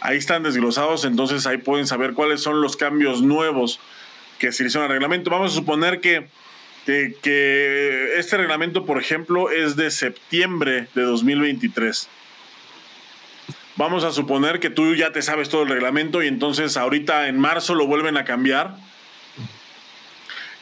Ahí 0.00 0.16
están 0.16 0.42
desglosados, 0.42 1.04
entonces 1.04 1.46
ahí 1.46 1.58
pueden 1.58 1.86
saber 1.86 2.14
cuáles 2.14 2.40
son 2.40 2.62
los 2.62 2.76
cambios 2.76 3.22
nuevos 3.22 3.80
que 4.38 4.50
se 4.52 4.64
hicieron 4.64 4.84
al 4.84 4.92
reglamento. 4.92 5.30
Vamos 5.30 5.52
a 5.52 5.54
suponer 5.54 6.00
que, 6.00 6.26
que, 6.86 8.14
este 8.16 8.38
reglamento, 8.38 8.86
por 8.86 8.98
ejemplo, 8.98 9.50
es 9.50 9.76
de 9.76 9.90
septiembre 9.90 10.88
de 10.94 11.02
2023. 11.02 12.08
Vamos 13.76 14.04
a 14.04 14.12
suponer 14.12 14.58
que 14.58 14.70
tú 14.70 14.94
ya 14.94 15.12
te 15.12 15.22
sabes 15.22 15.48
todo 15.50 15.62
el 15.62 15.68
reglamento 15.68 16.22
y 16.22 16.28
entonces 16.28 16.76
ahorita 16.76 17.28
en 17.28 17.38
marzo 17.38 17.74
lo 17.74 17.86
vuelven 17.86 18.16
a 18.16 18.24
cambiar. 18.24 18.76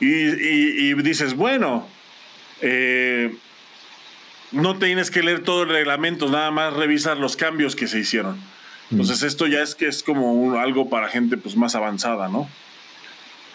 Y 0.01 0.95
dices, 1.03 1.35
bueno, 1.35 1.89
eh, 2.61 3.35
no 4.53 4.79
tienes 4.79 5.11
que 5.11 5.23
leer 5.23 5.43
todo 5.43 5.65
el 5.65 5.69
reglamento, 5.69 6.29
nada 6.29 6.51
más 6.51 6.73
revisar 6.73 7.17
los 7.17 7.37
cambios 7.37 7.77
que 7.77 7.87
se 7.87 7.99
hicieron. 7.99 8.41
Entonces 8.91 9.23
esto 9.23 9.47
ya 9.47 9.63
es 9.63 9.75
que 9.75 9.87
es 9.87 10.03
como 10.03 10.33
un- 10.33 10.57
algo 10.57 10.89
para 10.89 11.09
gente 11.09 11.37
pues 11.37 11.57
más 11.57 11.75
avanzada, 11.75 12.29
¿no? 12.29 12.49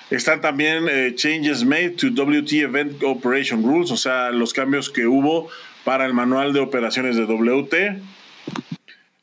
Están 0.09 0.41
también 0.41 0.86
eh, 0.89 1.13
changes 1.15 1.65
made 1.65 1.91
to 1.91 2.07
WT 2.11 2.51
Event 2.61 3.01
Operation 3.03 3.63
Rules, 3.63 3.89
o 3.89 3.97
sea, 3.97 4.29
los 4.31 4.53
cambios 4.53 4.89
que 4.91 5.07
hubo 5.07 5.49
para 5.84 6.05
el 6.05 6.13
manual 6.13 6.53
de 6.53 6.59
operaciones 6.59 7.15
de 7.15 7.23
WT. 7.25 7.99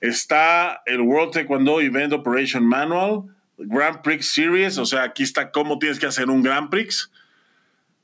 Está 0.01 0.83
el 0.87 1.01
World 1.03 1.33
Taekwondo 1.33 1.81
Event 1.81 2.13
Operation 2.13 2.67
Manual, 2.67 3.25
Grand 3.59 4.01
Prix 4.01 4.27
Series, 4.33 4.79
o 4.79 4.87
sea, 4.87 5.03
aquí 5.03 5.23
está 5.23 5.51
cómo 5.51 5.79
tienes 5.79 5.99
que 5.99 6.07
hacer 6.07 6.31
un 6.31 6.43
Grand 6.43 6.71
Prix. 6.71 7.11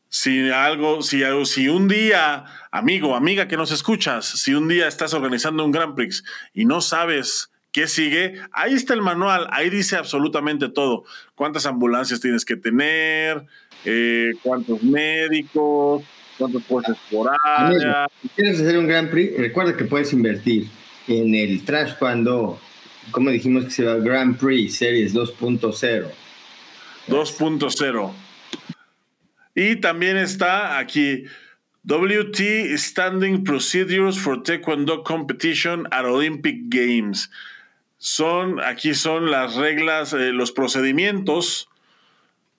Si 0.09 0.51
algo, 0.51 1.03
si, 1.03 1.23
si 1.47 1.69
un 1.69 1.89
día, 1.89 2.45
amigo, 2.71 3.17
amiga 3.17 3.49
que 3.49 3.57
nos 3.57 3.73
escuchas, 3.73 4.27
si 4.27 4.55
un 4.55 4.69
día 4.69 4.87
estás 4.87 5.15
organizando 5.15 5.65
un 5.65 5.73
Grand 5.73 5.95
Prix 5.95 6.23
y 6.55 6.67
no 6.67 6.81
sabes 6.81 7.51
qué 7.77 7.89
sigue, 7.89 8.41
ahí 8.53 8.73
está 8.73 8.95
el 8.95 9.03
manual, 9.03 9.49
ahí 9.51 9.69
dice 9.69 9.97
absolutamente 9.97 10.71
todo. 10.71 11.05
Cuántas 11.35 11.67
ambulancias 11.67 12.23
tienes 12.23 12.43
que 12.43 12.57
tener, 12.57 13.45
eh, 13.85 14.33
cuántos 14.43 14.83
médicos, 14.83 16.03
cuántos 16.39 16.63
puestos 16.63 16.97
por 17.11 17.31
área. 17.45 18.09
Si 18.23 18.29
quieres 18.31 18.63
hacer 18.63 18.79
un 18.79 18.87
Grand 18.87 19.11
Prix, 19.11 19.37
recuerda 19.37 19.77
que 19.77 19.85
puedes 19.85 20.11
invertir 20.15 20.69
en 21.07 21.35
el 21.35 21.67
Trash 21.67 21.99
Cuando, 21.99 22.59
como 23.11 23.29
dijimos 23.29 23.67
que 23.67 23.71
se 23.71 23.85
llama 23.85 24.03
Grand 24.03 24.39
Prix 24.39 24.75
Series 24.75 25.15
2.0. 25.15 26.07
2.0. 27.09 28.13
Y 29.55 29.77
también 29.77 30.17
está 30.17 30.79
aquí 30.79 31.25
WT 31.85 32.75
Standing 32.79 33.45
Procedures 33.45 34.17
for 34.17 34.43
Taekwondo 34.43 35.05
Competition 35.05 35.87
at 35.93 36.07
Olympic 36.07 36.71
Games. 36.71 37.29
Son, 37.99 38.61
aquí 38.63 38.95
son 38.95 39.31
las 39.31 39.55
reglas, 39.55 40.13
eh, 40.13 40.33
los 40.33 40.53
procedimientos 40.53 41.69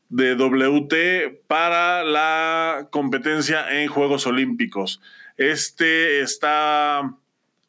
de 0.09 0.35
WT 0.35 1.45
para 1.47 2.03
la 2.03 2.87
competencia 2.91 3.81
en 3.81 3.87
Juegos 3.89 4.25
Olímpicos. 4.25 5.01
Este 5.37 6.21
está 6.21 7.13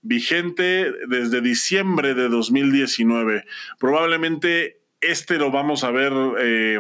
vigente 0.02 0.92
desde 1.08 1.40
diciembre 1.40 2.14
de 2.14 2.28
2019. 2.28 3.44
Probablemente 3.78 4.78
este 5.00 5.36
lo 5.38 5.50
vamos 5.50 5.84
a 5.84 5.90
ver 5.90 6.12
eh, 6.40 6.78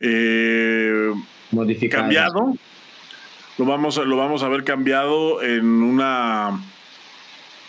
eh, 0.00 1.12
Modificado. 1.50 2.02
cambiado. 2.02 2.54
Lo 3.58 3.64
vamos, 3.66 3.96
lo 3.98 4.16
vamos 4.16 4.42
a 4.42 4.48
ver 4.48 4.64
cambiado 4.64 5.42
en 5.42 5.64
una 5.82 6.60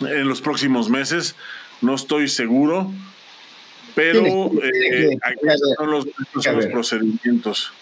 en 0.00 0.28
los 0.28 0.40
próximos 0.40 0.90
meses. 0.90 1.36
No 1.80 1.94
estoy 1.94 2.28
seguro. 2.28 2.92
Pero 3.96 4.50
eh, 4.62 5.16
aquí 5.22 5.46
son 5.78 5.90
los, 5.90 6.06
son 6.42 6.70
procedimientos. 6.70 7.72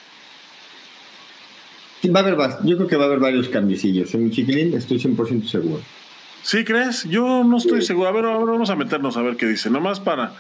Sí, 2.01 2.09
Va 2.09 2.21
a 2.21 2.23
haber, 2.23 2.37
yo 2.65 2.77
creo 2.77 2.87
que 2.87 2.97
va 2.97 3.05
a 3.05 3.07
haber 3.07 3.19
varios 3.19 3.49
cambiecillos. 3.49 4.15
En 4.15 4.25
mi 4.25 4.31
chiquilín 4.31 4.75
estoy 4.75 4.99
100% 4.99 5.49
seguro. 5.49 5.83
¿Sí 6.43 6.63
crees? 6.63 7.03
Yo 7.05 7.43
no 7.43 7.57
estoy 7.57 7.83
seguro. 7.83 8.09
A 8.09 8.13
ver, 8.13 8.27
ahora 8.27 8.53
vamos 8.53 8.71
a 8.71 8.77
meternos 8.77 9.17
a 9.17 9.23
ver 9.23 9.37
qué 9.37 9.47
dice. 9.47 9.71
Nomás 9.71 9.99
para, 9.99 10.35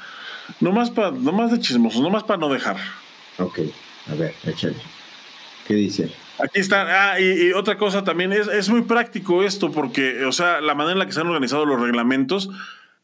nomás 0.61 0.91
para, 0.91 1.11
nomás 1.11 1.51
de 1.51 1.59
chismosos, 1.59 2.03
nomás 2.03 2.23
para 2.23 2.39
no 2.39 2.51
dejar. 2.51 2.77
Ok, 3.39 3.61
a 4.13 4.15
ver, 4.15 4.33
échale. 4.47 4.77
¿Qué 5.67 5.75
dice? 5.75 6.13
Aquí 6.39 6.61
está. 6.61 7.13
Ah, 7.13 7.21
y, 7.21 7.49
y 7.49 7.53
otra 7.53 7.79
cosa 7.79 8.05
también, 8.05 8.33
es, 8.33 8.47
es 8.47 8.69
muy 8.69 8.83
práctico 8.83 9.43
esto, 9.43 9.73
porque, 9.73 10.25
o 10.25 10.33
sea, 10.33 10.61
la 10.61 10.75
manera 10.75 10.93
en 10.93 10.99
la 11.01 11.07
que 11.07 11.13
se 11.13 11.21
han 11.21 11.27
organizado 11.27 11.65
los 11.65 11.81
reglamentos 11.81 12.51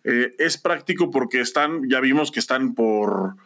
eh, 0.04 0.34
es 0.38 0.58
práctico 0.58 1.10
porque 1.10 1.40
están, 1.40 1.88
ya 1.88 2.00
vimos 2.00 2.30
que 2.30 2.40
están 2.40 2.74
por, 2.74 3.36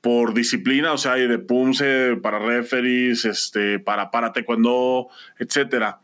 por 0.00 0.34
disciplina, 0.34 0.92
o 0.92 0.98
sea, 0.98 1.14
hay 1.14 1.26
de 1.26 1.38
PUMSE, 1.38 2.16
para 2.22 2.38
referees, 2.38 3.24
este, 3.24 3.78
para 3.78 4.10
para 4.10 4.32
taekwondo, 4.32 5.08
etcétera. 5.38 6.00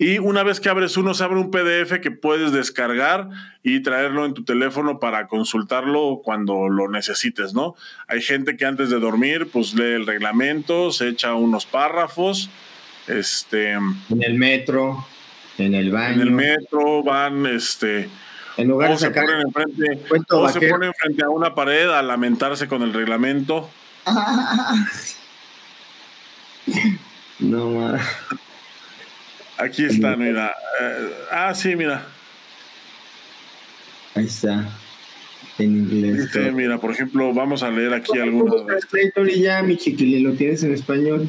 Y 0.00 0.18
una 0.18 0.44
vez 0.44 0.60
que 0.60 0.68
abres 0.68 0.96
uno, 0.96 1.12
se 1.12 1.24
abre 1.24 1.40
un 1.40 1.50
PDF 1.50 1.98
que 2.00 2.12
puedes 2.12 2.52
descargar 2.52 3.28
y 3.64 3.80
traerlo 3.80 4.24
en 4.26 4.32
tu 4.32 4.44
teléfono 4.44 5.00
para 5.00 5.26
consultarlo 5.26 6.20
cuando 6.22 6.68
lo 6.68 6.88
necesites, 6.88 7.52
¿no? 7.52 7.74
Hay 8.06 8.22
gente 8.22 8.56
que 8.56 8.64
antes 8.64 8.90
de 8.90 9.00
dormir, 9.00 9.48
pues 9.52 9.74
lee 9.74 9.94
el 9.94 10.06
reglamento, 10.06 10.92
se 10.92 11.08
echa 11.08 11.34
unos 11.34 11.66
párrafos. 11.66 12.48
Este, 13.08 13.72
en 13.72 14.22
el 14.22 14.34
metro, 14.34 15.04
en 15.56 15.74
el 15.74 15.90
baño. 15.90 16.14
En 16.14 16.20
el 16.20 16.30
metro 16.30 17.02
van, 17.02 17.46
este. 17.46 18.08
En 18.58 18.66
lugar 18.66 18.90
de 18.90 18.98
sacar, 18.98 19.24
se 19.24 19.32
ponen 19.32 19.46
enfrente, 19.46 20.00
o 20.30 20.48
se 20.48 20.60
ponen 20.68 20.92
frente 20.92 21.24
a 21.24 21.30
una 21.30 21.54
pared 21.54 21.88
a 21.90 22.02
lamentarse 22.02 22.66
con 22.66 22.82
el 22.82 22.92
reglamento. 22.92 23.70
no, 27.38 27.70
más. 27.70 28.02
Aquí 29.58 29.84
está, 29.84 30.16
mira. 30.16 30.56
Eh, 30.80 31.10
ah, 31.30 31.54
sí, 31.54 31.76
mira. 31.76 32.04
Ahí 34.16 34.26
está. 34.26 34.68
En 35.58 35.76
inglés. 35.76 36.28
Mira, 36.52 36.78
por 36.78 36.90
ejemplo, 36.90 37.32
vamos 37.32 37.62
a 37.62 37.70
leer 37.70 37.94
aquí 37.94 38.18
algunas. 38.18 38.56
y 39.32 39.40
ya, 39.40 39.62
mi 39.62 39.76
chiquilín, 39.76 40.24
¿lo 40.24 40.32
tienes 40.32 40.64
en 40.64 40.74
español? 40.74 41.28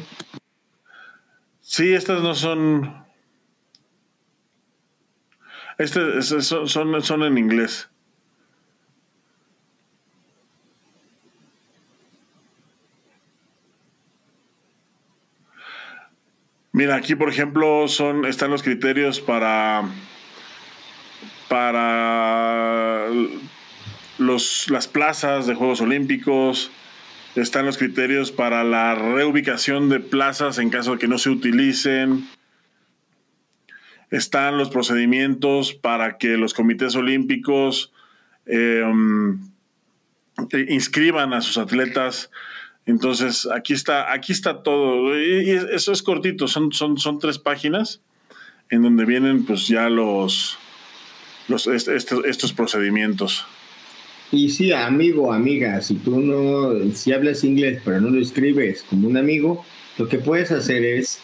Sí, 1.60 1.94
estas 1.94 2.22
no 2.22 2.34
son. 2.34 2.92
Estas 5.80 6.26
son, 6.44 6.68
son, 6.68 7.22
en 7.22 7.38
inglés. 7.38 7.88
Mira, 16.72 16.96
aquí 16.96 17.14
por 17.14 17.30
ejemplo 17.30 17.88
son, 17.88 18.26
están 18.26 18.50
los 18.50 18.62
criterios 18.62 19.22
para, 19.22 19.84
para 21.48 23.06
las 24.18 24.86
plazas 24.86 25.46
de 25.46 25.54
Juegos 25.54 25.80
Olímpicos, 25.80 26.70
están 27.36 27.64
los 27.64 27.78
criterios 27.78 28.32
para 28.32 28.64
la 28.64 28.94
reubicación 28.94 29.88
de 29.88 30.00
plazas 30.00 30.58
en 30.58 30.68
caso 30.68 30.92
de 30.92 30.98
que 30.98 31.08
no 31.08 31.16
se 31.16 31.30
utilicen, 31.30 32.28
están 34.10 34.58
los 34.58 34.70
procedimientos 34.70 35.72
para 35.74 36.18
que 36.18 36.36
los 36.36 36.54
comités 36.54 36.96
olímpicos 36.96 37.92
um, 38.46 39.50
inscriban 40.68 41.32
a 41.32 41.40
sus 41.40 41.58
atletas 41.58 42.30
entonces, 42.86 43.46
aquí 43.54 43.72
está, 43.72 44.12
aquí 44.12 44.32
está 44.32 44.62
todo. 44.62 45.14
Eso 45.16 45.92
es 45.92 46.02
cortito, 46.02 46.48
son, 46.48 46.72
son, 46.72 46.98
son 46.98 47.18
tres 47.18 47.38
páginas 47.38 48.00
en 48.68 48.82
donde 48.82 49.04
vienen 49.04 49.44
pues 49.44 49.68
ya 49.68 49.88
los, 49.88 50.58
los 51.48 51.66
estos, 51.66 52.24
estos 52.24 52.52
procedimientos. 52.52 53.44
Y 54.32 54.50
sí, 54.50 54.72
amigo, 54.72 55.32
amiga, 55.32 55.80
si 55.82 55.94
tú 55.94 56.20
no, 56.20 56.94
si 56.94 57.12
hablas 57.12 57.42
inglés 57.42 57.82
pero 57.84 58.00
no 58.00 58.10
lo 58.10 58.20
escribes 58.20 58.84
como 58.88 59.08
un 59.08 59.16
amigo, 59.16 59.64
lo 59.98 60.08
que 60.08 60.18
puedes 60.18 60.52
hacer 60.52 60.84
es 60.84 61.20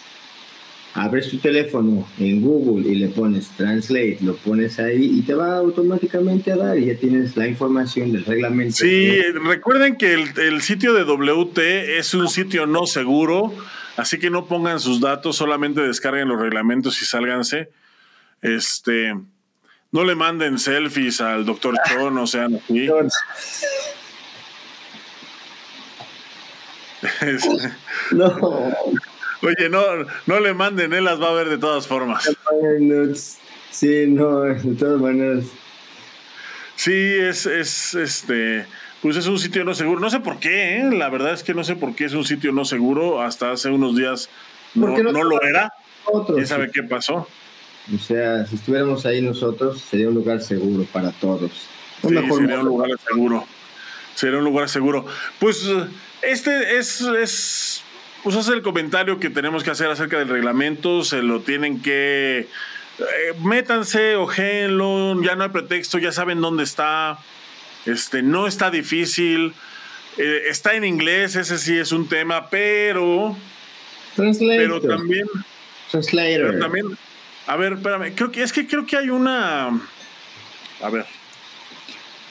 abres 0.97 1.29
tu 1.29 1.37
teléfono 1.39 2.09
en 2.19 2.41
Google 2.41 2.89
y 2.91 2.95
le 2.95 3.09
pones 3.09 3.49
Translate, 3.51 4.19
lo 4.23 4.35
pones 4.37 4.79
ahí 4.79 5.19
y 5.19 5.23
te 5.23 5.35
va 5.35 5.59
automáticamente 5.59 6.51
a 6.53 6.57
dar 6.57 6.79
y 6.79 6.87
ya 6.87 6.97
tienes 6.97 7.37
la 7.37 7.47
información 7.47 8.13
del 8.13 8.25
reglamento. 8.25 8.77
Sí, 8.77 9.21
recuerden 9.45 9.97
que 9.97 10.15
el, 10.15 10.63
sitio 10.63 10.95
de 10.95 11.05
WT 11.05 11.99
es 11.99 12.15
un 12.15 12.29
sitio 12.29 12.67
no 12.67 12.87
seguro, 12.87 13.53
así 13.97 14.19
que 14.19 14.31
no 14.31 14.47
pongan 14.47 14.81
sus 14.81 15.01
datos, 15.01 15.37
solamente 15.37 15.83
descarguen 15.83 16.29
los 16.29 16.41
reglamentos 16.41 17.01
y 17.03 17.05
sálganse. 17.05 17.69
Este, 18.41 19.15
no 19.93 20.05
le 20.05 20.15
manden 20.15 20.59
selfies 20.59 21.21
al 21.21 21.45
doctor 21.45 21.75
Chon, 21.91 22.17
o 22.17 22.27
sea, 22.27 22.47
así. 22.47 22.89
no. 28.13 28.73
Oye, 29.43 29.69
no, 29.69 29.83
no 30.27 30.41
le 30.41 30.55
manden, 30.55 30.93
él 30.93 31.05
las 31.05 31.21
va 31.21 31.31
a 31.31 31.35
ver 31.35 31.49
de 31.49 31.59
todas 31.59 31.87
formas. 31.87 32.29
Sí, 33.71 34.07
no, 34.09 34.41
de 34.41 34.75
todas 34.75 35.01
maneras. 35.01 35.45
Sí, 36.77 36.93
es, 36.93 37.47
es 37.47 37.95
este, 37.95 38.67
pues 39.03 39.17
es 39.17 39.27
un 39.27 39.39
sitio 39.39 39.65
no 39.65 39.75
seguro. 39.75 40.01
No 40.01 40.11
sé 40.11 40.21
por 40.21 40.39
qué, 40.39 40.79
¿eh? 40.79 40.91
la 40.93 41.09
verdad 41.09 41.33
es 41.33 41.43
que 41.43 41.55
no 41.55 41.65
sé 41.65 41.77
por 41.77 41.95
qué 41.95 42.05
es 42.05 42.13
un 42.13 42.25
sitio 42.25 42.53
no 42.53 42.65
seguro. 42.65 43.21
Hasta 43.21 43.53
hace 43.53 43.69
unos 43.69 43.97
días 43.97 44.29
no, 44.75 44.97
no, 44.97 45.25
lo 45.25 45.43
era. 45.43 45.73
¿Quién 46.27 46.47
sabe 46.47 46.71
qué 46.71 46.83
pasó? 46.83 47.27
O 47.95 47.99
sea, 47.99 48.47
si 48.47 48.57
estuviéramos 48.57 49.07
ahí 49.07 49.23
nosotros, 49.23 49.81
sería 49.81 50.09
un 50.09 50.15
lugar 50.15 50.43
seguro 50.43 50.85
para 50.93 51.13
todos. 51.13 51.51
Sí, 52.03 52.09
sería 52.09 52.61
un 52.61 52.67
lugar 52.67 52.91
seguro. 53.07 53.47
Sería 54.15 54.39
un 54.39 54.45
lugar 54.45 54.69
seguro. 54.69 55.07
Pues 55.39 55.69
este 56.23 56.79
es, 56.79 57.01
es 57.01 57.76
pues 58.27 58.35
hace 58.35 58.55
el 58.55 58.63
comentario 58.63 59.21
que 59.21 59.31
tenemos 59.31 59.63
que 59.63 59.71
hacer 59.71 59.89
acerca 59.89 60.19
del 60.19 60.29
reglamento, 60.29 61.05
se 61.05 61.23
lo 61.23 61.43
tienen 61.43 61.81
que... 61.81 62.49
Eh, 62.99 63.35
métanse, 63.39 64.17
ojéenlo, 64.17 65.23
ya 65.23 65.37
no 65.37 65.45
hay 65.45 65.51
pretexto, 65.51 65.99
ya 65.99 66.11
saben 66.11 66.41
dónde 66.41 66.65
está. 66.65 67.21
Este, 67.85 68.23
no 68.25 68.49
está 68.49 68.73
difícil. 68.73 69.55
Eh, 70.19 70.43
está 70.49 70.75
en 70.75 70.83
inglés, 70.83 71.37
ese 71.37 71.57
sí 71.57 71.79
es 71.79 71.93
un 71.93 72.09
tema, 72.09 72.51
pero... 72.51 73.37
Pero 74.17 74.81
también... 74.81 75.29
Translator. 75.93 76.47
Pero 76.49 76.59
también... 76.59 76.99
A 77.47 77.55
ver, 77.55 77.75
espérame, 77.75 78.13
creo 78.13 78.33
que 78.33 78.43
es 78.43 78.53
que 78.53 78.67
creo 78.67 78.85
que 78.87 78.97
hay 78.97 79.09
una... 79.09 79.69
A 80.83 80.91
ver. 80.91 81.07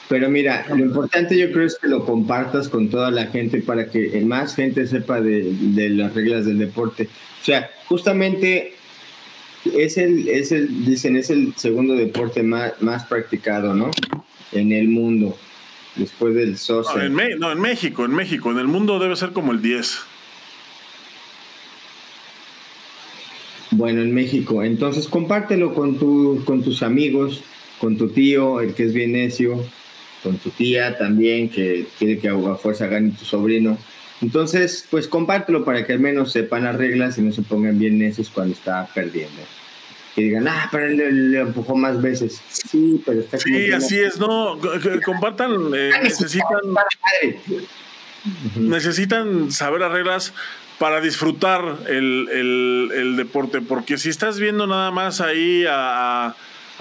Pero 0.08 0.30
mira, 0.30 0.66
lo 0.68 0.78
importante 0.78 1.36
yo 1.36 1.50
creo 1.50 1.66
es 1.66 1.76
que 1.80 1.88
lo 1.88 2.04
compartas 2.04 2.68
con 2.68 2.88
toda 2.88 3.10
la 3.10 3.26
gente 3.26 3.60
para 3.60 3.90
que 3.90 4.20
más 4.20 4.54
gente 4.54 4.86
sepa 4.86 5.20
de, 5.20 5.54
las 5.90 6.14
reglas 6.14 6.46
del 6.46 6.58
deporte. 6.58 7.08
O 7.42 7.44
sea, 7.44 7.70
justamente 7.86 8.74
es 9.64 9.98
el, 9.98 10.28
es 10.28 10.52
el, 10.52 10.84
dicen, 10.84 11.16
es 11.16 11.30
el 11.30 11.54
segundo 11.56 11.94
deporte 11.94 12.44
más, 12.44 12.80
más 12.80 13.04
practicado, 13.06 13.74
¿no? 13.74 13.90
En 14.52 14.70
el 14.70 14.86
mundo, 14.86 15.36
después 15.96 16.34
del 16.36 16.56
soccer. 16.56 17.10
No 17.10 17.22
en, 17.22 17.38
no, 17.40 17.50
en 17.50 17.60
México, 17.60 18.04
en 18.04 18.14
México, 18.14 18.52
en 18.52 18.58
el 18.58 18.68
mundo 18.68 19.00
debe 19.00 19.16
ser 19.16 19.32
como 19.32 19.50
el 19.50 19.60
10. 19.60 19.98
Bueno, 23.72 24.02
en 24.02 24.14
México. 24.14 24.62
Entonces 24.62 25.08
compártelo 25.08 25.74
con, 25.74 25.98
tu, 25.98 26.42
con 26.44 26.62
tus 26.62 26.84
amigos, 26.84 27.42
con 27.80 27.96
tu 27.96 28.08
tío, 28.08 28.60
el 28.60 28.74
que 28.74 28.84
es 28.84 28.94
bien 28.94 29.12
necio, 29.12 29.64
con 30.22 30.38
tu 30.38 30.50
tía 30.50 30.96
también, 30.96 31.48
que 31.48 31.86
quiere 31.98 32.18
que 32.18 32.28
a 32.28 32.54
fuerza 32.56 32.86
gane 32.86 33.10
tu 33.10 33.24
sobrino. 33.24 33.78
Entonces, 34.22 34.86
pues 34.90 35.08
compártelo 35.08 35.64
para 35.64 35.84
que 35.84 35.92
al 35.92 36.00
menos 36.00 36.32
sepan 36.32 36.64
las 36.64 36.76
reglas 36.76 37.18
y 37.18 37.22
no 37.22 37.32
se 37.32 37.42
pongan 37.42 37.78
bien 37.78 37.98
necios 37.98 38.30
cuando 38.30 38.54
está 38.54 38.88
perdiendo. 38.94 39.42
Que 40.14 40.22
digan, 40.22 40.48
ah, 40.48 40.68
pero 40.72 40.86
él 40.86 41.32
le, 41.32 41.40
empujó 41.40 41.76
más 41.76 42.00
veces. 42.00 42.40
Sí, 42.48 43.02
pero 43.04 43.20
está 43.20 43.38
Sí, 43.38 43.70
así 43.72 43.98
es, 43.98 44.18
no, 44.18 44.58
compartan, 45.04 45.52
eh, 45.74 45.90
necesitan, 46.02 46.60
necesitan 48.56 49.52
saber 49.52 49.82
las 49.82 49.92
reglas 49.92 50.32
para 50.78 51.02
disfrutar 51.02 51.80
el, 51.86 52.28
el, 52.32 52.90
el, 52.94 53.16
deporte, 53.16 53.60
porque 53.60 53.98
si 53.98 54.08
estás 54.08 54.38
viendo 54.38 54.66
nada 54.66 54.90
más 54.90 55.20
ahí 55.20 55.64
a 55.68 56.26
a 56.28 56.36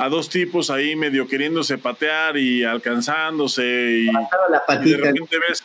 dos 0.10 0.30
tipos 0.30 0.70
ahí 0.70 0.96
medio 0.96 1.28
queriéndose 1.28 1.78
patear 1.78 2.38
y 2.38 2.64
alcanzándose 2.64 3.64
y, 3.64 4.06
Levantando 4.06 4.50
la 4.50 4.66
patita. 4.66 4.98
de 4.98 5.04
repente 5.04 5.38
ves 5.48 5.64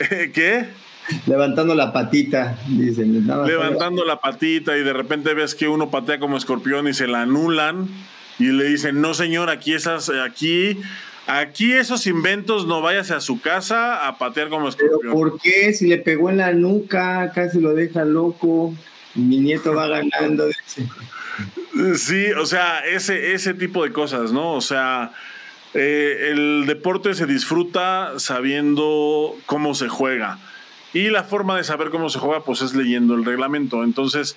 ¿qué? 0.34 0.66
Levantando 1.26 1.74
la 1.74 1.92
patita, 1.92 2.58
dicen. 2.68 3.26
Levantando 3.26 4.04
la 4.04 4.20
patita 4.20 4.76
y 4.76 4.82
de 4.82 4.92
repente 4.92 5.34
ves 5.34 5.54
que 5.54 5.68
uno 5.68 5.90
patea 5.90 6.20
como 6.20 6.36
escorpión 6.36 6.86
y 6.88 6.94
se 6.94 7.08
la 7.08 7.22
anulan 7.22 7.88
y 8.38 8.46
le 8.46 8.64
dicen, 8.64 9.00
no 9.00 9.14
señor, 9.14 9.50
aquí 9.50 9.74
esas, 9.74 10.08
aquí, 10.08 10.78
aquí 11.26 11.72
esos 11.72 12.06
inventos 12.06 12.66
no 12.66 12.80
vayas 12.80 13.10
a 13.10 13.20
su 13.20 13.40
casa 13.40 14.06
a 14.06 14.18
patear 14.18 14.48
como 14.48 14.68
escorpión. 14.68 15.00
¿Pero 15.00 15.12
¿Por 15.12 15.40
qué? 15.40 15.72
Si 15.72 15.86
le 15.88 15.98
pegó 15.98 16.30
en 16.30 16.38
la 16.38 16.52
nuca, 16.52 17.32
casi 17.34 17.60
lo 17.60 17.74
deja 17.74 18.04
loco. 18.04 18.74
Mi 19.14 19.38
nieto 19.38 19.74
va 19.74 19.88
ganando. 19.88 20.46
Sí, 21.96 22.32
o 22.32 22.46
sea, 22.46 22.80
ese, 22.80 23.32
ese 23.32 23.54
tipo 23.54 23.84
de 23.84 23.92
cosas, 23.92 24.32
¿no? 24.32 24.54
O 24.54 24.60
sea, 24.60 25.12
eh, 25.74 26.30
el 26.30 26.64
deporte 26.66 27.14
se 27.14 27.26
disfruta 27.26 28.18
sabiendo 28.18 29.36
cómo 29.46 29.74
se 29.74 29.88
juega. 29.88 30.38
Y 30.92 31.10
la 31.10 31.24
forma 31.24 31.56
de 31.56 31.64
saber 31.64 31.90
cómo 31.90 32.10
se 32.10 32.18
juega, 32.18 32.44
pues 32.44 32.62
es 32.62 32.74
leyendo 32.74 33.14
el 33.14 33.24
reglamento. 33.24 33.84
Entonces, 33.84 34.36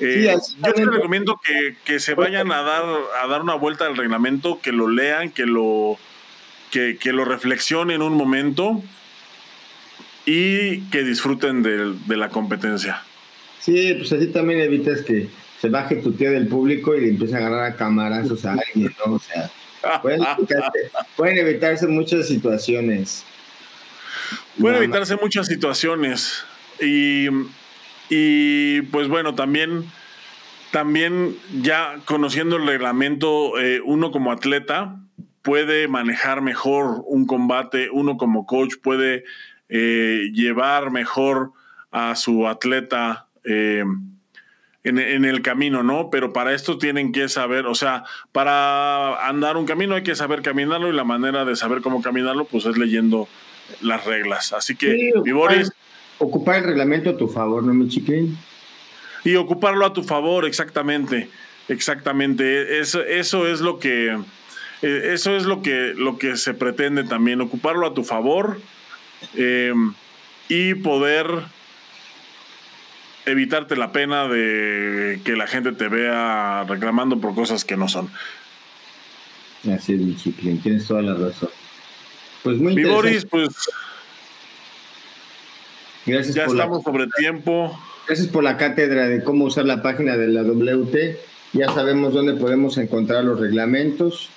eh, 0.00 0.36
yo 0.64 0.72
te 0.72 0.84
recomiendo 0.84 1.40
que, 1.84 2.00
se 2.00 2.14
vayan 2.14 2.52
a 2.52 2.62
dar, 2.62 2.84
a 3.22 3.26
dar 3.26 3.40
una 3.40 3.54
vuelta 3.54 3.86
al 3.86 3.96
reglamento, 3.96 4.60
que 4.60 4.72
lo 4.72 4.88
lean, 4.88 5.30
que 5.30 5.46
lo, 5.46 5.98
que, 6.70 6.98
lo 7.12 7.24
reflexionen 7.24 8.02
un 8.02 8.14
momento 8.14 8.82
y 10.26 10.80
que 10.90 11.02
disfruten 11.02 11.62
de, 11.62 11.94
de 12.06 12.16
la 12.16 12.28
competencia. 12.28 13.02
Sí, 13.60 13.94
pues 13.94 14.12
así 14.12 14.26
también 14.26 14.60
evitas 14.60 15.00
que 15.00 15.28
se 15.64 15.70
baje 15.70 15.96
tu 15.96 16.12
tío 16.12 16.30
del 16.30 16.46
público 16.46 16.94
y 16.94 17.00
le 17.00 17.08
empieza 17.08 17.36
a 17.36 17.38
agarrar 17.38 17.72
a 17.72 17.74
camarazos 17.74 18.44
a 18.44 18.52
alguien, 18.52 18.94
¿no? 18.98 19.14
O 19.14 19.18
sea, 19.18 19.50
pueden 20.02 20.20
evitarse, 20.22 20.90
pueden 21.16 21.38
evitarse 21.38 21.86
muchas 21.86 22.28
situaciones. 22.28 23.24
Pueden 24.60 24.82
evitarse 24.82 25.16
muchas 25.16 25.46
situaciones. 25.46 26.44
Y, 26.82 27.28
y 28.10 28.82
pues 28.82 29.08
bueno, 29.08 29.34
también, 29.34 29.86
también 30.70 31.34
ya 31.62 31.96
conociendo 32.04 32.56
el 32.56 32.66
reglamento, 32.66 33.58
eh, 33.58 33.80
uno 33.82 34.10
como 34.10 34.32
atleta 34.32 35.00
puede 35.40 35.88
manejar 35.88 36.42
mejor 36.42 37.04
un 37.06 37.26
combate, 37.26 37.88
uno 37.90 38.18
como 38.18 38.44
coach 38.44 38.74
puede 38.82 39.24
eh, 39.70 40.28
llevar 40.34 40.90
mejor 40.90 41.52
a 41.90 42.16
su 42.16 42.46
atleta 42.46 43.28
eh, 43.44 43.84
en, 44.84 44.98
en, 44.98 45.24
el 45.24 45.42
camino, 45.42 45.82
¿no? 45.82 46.10
Pero 46.10 46.32
para 46.32 46.54
esto 46.54 46.78
tienen 46.78 47.12
que 47.12 47.28
saber, 47.28 47.66
o 47.66 47.74
sea, 47.74 48.04
para 48.32 49.26
andar 49.26 49.56
un 49.56 49.66
camino 49.66 49.94
hay 49.94 50.02
que 50.02 50.14
saber 50.14 50.42
caminarlo 50.42 50.88
y 50.88 50.92
la 50.92 51.04
manera 51.04 51.44
de 51.44 51.56
saber 51.56 51.80
cómo 51.80 52.02
caminarlo, 52.02 52.44
pues 52.44 52.66
es 52.66 52.76
leyendo 52.76 53.28
las 53.80 54.04
reglas. 54.04 54.52
Así 54.52 54.76
que, 54.76 55.12
mi 55.24 55.32
Boris. 55.32 55.72
Ocupar 56.18 56.56
el 56.58 56.64
reglamento 56.64 57.10
a 57.10 57.16
tu 57.16 57.28
favor, 57.28 57.64
¿no, 57.64 57.74
mi 57.74 57.88
chiquín? 57.88 58.38
Y 59.24 59.36
ocuparlo 59.36 59.86
a 59.86 59.92
tu 59.92 60.04
favor, 60.04 60.44
exactamente. 60.44 61.28
Exactamente. 61.68 62.78
Eso, 62.78 63.02
eso 63.02 63.46
es 63.46 63.60
lo 63.60 63.78
que. 63.78 64.18
Eh, 64.82 65.10
eso 65.12 65.36
es 65.36 65.44
lo 65.44 65.62
que, 65.62 65.94
lo 65.96 66.18
que 66.18 66.36
se 66.36 66.54
pretende 66.54 67.04
también, 67.04 67.40
ocuparlo 67.40 67.86
a 67.86 67.94
tu 67.94 68.04
favor 68.04 68.60
em, 69.34 69.94
y 70.48 70.74
poder 70.74 71.26
evitarte 73.26 73.76
la 73.76 73.92
pena 73.92 74.28
de 74.28 75.20
que 75.24 75.36
la 75.36 75.46
gente 75.46 75.72
te 75.72 75.88
vea 75.88 76.64
reclamando 76.68 77.20
por 77.20 77.34
cosas 77.34 77.64
que 77.64 77.76
no 77.76 77.88
son. 77.88 78.10
Así 79.72 79.94
es, 79.94 80.62
tienes 80.62 80.86
toda 80.86 81.02
la 81.02 81.14
razón. 81.14 81.48
Pues 82.42 82.58
muy 82.58 82.74
Mi 82.74 82.84
Boris, 82.84 83.24
pues. 83.24 83.48
Gracias 86.06 86.34
ya 86.34 86.44
estamos 86.44 86.82
sobre 86.82 87.06
tiempo. 87.18 87.78
Gracias 88.06 88.28
por 88.28 88.44
la 88.44 88.58
cátedra 88.58 89.08
de 89.08 89.24
cómo 89.24 89.46
usar 89.46 89.64
la 89.64 89.80
página 89.80 90.18
de 90.18 90.28
la 90.28 90.42
WT. 90.42 91.18
Ya 91.54 91.68
sabemos 91.72 92.12
dónde 92.12 92.34
podemos 92.34 92.76
encontrar 92.76 93.24
los 93.24 93.40
reglamentos. 93.40 94.28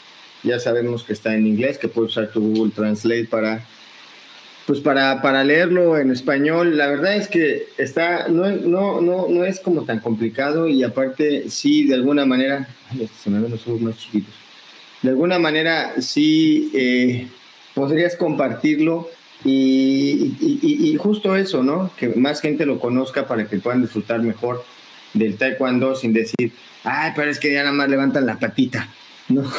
Ya 0.44 0.60
sabemos 0.60 1.04
que 1.04 1.12
está 1.12 1.36
en 1.36 1.46
inglés, 1.46 1.78
que 1.78 1.90
puedes 1.90 2.12
usar 2.12 2.30
tu 2.30 2.40
Google 2.40 2.72
Translate 2.74 3.26
para 3.26 3.66
pues 4.68 4.82
para, 4.82 5.22
para 5.22 5.45
leerlo 5.45 5.97
en 5.97 6.11
español, 6.11 6.78
la 6.78 6.88
verdad 6.88 7.15
es 7.15 7.30
que 7.30 7.70
está, 7.78 8.28
no, 8.28 8.51
no, 8.51 8.99
no, 8.99 9.30
no 9.30 9.45
es 9.45 9.61
como 9.61 9.84
tan 9.84 10.01
complicado 10.01 10.68
y 10.68 10.84
aparte 10.84 11.49
sí, 11.49 11.86
de 11.86 11.95
alguna 11.95 12.26
manera, 12.26 12.68
se 13.24 13.30
me 13.30 13.39
ven 13.39 13.49
los 13.49 13.65
ojos 13.65 13.80
más 13.80 13.97
chiquitos, 13.97 14.34
de 15.01 15.11
alguna 15.11 15.39
manera 15.39 15.93
sí 16.01 16.70
eh, 16.74 17.30
podrías 17.76 18.18
compartirlo 18.18 19.09
y, 19.45 20.36
y, 20.41 20.97
justo 20.97 21.38
eso, 21.38 21.63
¿no? 21.63 21.89
Que 21.95 22.09
más 22.09 22.41
gente 22.41 22.65
lo 22.65 22.80
conozca 22.80 23.26
para 23.26 23.47
que 23.47 23.59
puedan 23.59 23.84
disfrutar 23.84 24.22
mejor 24.22 24.65
del 25.13 25.38
taekwondo 25.38 25.95
sin 25.95 26.11
decir, 26.11 26.51
ay, 26.84 27.13
pero 27.15 27.32
es 27.32 27.39
que 27.39 27.53
ya 27.53 27.59
nada 27.59 27.72
más 27.72 27.88
levantan 27.88 28.26
la 28.26 28.38
patita. 28.38 28.89
No. 29.30 29.43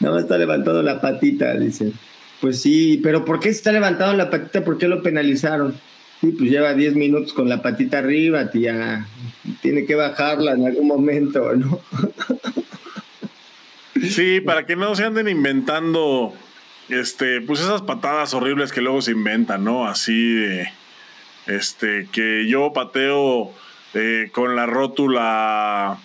nada 0.00 0.14
más 0.14 0.24
está 0.24 0.38
levantando 0.38 0.82
la 0.82 1.00
patita, 1.00 1.54
dice. 1.54 1.92
Pues 2.40 2.60
sí, 2.60 3.00
pero 3.02 3.24
¿por 3.24 3.38
qué 3.38 3.50
se 3.50 3.58
está 3.58 3.72
levantando 3.72 4.16
la 4.16 4.30
patita? 4.30 4.64
¿Por 4.64 4.78
qué 4.78 4.88
lo 4.88 5.02
penalizaron? 5.02 5.74
Sí, 6.20 6.32
pues 6.32 6.50
lleva 6.50 6.74
10 6.74 6.96
minutos 6.96 7.32
con 7.32 7.48
la 7.48 7.62
patita 7.62 7.98
arriba, 7.98 8.50
tía. 8.50 9.06
Tiene 9.62 9.86
que 9.86 9.94
bajarla 9.94 10.52
en 10.52 10.66
algún 10.66 10.88
momento, 10.88 11.54
¿no? 11.54 11.80
Sí, 14.02 14.40
para 14.40 14.64
que 14.64 14.76
no 14.76 14.94
se 14.94 15.04
anden 15.04 15.28
inventando, 15.28 16.32
este, 16.88 17.40
pues 17.42 17.60
esas 17.60 17.82
patadas 17.82 18.32
horribles 18.32 18.72
que 18.72 18.80
luego 18.80 19.02
se 19.02 19.10
inventan, 19.10 19.62
¿no? 19.62 19.86
Así 19.86 20.32
de, 20.32 20.68
este, 21.46 22.08
que 22.10 22.46
yo 22.48 22.72
pateo 22.72 23.52
eh, 23.94 24.30
con 24.32 24.56
la 24.56 24.66
rótula, 24.66 25.98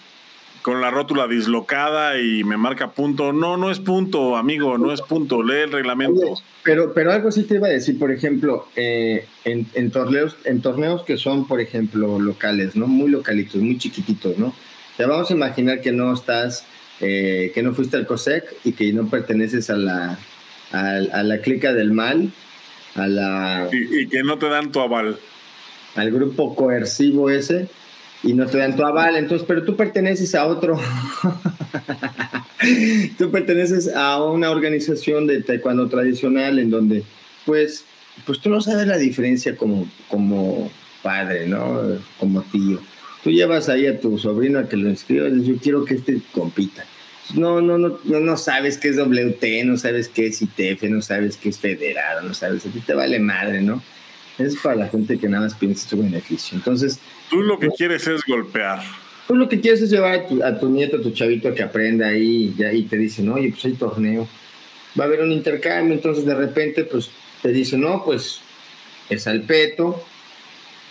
con 0.66 0.82
la 0.82 0.90
rótula 0.90 1.28
dislocada 1.28 2.20
y 2.20 2.44
me 2.44 2.58
marca 2.58 2.90
punto. 2.90 3.32
No, 3.32 3.56
no 3.56 3.70
es 3.70 3.80
punto, 3.80 4.36
amigo, 4.36 4.80
no 4.80 4.92
es 4.92 5.00
punto. 5.04 5.44
Lee 5.44 5.66
el 5.66 5.72
reglamento. 5.72 6.40
pero, 6.64 6.92
pero 6.92 7.12
algo 7.12 7.32
sí 7.32 7.44
te 7.44 7.58
iba 7.58 7.68
a 7.68 7.70
decir, 7.70 8.00
por 8.00 8.12
ejemplo, 8.12 8.68
eh, 8.76 9.28
en, 9.44 9.68
en, 9.76 9.92
torneos, 9.92 10.36
en 10.44 10.64
torneos 10.64 11.04
que 11.04 11.18
son, 11.18 11.48
por 11.48 11.62
ejemplo, 11.62 12.18
locales, 12.18 12.76
¿no? 12.76 12.88
Muy 12.88 13.12
localitos, 13.12 13.62
muy 13.62 13.78
chiquititos, 13.78 14.40
¿no? 14.40 14.56
Ya 14.98 15.06
vamos 15.06 15.30
a 15.30 15.36
imaginar 15.36 15.82
que 15.82 15.92
no 15.92 16.12
estás 16.12 16.66
eh, 17.00 17.52
que 17.54 17.62
no 17.62 17.76
fuiste 17.76 17.98
al 17.98 18.08
COSEC 18.08 18.56
y 18.64 18.72
que 18.72 18.92
no 18.92 19.08
perteneces 19.08 19.70
a 19.70 19.76
la, 19.76 20.18
a, 20.72 21.22
la 21.22 21.42
clica 21.42 21.74
del 21.74 21.92
mal, 21.92 22.32
a 22.96 23.06
la... 23.06 23.70
Y, 23.72 24.08
que 24.08 24.24
no 24.24 24.40
te 24.40 24.50
dan 24.50 24.72
tu 24.72 24.80
aval. 24.80 25.20
Al 25.94 26.10
grupo 26.10 26.56
coercivo 26.56 27.30
ese 27.30 27.70
y 28.24 28.34
no 28.34 28.48
te 28.48 28.58
dan 28.58 28.76
tu 28.76 28.84
aval, 28.84 29.18
entonces, 29.18 29.46
pero 29.48 29.64
tú 29.64 29.76
perteneces 29.76 30.34
a 30.36 30.48
otro, 30.48 30.78
tú 33.18 33.32
perteneces 33.32 33.94
a 33.96 34.24
una 34.24 34.50
organización 34.50 35.28
de 35.28 35.42
taekwondo 35.42 35.90
tradicional 35.90 36.60
en 36.60 36.70
donde, 36.70 37.04
pues, 37.46 37.86
pues 38.26 38.40
tú 38.40 38.50
no 38.50 38.62
sabes 38.62 38.88
la 38.88 38.98
diferencia 38.98 39.56
como, 39.56 39.88
como 40.08 40.72
padre, 41.04 41.48
¿no? 41.48 41.82
Como 42.18 42.42
tío 42.44 42.80
tú 43.26 43.32
llevas 43.32 43.70
ahí 43.70 43.88
a 43.88 44.00
tu 44.00 44.20
sobrino 44.20 44.60
a 44.60 44.70
que 44.70 44.78
lo 44.78 44.88
inscribas, 44.88 45.34
yo 45.44 45.58
quiero 45.58 45.84
que 45.84 45.96
este 45.96 46.22
compita. 46.32 46.86
No, 47.34 47.60
no, 47.60 47.80
no, 47.80 47.98
no, 48.04 48.20
no 48.20 48.38
sabes 48.38 48.78
qué 48.78 48.90
es 48.90 48.98
WT, 48.98 49.66
no 49.66 49.78
sabes 49.78 50.10
qué 50.10 50.28
es 50.28 50.44
ITF, 50.44 50.84
no 50.84 51.02
sabes 51.02 51.36
qué 51.36 51.50
es 51.50 51.58
federado, 51.58 52.22
no 52.22 52.36
sabes, 52.36 52.68
a 52.68 52.70
ti 52.70 52.82
te 52.82 52.94
vale 52.94 53.20
madre, 53.20 53.64
¿no? 53.64 53.82
Es 54.38 54.56
para 54.58 54.76
la 54.76 54.90
gente 54.90 55.18
que 55.18 55.28
nada 55.28 55.46
más 55.46 55.56
piensa 55.56 55.90
su 55.90 55.98
beneficio. 55.98 56.56
Entonces. 56.56 57.00
Tú 57.30 57.42
lo 57.42 57.60
que 57.60 57.70
quieres 57.70 58.08
es 58.08 58.22
golpear. 58.26 58.82
Tú 59.28 59.36
lo 59.36 59.50
que 59.50 59.60
quieres 59.60 59.82
es 59.82 59.90
llevar 59.90 60.28
a 60.44 60.60
tu, 60.60 60.70
nieto, 60.70 60.98
a 60.98 61.02
tu 61.02 61.12
chavito 61.12 61.50
a 61.50 61.56
que 61.56 61.64
aprenda 61.64 62.08
ahí 62.08 62.54
y, 62.58 62.64
y 62.64 62.84
te 62.84 62.98
dicen, 62.98 63.30
oye, 63.30 63.50
pues 63.50 63.66
hay 63.66 63.74
torneo. 63.74 64.28
Va 65.00 65.06
a 65.06 65.08
haber 65.08 65.22
un 65.22 65.32
intercambio, 65.32 65.94
entonces 65.94 66.26
de 66.26 66.36
repente, 66.36 66.84
pues 66.84 67.10
te 67.42 67.50
dicen, 67.50 67.82
no, 67.82 68.04
pues 68.04 68.42
es 69.10 69.28
al 69.28 69.42
peto, 69.42 70.04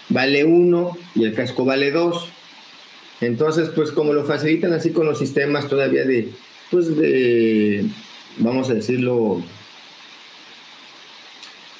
vale 0.08 0.44
uno 0.44 0.96
y 1.14 1.24
el 1.24 1.34
casco 1.34 1.64
vale 1.64 1.90
dos. 1.90 2.28
Entonces, 3.20 3.70
pues 3.70 3.92
como 3.92 4.12
lo 4.12 4.24
facilitan 4.24 4.72
así 4.72 4.90
con 4.90 5.06
los 5.06 5.18
sistemas 5.18 5.68
todavía 5.68 6.04
de, 6.04 6.28
pues 6.70 6.96
de, 6.96 7.86
vamos 8.38 8.68
a 8.70 8.74
decirlo, 8.74 9.42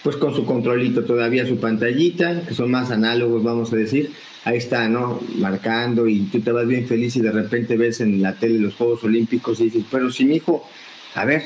pues 0.02 0.16
con 0.16 0.34
su 0.34 0.44
controlito 0.44 1.05
todavía, 1.05 1.46
su 1.46 1.59
pantallita, 1.59 2.46
que 2.46 2.55
son 2.55 2.70
más 2.70 2.90
análogos, 2.90 3.42
vamos 3.42 3.72
a 3.72 3.76
decir, 3.76 4.12
ahí 4.45 4.59
está, 4.59 4.88
¿no? 4.88 5.20
Marcando 5.36 6.07
y 6.07 6.20
tú 6.24 6.40
te 6.40 6.53
vas 6.53 6.66
bien 6.66 6.86
feliz 6.86 7.16
y 7.16 7.20
de 7.20 7.32
repente 7.32 7.76
ves 7.76 8.01
en 8.01 8.22
la 8.22 8.34
tele 8.34 8.59
los 8.59 8.74
Juegos 8.74 9.03
Olímpicos 9.05 9.61
y 9.61 9.64
dices, 9.64 9.84
pero 9.90 10.11
si 10.11 10.24
mi 10.24 10.36
hijo, 10.36 10.68
a 11.14 11.24
ver, 11.24 11.45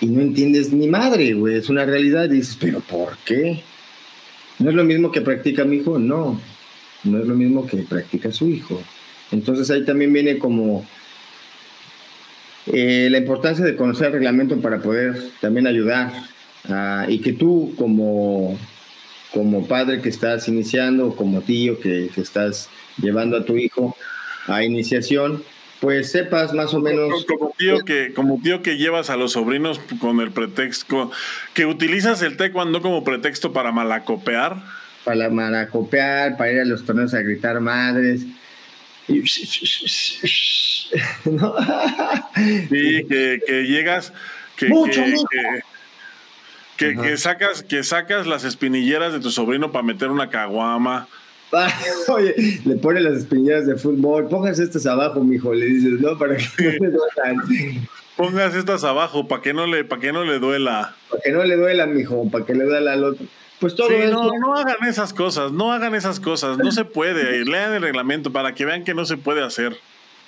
y 0.00 0.06
no 0.06 0.20
entiendes 0.20 0.72
ni 0.72 0.88
madre, 0.88 1.34
güey, 1.34 1.56
es 1.56 1.68
una 1.68 1.84
realidad, 1.84 2.24
y 2.26 2.36
dices, 2.36 2.56
pero 2.60 2.80
¿por 2.80 3.16
qué? 3.24 3.62
¿No 4.58 4.70
es 4.70 4.76
lo 4.76 4.84
mismo 4.84 5.12
que 5.12 5.20
practica 5.20 5.64
mi 5.64 5.76
hijo? 5.76 5.98
No, 5.98 6.40
no 7.04 7.18
es 7.18 7.26
lo 7.26 7.34
mismo 7.34 7.66
que 7.66 7.78
practica 7.78 8.32
su 8.32 8.48
hijo. 8.48 8.82
Entonces 9.30 9.70
ahí 9.70 9.84
también 9.84 10.12
viene 10.12 10.38
como 10.38 10.84
eh, 12.66 13.08
la 13.10 13.18
importancia 13.18 13.64
de 13.64 13.76
conocer 13.76 14.08
el 14.08 14.12
reglamento 14.14 14.60
para 14.60 14.80
poder 14.80 15.30
también 15.40 15.66
ayudar 15.66 16.12
y 17.08 17.18
que 17.18 17.32
tú 17.32 17.74
como, 17.76 18.56
como 19.32 19.66
padre 19.66 20.00
que 20.00 20.08
estás 20.08 20.46
iniciando, 20.48 21.16
como 21.16 21.40
tío 21.40 21.80
que, 21.80 22.08
que 22.14 22.20
estás 22.20 22.68
llevando 22.98 23.36
a 23.36 23.44
tu 23.44 23.56
hijo 23.56 23.96
a 24.46 24.62
iniciación, 24.62 25.42
pues 25.80 26.12
sepas 26.12 26.54
más 26.54 26.72
o 26.74 26.80
menos. 26.80 27.24
Como 27.26 27.52
tío 27.58 27.84
que, 27.84 28.12
como 28.12 28.40
tío 28.40 28.62
que 28.62 28.76
llevas 28.76 29.10
a 29.10 29.16
los 29.16 29.32
sobrinos 29.32 29.80
con 30.00 30.20
el 30.20 30.30
pretexto, 30.30 31.10
que 31.54 31.66
utilizas 31.66 32.22
el 32.22 32.36
taekwondo 32.36 32.80
como 32.82 33.02
pretexto 33.02 33.52
para 33.52 33.72
malacopear. 33.72 34.62
Para 35.04 35.28
malacopear, 35.28 36.36
para 36.36 36.52
ir 36.52 36.60
a 36.60 36.64
los 36.64 36.84
torneos 36.84 37.12
a 37.14 37.22
gritar 37.22 37.58
madres. 37.60 38.24
Y... 39.08 39.22
¿No? 41.24 41.54
Sí, 42.68 43.04
que, 43.08 43.40
que 43.44 43.64
llegas, 43.64 44.12
que, 44.56 44.68
que, 44.68 44.90
que, 44.92 45.16
sacas, 47.16 47.62
que 47.62 47.82
sacas 47.82 48.26
las 48.26 48.44
espinilleras 48.44 49.12
de 49.12 49.20
tu 49.20 49.30
sobrino 49.30 49.72
para 49.72 49.82
meter 49.82 50.10
una 50.10 50.30
caguama. 50.30 51.08
Oye, 52.08 52.60
le 52.64 52.76
pone 52.76 53.00
las 53.00 53.18
espinilleras 53.18 53.66
de 53.66 53.76
fútbol, 53.76 54.28
pongas 54.28 54.58
estas 54.58 54.86
abajo, 54.86 55.22
mijo, 55.22 55.52
le 55.52 55.66
dices, 55.66 56.00
¿no? 56.00 56.18
Para 56.18 56.36
que 56.36 56.44
no 56.58 56.70
le 56.70 56.90
duelan. 56.90 57.88
Pongas 58.16 58.54
estas 58.54 58.84
abajo, 58.84 59.28
para 59.28 59.42
que 59.42 59.52
no 59.52 59.66
le, 59.66 59.84
para 59.84 60.00
que 60.00 60.12
no 60.12 60.24
le 60.24 60.38
duela. 60.38 60.94
Para 61.10 61.22
que 61.22 61.32
no 61.32 61.44
le 61.44 61.56
duela, 61.56 61.86
mijo, 61.86 62.30
para 62.30 62.44
que 62.44 62.54
le 62.54 62.64
duela 62.64 62.92
al 62.92 63.04
otro. 63.04 63.26
Pues 63.60 63.76
todo 63.76 63.90
no, 63.90 64.30
no 64.40 64.56
hagan 64.56 64.88
esas 64.88 65.14
cosas, 65.14 65.52
no 65.52 65.72
hagan 65.72 65.94
esas 65.94 66.18
cosas, 66.18 66.58
no 66.58 66.72
se 66.72 66.84
puede. 66.84 67.44
Lean 67.44 67.72
el 67.74 67.82
reglamento 67.82 68.32
para 68.32 68.54
que 68.54 68.64
vean 68.64 68.82
que 68.82 68.92
no 68.92 69.04
se 69.04 69.16
puede 69.16 69.42
hacer. 69.44 69.76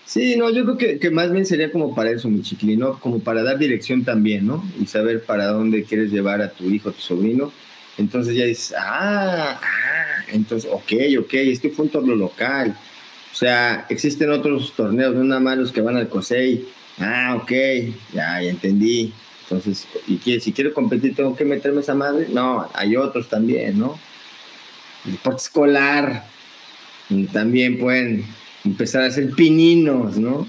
Sí, 0.07 0.37
no, 0.37 0.51
yo 0.51 0.65
creo 0.65 0.77
que, 0.77 0.99
que 0.99 1.11
más 1.11 1.33
bien 1.33 1.47
sería 1.47 1.73
como 1.73 1.95
para 1.95 2.11
eso, 2.11 2.29
mi 2.29 2.43
chiquilino, 2.43 2.99
como 3.01 3.21
para 3.21 3.43
dar 3.43 3.59
dirección 3.59 4.05
también, 4.05 4.47
¿no? 4.47 4.63
Y 4.81 4.87
saber 4.87 5.25
para 5.25 5.47
dónde 5.47 5.85
quieres 5.85 6.11
llevar 6.11 6.43
a 6.43 6.51
tu 6.51 6.65
hijo, 6.71 6.91
a 6.91 6.93
tu 6.93 7.01
sobrino. 7.01 7.53
Entonces 7.97 8.37
ya 8.37 8.45
dices, 8.45 8.75
ah, 8.79 9.59
ah, 9.63 10.25
entonces, 10.29 10.71
ok, 10.71 10.93
ok, 11.21 11.35
este 11.35 11.71
fue 11.71 11.87
un 11.87 11.91
torneo 11.91 12.17
local. 12.17 12.77
O 13.33 13.37
sea, 13.37 13.87
existen 13.89 14.31
otros 14.31 14.75
torneos, 14.77 15.15
no 15.15 15.25
nada 15.25 15.41
más 15.41 15.59
los 15.59 15.73
que 15.73 15.81
van 15.81 15.97
al 15.97 16.09
COSEI. 16.09 16.69
Ah, 16.99 17.39
ok, 17.41 17.53
ya, 18.13 18.43
ya 18.43 18.51
entendí. 18.51 19.13
Entonces, 19.43 19.87
y 20.07 20.41
si 20.41 20.53
quiero 20.53 20.73
competir, 20.73 21.15
tengo 21.15 21.35
que 21.35 21.45
meterme 21.45 21.81
esa 21.81 21.95
madre. 21.95 22.29
No, 22.31 22.69
hay 22.75 22.97
otros 22.97 23.29
también, 23.29 23.79
¿no? 23.79 23.99
El 25.05 25.13
deporte 25.13 25.43
escolar. 25.43 26.27
También 27.33 27.79
pueden 27.79 28.25
empezar 28.65 29.03
a 29.03 29.07
hacer 29.07 29.31
pininos, 29.31 30.17
¿no? 30.17 30.49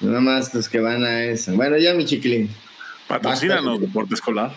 Nada 0.00 0.20
más 0.20 0.54
los 0.54 0.68
que 0.68 0.80
van 0.80 1.04
a 1.04 1.24
eso. 1.24 1.52
Bueno, 1.54 1.76
ya 1.78 1.94
mi 1.94 2.04
chiquilín. 2.04 2.50
Patrocínanos 3.08 3.80
deporte 3.80 4.14
escolar. 4.14 4.52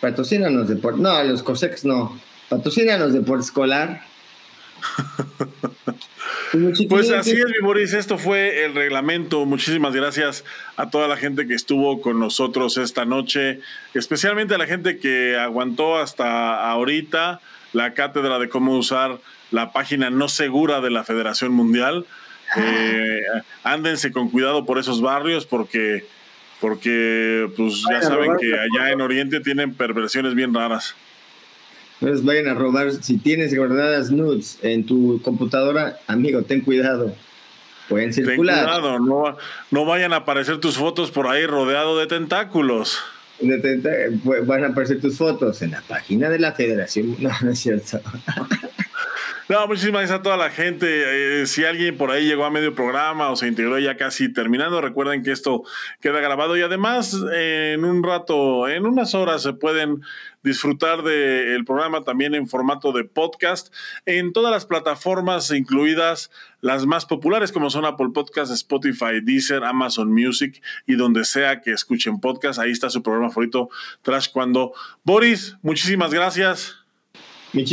Patrocínanos 0.00 0.68
deporte. 0.68 1.00
No, 1.00 1.22
los 1.24 1.42
COSEX 1.42 1.84
no. 1.84 2.20
Patrocínanos 2.48 3.12
deporte 3.12 3.44
escolar. 3.44 4.02
Pues, 6.50 6.86
pues 6.88 7.10
así 7.10 7.32
es, 7.32 7.44
mi 7.44 7.62
Boris. 7.62 7.92
Esto 7.92 8.16
fue 8.16 8.64
el 8.64 8.74
reglamento. 8.74 9.44
Muchísimas 9.44 9.94
gracias 9.94 10.44
a 10.76 10.88
toda 10.88 11.06
la 11.06 11.18
gente 11.18 11.46
que 11.46 11.52
estuvo 11.52 12.00
con 12.00 12.18
nosotros 12.18 12.78
esta 12.78 13.04
noche, 13.04 13.60
especialmente 13.92 14.54
a 14.54 14.58
la 14.58 14.66
gente 14.66 14.98
que 14.98 15.36
aguantó 15.36 15.98
hasta 15.98 16.70
ahorita 16.70 17.40
la 17.74 17.92
cátedra 17.92 18.38
de 18.38 18.48
cómo 18.48 18.78
usar 18.78 19.18
la 19.50 19.72
página 19.72 20.10
no 20.10 20.28
segura 20.28 20.80
de 20.80 20.90
la 20.90 21.04
Federación 21.04 21.52
Mundial. 21.52 22.06
Ah. 22.54 22.60
Eh, 22.60 23.22
ándense 23.62 24.12
con 24.12 24.30
cuidado 24.30 24.64
por 24.64 24.78
esos 24.78 25.00
barrios 25.00 25.46
porque, 25.46 26.04
porque 26.60 27.50
pues 27.56 27.84
ya 27.90 28.02
saben 28.02 28.36
que 28.40 28.54
allá 28.54 28.90
en 28.92 29.00
Oriente 29.00 29.40
tienen 29.40 29.74
perversiones 29.74 30.34
bien 30.34 30.54
raras. 30.54 30.94
Entonces 32.00 32.24
vayan 32.24 32.46
a 32.48 32.54
robar, 32.54 32.92
si 32.92 33.18
tienes 33.18 33.56
guardadas 33.56 34.10
nudes 34.10 34.58
en 34.62 34.86
tu 34.86 35.20
computadora, 35.22 35.98
amigo, 36.06 36.42
ten 36.42 36.60
cuidado. 36.60 37.14
Pueden 37.88 38.12
circular. 38.12 38.56
Ten 38.56 38.64
cuidado, 38.64 38.98
no, 39.00 39.36
no 39.70 39.84
vayan 39.84 40.12
a 40.12 40.16
aparecer 40.16 40.58
tus 40.58 40.76
fotos 40.76 41.10
por 41.10 41.26
ahí 41.26 41.44
rodeado 41.46 41.98
de 41.98 42.06
tentáculos. 42.06 42.98
van 44.46 44.64
a 44.64 44.68
aparecer 44.68 45.00
tus 45.00 45.16
fotos 45.16 45.60
en 45.62 45.72
la 45.72 45.80
página 45.82 46.28
de 46.28 46.38
la 46.38 46.52
federación. 46.52 47.16
No, 47.20 47.30
no 47.42 47.50
es 47.50 47.58
cierto. 47.58 48.00
No, 49.48 49.66
muchísimas 49.66 50.02
gracias 50.02 50.20
a 50.20 50.22
toda 50.22 50.36
la 50.36 50.50
gente. 50.50 51.40
Eh, 51.40 51.46
si 51.46 51.64
alguien 51.64 51.96
por 51.96 52.10
ahí 52.10 52.26
llegó 52.26 52.44
a 52.44 52.50
medio 52.50 52.74
programa 52.74 53.30
o 53.30 53.36
se 53.36 53.48
integró 53.48 53.78
ya 53.78 53.96
casi 53.96 54.30
terminando, 54.30 54.82
recuerden 54.82 55.22
que 55.22 55.32
esto 55.32 55.62
queda 56.02 56.20
grabado 56.20 56.54
y 56.58 56.60
además 56.60 57.16
en 57.34 57.82
un 57.86 58.02
rato, 58.02 58.68
en 58.68 58.84
unas 58.84 59.14
horas 59.14 59.42
se 59.42 59.54
pueden 59.54 60.02
disfrutar 60.42 61.02
del 61.02 61.64
programa 61.64 62.04
también 62.04 62.34
en 62.34 62.46
formato 62.46 62.92
de 62.92 63.04
podcast 63.04 63.72
en 64.04 64.34
todas 64.34 64.52
las 64.52 64.66
plataformas, 64.66 65.50
incluidas 65.50 66.30
las 66.60 66.84
más 66.84 67.06
populares 67.06 67.50
como 67.50 67.70
son 67.70 67.86
Apple 67.86 68.08
Podcasts, 68.12 68.54
Spotify, 68.54 69.22
Deezer, 69.22 69.64
Amazon 69.64 70.12
Music 70.12 70.60
y 70.86 70.94
donde 70.96 71.24
sea 71.24 71.62
que 71.62 71.72
escuchen 71.72 72.20
podcast. 72.20 72.58
Ahí 72.58 72.72
está 72.72 72.90
su 72.90 73.02
programa 73.02 73.30
favorito, 73.30 73.70
Trash 74.02 74.28
Cuando. 74.30 74.74
Boris, 75.04 75.56
muchísimas 75.62 76.12
gracias. 76.12 76.76
Mi 77.54 77.64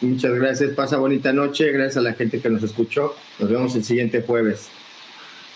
muchas 0.00 0.34
gracias. 0.34 0.70
Pasa 0.72 0.98
bonita 0.98 1.32
noche. 1.32 1.70
Gracias 1.72 1.96
a 1.96 2.00
la 2.00 2.14
gente 2.14 2.40
que 2.40 2.48
nos 2.50 2.62
escuchó. 2.62 3.16
Nos 3.38 3.50
vemos 3.50 3.74
el 3.74 3.84
siguiente 3.84 4.22
jueves. 4.22 4.68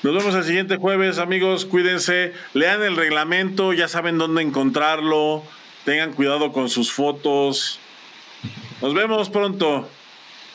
Nos 0.03 0.15
vemos 0.15 0.35
el 0.35 0.45
siguiente 0.45 0.77
jueves, 0.77 1.19
amigos. 1.19 1.67
Cuídense. 1.67 2.33
Lean 2.55 2.83
el 2.83 2.97
reglamento. 2.97 3.73
Ya 3.73 3.89
saben 3.89 4.19
dónde 4.19 4.43
encontrarlo. 4.43 5.43
Tengan 5.85 6.13
cuidado 6.13 6.53
con 6.53 6.69
sus 6.69 6.93
fotos. 6.93 7.79
Nos 8.81 8.95
vemos 8.95 9.29
pronto. 9.29 9.89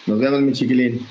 Nos 0.08 0.20
vemos, 0.20 0.42
mi 0.42 0.54
chiquilín. 0.54 1.06